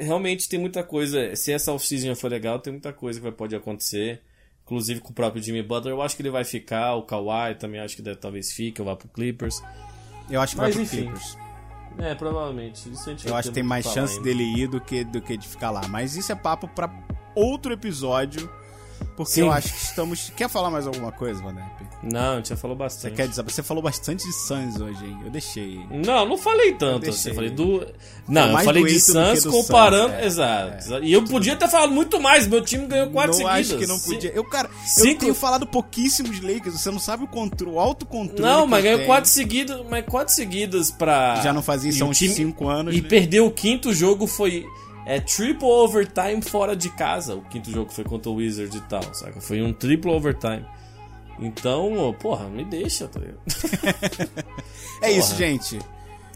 realmente 0.00 0.48
tem 0.48 0.58
muita 0.58 0.82
coisa. 0.82 1.34
Se 1.36 1.52
essa 1.52 1.72
off-season 1.72 2.14
for 2.16 2.28
legal, 2.30 2.58
tem 2.58 2.72
muita 2.72 2.92
coisa 2.92 3.20
que 3.20 3.22
vai, 3.22 3.32
pode 3.32 3.54
acontecer. 3.54 4.20
Inclusive 4.68 5.00
com 5.00 5.10
o 5.10 5.14
próprio 5.14 5.42
Jimmy 5.42 5.62
Butler. 5.62 5.94
Eu 5.94 6.02
acho 6.02 6.14
que 6.14 6.20
ele 6.20 6.30
vai 6.30 6.44
ficar, 6.44 6.94
o 6.94 7.02
Kawhi 7.02 7.54
também 7.58 7.80
acho 7.80 7.96
que 7.96 8.02
deve, 8.02 8.18
talvez 8.18 8.52
fique, 8.52 8.82
ou 8.82 8.86
vá 8.86 8.94
pro 8.94 9.08
Clippers. 9.08 9.62
Eu 10.30 10.42
acho 10.42 10.54
que 10.54 10.60
Mas 10.60 10.74
vai 10.76 10.84
pro 10.86 10.96
enfim, 10.96 11.06
Clippers. 11.06 11.38
É, 11.98 12.14
provavelmente. 12.14 12.90
Isso 12.90 13.08
a 13.08 13.12
gente 13.12 13.26
Eu 13.26 13.34
acho 13.34 13.48
que 13.48 13.54
tem 13.54 13.62
mais 13.62 13.86
chance 13.86 14.12
ainda. 14.12 14.24
dele 14.24 14.44
ir 14.44 14.68
do 14.68 14.78
que, 14.80 15.02
do 15.04 15.22
que 15.22 15.36
de 15.38 15.48
ficar 15.48 15.70
lá. 15.70 15.88
Mas 15.88 16.16
isso 16.16 16.30
é 16.30 16.34
papo 16.34 16.68
pra 16.68 16.88
outro 17.34 17.72
episódio. 17.72 18.48
Porque 19.16 19.32
Sim. 19.32 19.40
eu 19.42 19.52
acho 19.52 19.72
que 19.72 19.80
estamos. 19.82 20.32
Quer 20.36 20.48
falar 20.48 20.70
mais 20.70 20.86
alguma 20.86 21.10
coisa, 21.10 21.42
Vanep? 21.42 21.66
Não, 22.02 22.44
já 22.44 22.56
falou 22.56 22.76
Você 22.76 22.82
bastante. 22.84 23.14
quer 23.16 23.28
dizer? 23.28 23.42
Você 23.42 23.62
falou 23.62 23.82
bastante 23.82 24.24
de 24.24 24.32
Suns 24.32 24.80
hoje, 24.80 25.04
hein? 25.04 25.18
Eu 25.24 25.30
deixei. 25.30 25.80
Não, 25.90 26.24
não 26.26 26.38
falei 26.38 26.72
tanto 26.74 27.04
Eu 27.06 27.10
assim. 27.10 27.30
deixei. 27.30 27.34
Falei 27.34 27.50
do. 27.50 27.86
Não, 28.28 28.52
eu 28.52 28.58
falei 28.64 28.84
de 28.84 29.00
Suns 29.00 29.42
do 29.42 29.50
comparando. 29.50 30.12
Suns, 30.12 30.22
é. 30.22 30.26
Exato. 30.26 31.04
E 31.04 31.12
eu 31.12 31.24
podia 31.24 31.56
ter 31.56 31.68
falado 31.68 31.90
muito 31.92 32.20
mais. 32.20 32.46
Meu 32.46 32.62
time 32.62 32.86
ganhou 32.86 33.10
quatro 33.10 33.32
não 33.32 33.38
seguidas. 33.48 33.70
acho 33.70 33.78
que 33.78 33.86
não 33.86 33.98
podia. 33.98 34.30
Eu, 34.30 34.44
cara, 34.44 34.68
eu 34.68 34.86
Cinco- 35.04 35.20
tenho 35.20 35.34
falado 35.34 35.66
pouquíssimos 35.66 36.40
Lakers. 36.40 36.80
Você 36.80 36.90
não 36.90 37.00
sabe 37.00 37.24
o, 37.24 37.26
controle, 37.26 37.74
o 37.74 37.80
autocontrole. 37.80 38.40
Não, 38.42 38.66
mas 38.66 38.84
eu 38.84 38.92
ganhou 38.92 39.06
quatro 39.06 39.28
seguidas, 39.30 39.80
mas 39.90 40.04
quatro 40.06 40.32
seguidas 40.32 40.90
pra. 40.92 41.40
Já 41.42 41.52
não 41.52 41.62
fazia 41.62 41.90
isso 41.90 42.04
há 42.04 42.06
uns 42.06 42.18
time- 42.18 42.34
5 42.34 42.68
anos. 42.68 42.94
E 42.96 43.02
né? 43.02 43.08
perdeu 43.08 43.46
o 43.46 43.50
quinto 43.50 43.92
jogo, 43.92 44.26
foi. 44.28 44.64
É 45.08 45.18
triple 45.18 45.66
overtime 45.66 46.42
fora 46.42 46.76
de 46.76 46.90
casa. 46.90 47.34
O 47.34 47.40
quinto 47.40 47.70
jogo 47.70 47.90
foi 47.90 48.04
contra 48.04 48.30
o 48.30 48.34
Wizard 48.34 48.76
e 48.76 48.80
tal, 48.82 49.02
saca? 49.14 49.40
Foi 49.40 49.62
um 49.62 49.72
triple 49.72 50.10
overtime. 50.10 50.66
Então, 51.40 52.14
porra, 52.20 52.46
me 52.46 52.62
deixa, 52.62 53.08
tá 53.08 53.18
ligado? 53.18 53.40
É 55.00 55.12
isso, 55.12 55.36
gente. 55.36 55.78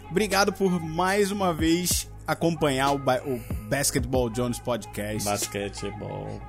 Obrigado 0.09 0.53
por 0.53 0.81
mais 0.81 1.33
uma 1.33 1.53
vez 1.53 2.09
acompanhar 2.27 2.93
o, 2.93 2.97
o 2.97 3.41
Basketball 3.69 4.31
Jones 4.31 4.59
Podcast. 4.59 5.29
Basquete 5.29 5.93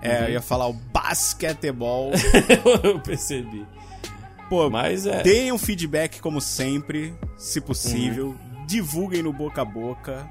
é. 0.01 0.09
É, 0.09 0.25
eu 0.25 0.29
ia 0.33 0.41
falar 0.41 0.67
o 0.67 0.73
basquetebol. 0.73 2.11
eu 2.83 2.99
percebi. 2.99 3.65
Pô, 4.47 4.69
Mas 4.69 5.07
é. 5.07 5.23
deem 5.23 5.51
um 5.51 5.57
feedback 5.57 6.21
como 6.21 6.39
sempre, 6.39 7.13
se 7.35 7.59
possível. 7.59 8.35
Divulguem 8.67 9.23
no 9.23 9.33
boca 9.33 9.63
a 9.63 9.65
boca. 9.65 10.29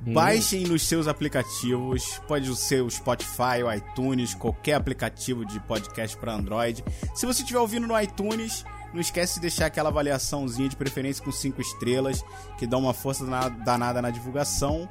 Baixem 0.00 0.64
nos 0.64 0.86
seus 0.86 1.06
aplicativos, 1.08 2.20
pode 2.26 2.54
ser 2.56 2.82
o 2.82 2.90
Spotify, 2.90 3.62
o 3.64 3.72
iTunes, 3.72 4.34
qualquer 4.34 4.74
aplicativo 4.74 5.44
de 5.44 5.58
podcast 5.60 6.16
para 6.16 6.32
Android. 6.34 6.84
Se 7.14 7.26
você 7.26 7.42
estiver 7.42 7.58
ouvindo 7.58 7.86
no 7.86 8.00
iTunes, 8.00 8.64
não 8.94 9.00
esquece 9.00 9.34
de 9.34 9.40
deixar 9.40 9.66
aquela 9.66 9.88
avaliaçãozinha 9.90 10.68
de 10.68 10.76
preferência 10.76 11.22
com 11.22 11.32
cinco 11.32 11.60
estrelas, 11.60 12.24
que 12.58 12.66
dá 12.66 12.76
uma 12.78 12.94
força 12.94 13.24
dana- 13.24 13.48
danada 13.48 14.00
na 14.00 14.10
divulgação. 14.10 14.88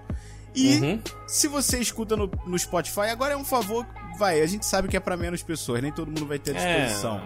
E 0.53 0.75
Uhum. 0.77 1.01
se 1.27 1.47
você 1.47 1.79
escuta 1.79 2.15
no, 2.15 2.29
no 2.45 2.57
Spotify, 2.59 3.01
agora 3.11 3.33
é 3.33 3.37
um 3.37 3.45
favor, 3.45 3.85
vai, 4.17 4.41
a 4.41 4.45
gente 4.47 4.65
sabe 4.65 4.87
que 4.87 4.97
é 4.97 4.99
para 4.99 5.15
menos 5.15 5.41
pessoas, 5.43 5.81
nem 5.81 5.91
todo 5.91 6.07
mundo 6.07 6.25
vai 6.25 6.37
ter 6.39 6.55
à 6.55 6.59
É, 6.59 6.83
disposição. 6.85 7.21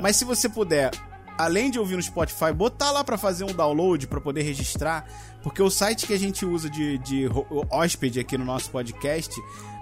Mas 0.00 0.16
se 0.16 0.24
você 0.24 0.48
puder, 0.48 0.90
além 1.38 1.70
de 1.70 1.78
ouvir 1.78 1.96
no 1.96 2.02
Spotify, 2.02 2.52
botar 2.52 2.90
lá 2.90 3.02
pra 3.04 3.16
fazer 3.16 3.44
um 3.44 3.52
download 3.54 4.06
pra 4.08 4.20
poder 4.20 4.42
registrar, 4.42 5.06
porque 5.42 5.62
o 5.62 5.70
site 5.70 6.06
que 6.06 6.12
a 6.12 6.18
gente 6.18 6.44
usa 6.44 6.68
de, 6.68 6.98
de 6.98 7.26
hóspede 7.70 8.18
aqui 8.20 8.36
no 8.36 8.44
nosso 8.44 8.70
podcast 8.70 9.34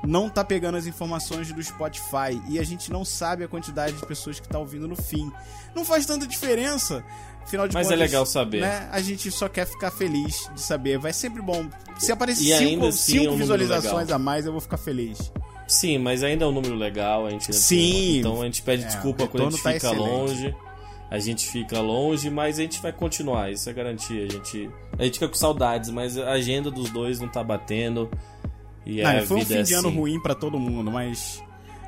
não 0.05 0.29
tá 0.29 0.45
pegando 0.45 0.77
as 0.77 0.87
informações 0.87 1.51
do 1.51 1.63
Spotify 1.63 2.41
e 2.49 2.59
a 2.59 2.63
gente 2.63 2.93
não 2.93 3.05
sabe 3.05 3.43
a 3.43 3.49
quantidade 3.49 3.97
de 3.97 4.05
pessoas 4.07 4.39
que 4.39 4.47
tá 4.47 4.59
ouvindo 4.59 4.87
no 4.87 4.95
fim. 4.95 5.33
Não 5.75 5.85
faz 5.85 6.05
tanta 6.07 6.27
diferença. 6.27 7.03
Afinal 7.43 7.67
de 7.69 7.75
Mas 7.75 7.87
é 7.87 7.91
contas, 7.91 8.01
legal 8.11 8.27
saber. 8.27 8.61
Né, 8.61 8.89
a 8.93 9.01
gente 9.01 9.31
só 9.31 9.49
quer 9.49 9.67
ficar 9.67 9.91
feliz 9.93 10.51
de 10.55 10.61
saber. 10.61 10.99
Vai 10.99 11.13
sempre 11.13 11.41
bom. 11.41 11.67
Se 11.99 12.11
aparecer 12.13 12.59
cinco, 12.59 12.87
assim 12.87 13.13
cinco 13.13 13.27
é 13.27 13.31
um 13.31 13.37
visualizações 13.37 14.11
a 14.11 14.19
mais, 14.19 14.45
eu 14.47 14.53
vou 14.53 14.61
ficar 14.61 14.77
feliz. 14.77 15.33
Sim, 15.69 15.99
mas 15.99 16.23
ainda 16.23 16.45
é 16.45 16.49
um 16.49 16.53
número 16.53 16.75
legal. 16.75 17.27
A 17.27 17.31
gente 17.31 17.53
Sim. 17.55 18.19
Então 18.19 18.41
a 18.43 18.45
gente 18.45 18.63
pede 18.63 18.85
É, 18.85 18.87
desculpa 18.87 19.27
quando 19.27 19.47
a 19.49 19.51
gente 19.51 19.63
tá 19.63 19.73
fica 19.73 19.87
excelente. 19.89 20.09
longe. 20.11 20.57
A 21.11 21.19
gente 21.19 21.47
fica 21.47 21.81
longe, 21.81 22.29
mas 22.31 22.59
a 22.59 22.63
gente 22.63 22.81
vai 22.83 22.93
continuar. 22.93 23.51
Isso 23.53 23.71
é 23.71 23.73
garantia. 23.73 24.25
A 24.25 24.29
gente, 24.29 24.69
a 24.99 25.05
gente 25.05 25.15
fica 25.15 25.29
com 25.29 25.35
saudades, 25.35 25.89
mas 25.91 26.19
a 26.19 26.33
agenda 26.33 26.71
dos 26.71 26.91
dois 26.91 27.21
não 27.21 27.29
tá 27.29 27.45
batendo. 27.45 28.11
E 28.85 29.03
Não, 29.03 29.23
foi 29.27 29.37
um 29.39 29.45
fim 29.45 29.55
é 29.55 29.63
de 29.63 29.75
ano 29.75 29.89
assim. 29.89 29.97
ruim 29.99 30.21
pra 30.21 30.35
todo 30.35 30.59
mundo, 30.59 30.91
mas. 30.91 31.43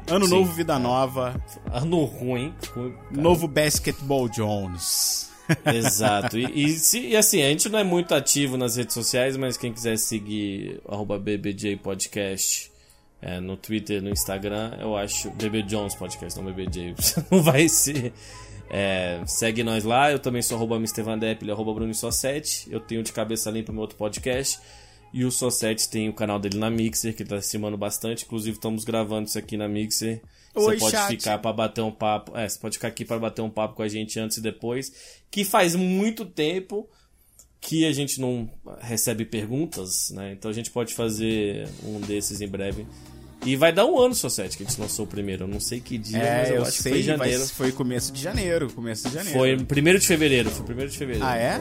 Ano 0.09 0.25
Sim, 0.27 0.35
novo, 0.37 0.53
vida 0.53 0.75
é. 0.75 0.79
nova. 0.79 1.41
Ano 1.71 2.05
ruim. 2.05 2.55
cara. 2.75 2.93
Novo 3.11 3.47
Basketball 3.49 4.29
Jones. 4.29 5.31
Exato. 5.67 6.39
E, 6.39 6.65
e 6.65 6.69
se- 6.79 7.09
e 7.09 7.17
assim, 7.17 7.43
a 7.43 7.49
gente 7.49 7.69
não 7.69 7.79
é 7.79 7.85
muito 7.85 8.15
ativo 8.15 8.57
nas 8.57 8.77
redes 8.77 8.95
sociais, 8.95 9.37
mas 9.37 9.57
quem 9.57 9.73
quiser 9.73 9.97
seguir 9.99 10.81
BBJ 11.21 11.77
Podcast 11.77 12.71
é, 13.21 13.41
no 13.41 13.57
Twitter, 13.57 14.01
no 14.03 14.11
Instagram, 14.11 14.77
eu 14.81 14.97
acho. 14.97 15.31
BB 15.31 15.63
Jones 15.63 15.95
Podcast, 15.95 16.39
não 16.39 16.45
BBJ. 16.53 16.95
não 17.31 17.43
vai 17.43 17.69
ser. 17.69 18.13
É, 18.71 19.23
segue 19.27 19.63
nós 19.63 19.85
lá, 19.85 20.11
eu 20.13 20.19
também 20.19 20.43
sou 20.43 20.57
arroba 20.57 20.79
Depp, 20.79 21.43
ele 21.43 21.51
é 21.51 21.55
arroba 21.55 21.73
Bruno 21.75 21.95
Só 21.95 22.11
7. 22.11 22.69
Eu 22.71 22.81
tenho 22.81 23.03
de 23.03 23.13
cabeça 23.13 23.51
limpa 23.51 23.73
meu 23.73 23.81
outro 23.81 23.97
podcast. 23.97 24.59
E 25.13 25.25
o 25.25 25.31
Só 25.31 25.49
7 25.49 25.89
tem 25.89 26.09
o 26.09 26.13
canal 26.13 26.39
dele 26.39 26.59
na 26.59 26.71
Mixer, 26.71 27.15
que 27.15 27.23
ele 27.23 27.31
tá 27.31 27.37
acimando 27.37 27.77
bastante. 27.77 28.25
Inclusive, 28.25 28.57
estamos 28.57 28.85
gravando 28.85 29.29
isso 29.29 29.39
aqui 29.39 29.57
na 29.57 29.67
Mixer. 29.67 30.21
Oi, 30.55 30.75
Você 30.75 30.79
pode 30.79 30.93
chat. 30.93 31.09
ficar 31.09 31.39
para 31.39 31.53
bater 31.53 31.83
um 31.83 31.91
papo. 31.91 32.37
É, 32.37 32.49
você 32.49 32.59
pode 32.59 32.77
ficar 32.77 32.89
aqui 32.89 33.05
para 33.05 33.19
bater 33.19 33.43
um 33.43 33.51
papo 33.51 33.75
com 33.75 33.83
a 33.83 33.89
gente 33.89 34.19
antes 34.21 34.37
e 34.37 34.43
depois. 34.43 34.93
Que 35.31 35.45
faz 35.45 35.75
muito 35.75 36.25
tempo 36.27 36.89
que 37.61 37.87
a 37.87 37.93
gente 37.93 38.21
não 38.21 38.51
recebe 38.81 39.25
perguntas, 39.25 40.11
né? 40.11 40.33
Então 40.33 40.51
a 40.51 40.55
gente 40.55 40.71
pode 40.71 40.95
fazer 40.95 41.69
um 41.85 42.01
desses 42.01 42.41
em 42.41 42.49
breve. 42.49 42.87
E 43.47 43.57
vai 43.57 43.73
dar 43.73 43.87
um 43.87 43.99
ano, 43.99 44.15
só 44.15 44.29
sete, 44.29 44.57
que 44.57 44.65
a 44.65 44.67
gente 44.67 44.81
lançou 44.81 45.05
o 45.05 45.09
primeiro. 45.09 45.45
Eu 45.45 45.49
não 45.49 45.61
sei 45.61 45.81
que 45.81 45.97
dia, 45.97 46.19
mas 46.19 46.27
É, 46.49 46.51
eu, 46.51 46.57
eu 46.57 46.63
acho 46.63 46.73
que 46.77 46.83
sei, 46.83 46.93
foi 46.93 47.01
em 47.01 47.05
janeiro. 47.05 47.39
mas 47.41 47.51
foi 47.51 47.73
começo 47.73 48.13
de 48.13 48.21
janeiro. 48.23 48.71
Começo 48.73 49.09
de 49.09 49.15
janeiro. 49.15 49.39
Foi 49.39 49.57
primeiro 49.65 49.99
de 49.99 50.07
fevereiro, 50.07 50.51
foi 50.51 50.67
primeiro 50.67 50.91
de 50.91 50.99
fevereiro. 50.99 51.27
Ah, 51.27 51.37
é? 51.37 51.55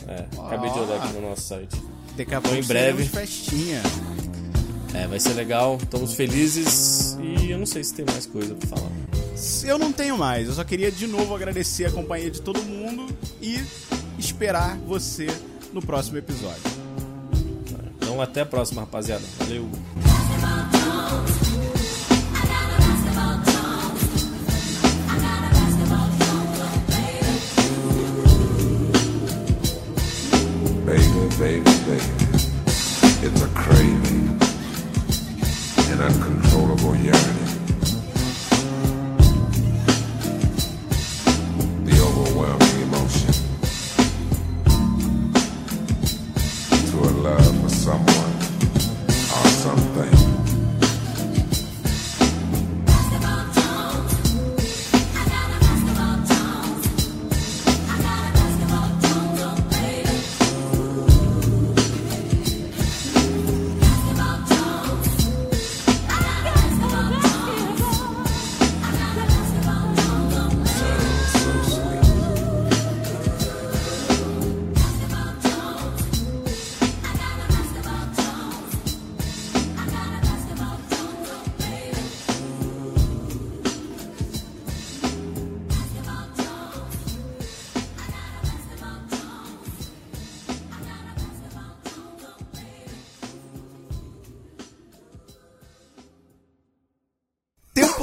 Então, 0.00 0.14
é, 0.14 0.26
acabei 0.46 0.70
de 0.70 0.78
olhar 0.78 0.96
aqui 1.02 1.12
no 1.14 1.20
nosso 1.28 1.42
site. 1.42 1.76
Daqui 2.16 2.34
a 2.34 2.40
Foi 2.40 2.50
pouco 2.50 2.64
em 2.64 2.66
breve. 2.66 3.04
festinha. 3.04 3.80
É, 4.94 5.06
vai 5.06 5.20
ser 5.20 5.34
legal, 5.34 5.78
estamos 5.82 6.14
felizes 6.14 7.16
e 7.20 7.50
eu 7.50 7.58
não 7.58 7.66
sei 7.66 7.84
se 7.84 7.92
tem 7.94 8.06
mais 8.06 8.24
coisa 8.26 8.54
pra 8.54 8.66
falar. 8.68 8.90
Eu 9.64 9.78
não 9.78 9.92
tenho 9.92 10.16
mais. 10.16 10.48
Eu 10.48 10.54
só 10.54 10.64
queria 10.64 10.90
de 10.90 11.06
novo 11.06 11.34
agradecer 11.34 11.84
a 11.84 11.90
companhia 11.92 12.30
de 12.30 12.40
todo 12.40 12.60
mundo 12.62 13.06
e 13.40 13.62
esperar 14.18 14.76
você 14.78 15.26
no 15.74 15.80
próximo 15.82 16.16
episódio. 16.16 16.62
Então 17.96 18.20
até 18.20 18.40
a 18.40 18.46
próxima, 18.46 18.80
rapaziada. 18.80 19.22
Valeu! 19.38 19.68
It's 31.90 33.40
a 33.42 33.48
craving, 33.54 34.38
an 35.90 36.02
uncontrollable 36.02 36.94
yearning. 36.96 37.37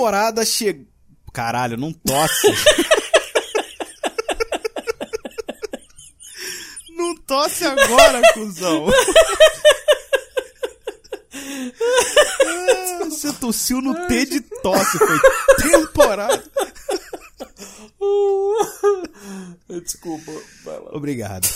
Temporada 0.05 0.45
chega. 0.45 0.85
Caralho, 1.33 1.77
não 1.77 1.91
tosse. 1.91 2.47
não 6.95 7.15
tosse 7.25 7.65
agora, 7.65 8.21
cuzão. 8.35 8.85
Ah, 12.45 12.99
Você 13.05 13.33
tossiu 13.33 13.81
no 13.81 13.95
T 14.07 14.25
de 14.27 14.41
tosse. 14.41 14.99
Foi 14.99 15.19
temporada. 15.71 16.43
Desculpa, 19.83 20.31
vai 20.63 20.79
lá. 20.81 20.91
Obrigado. 20.93 21.47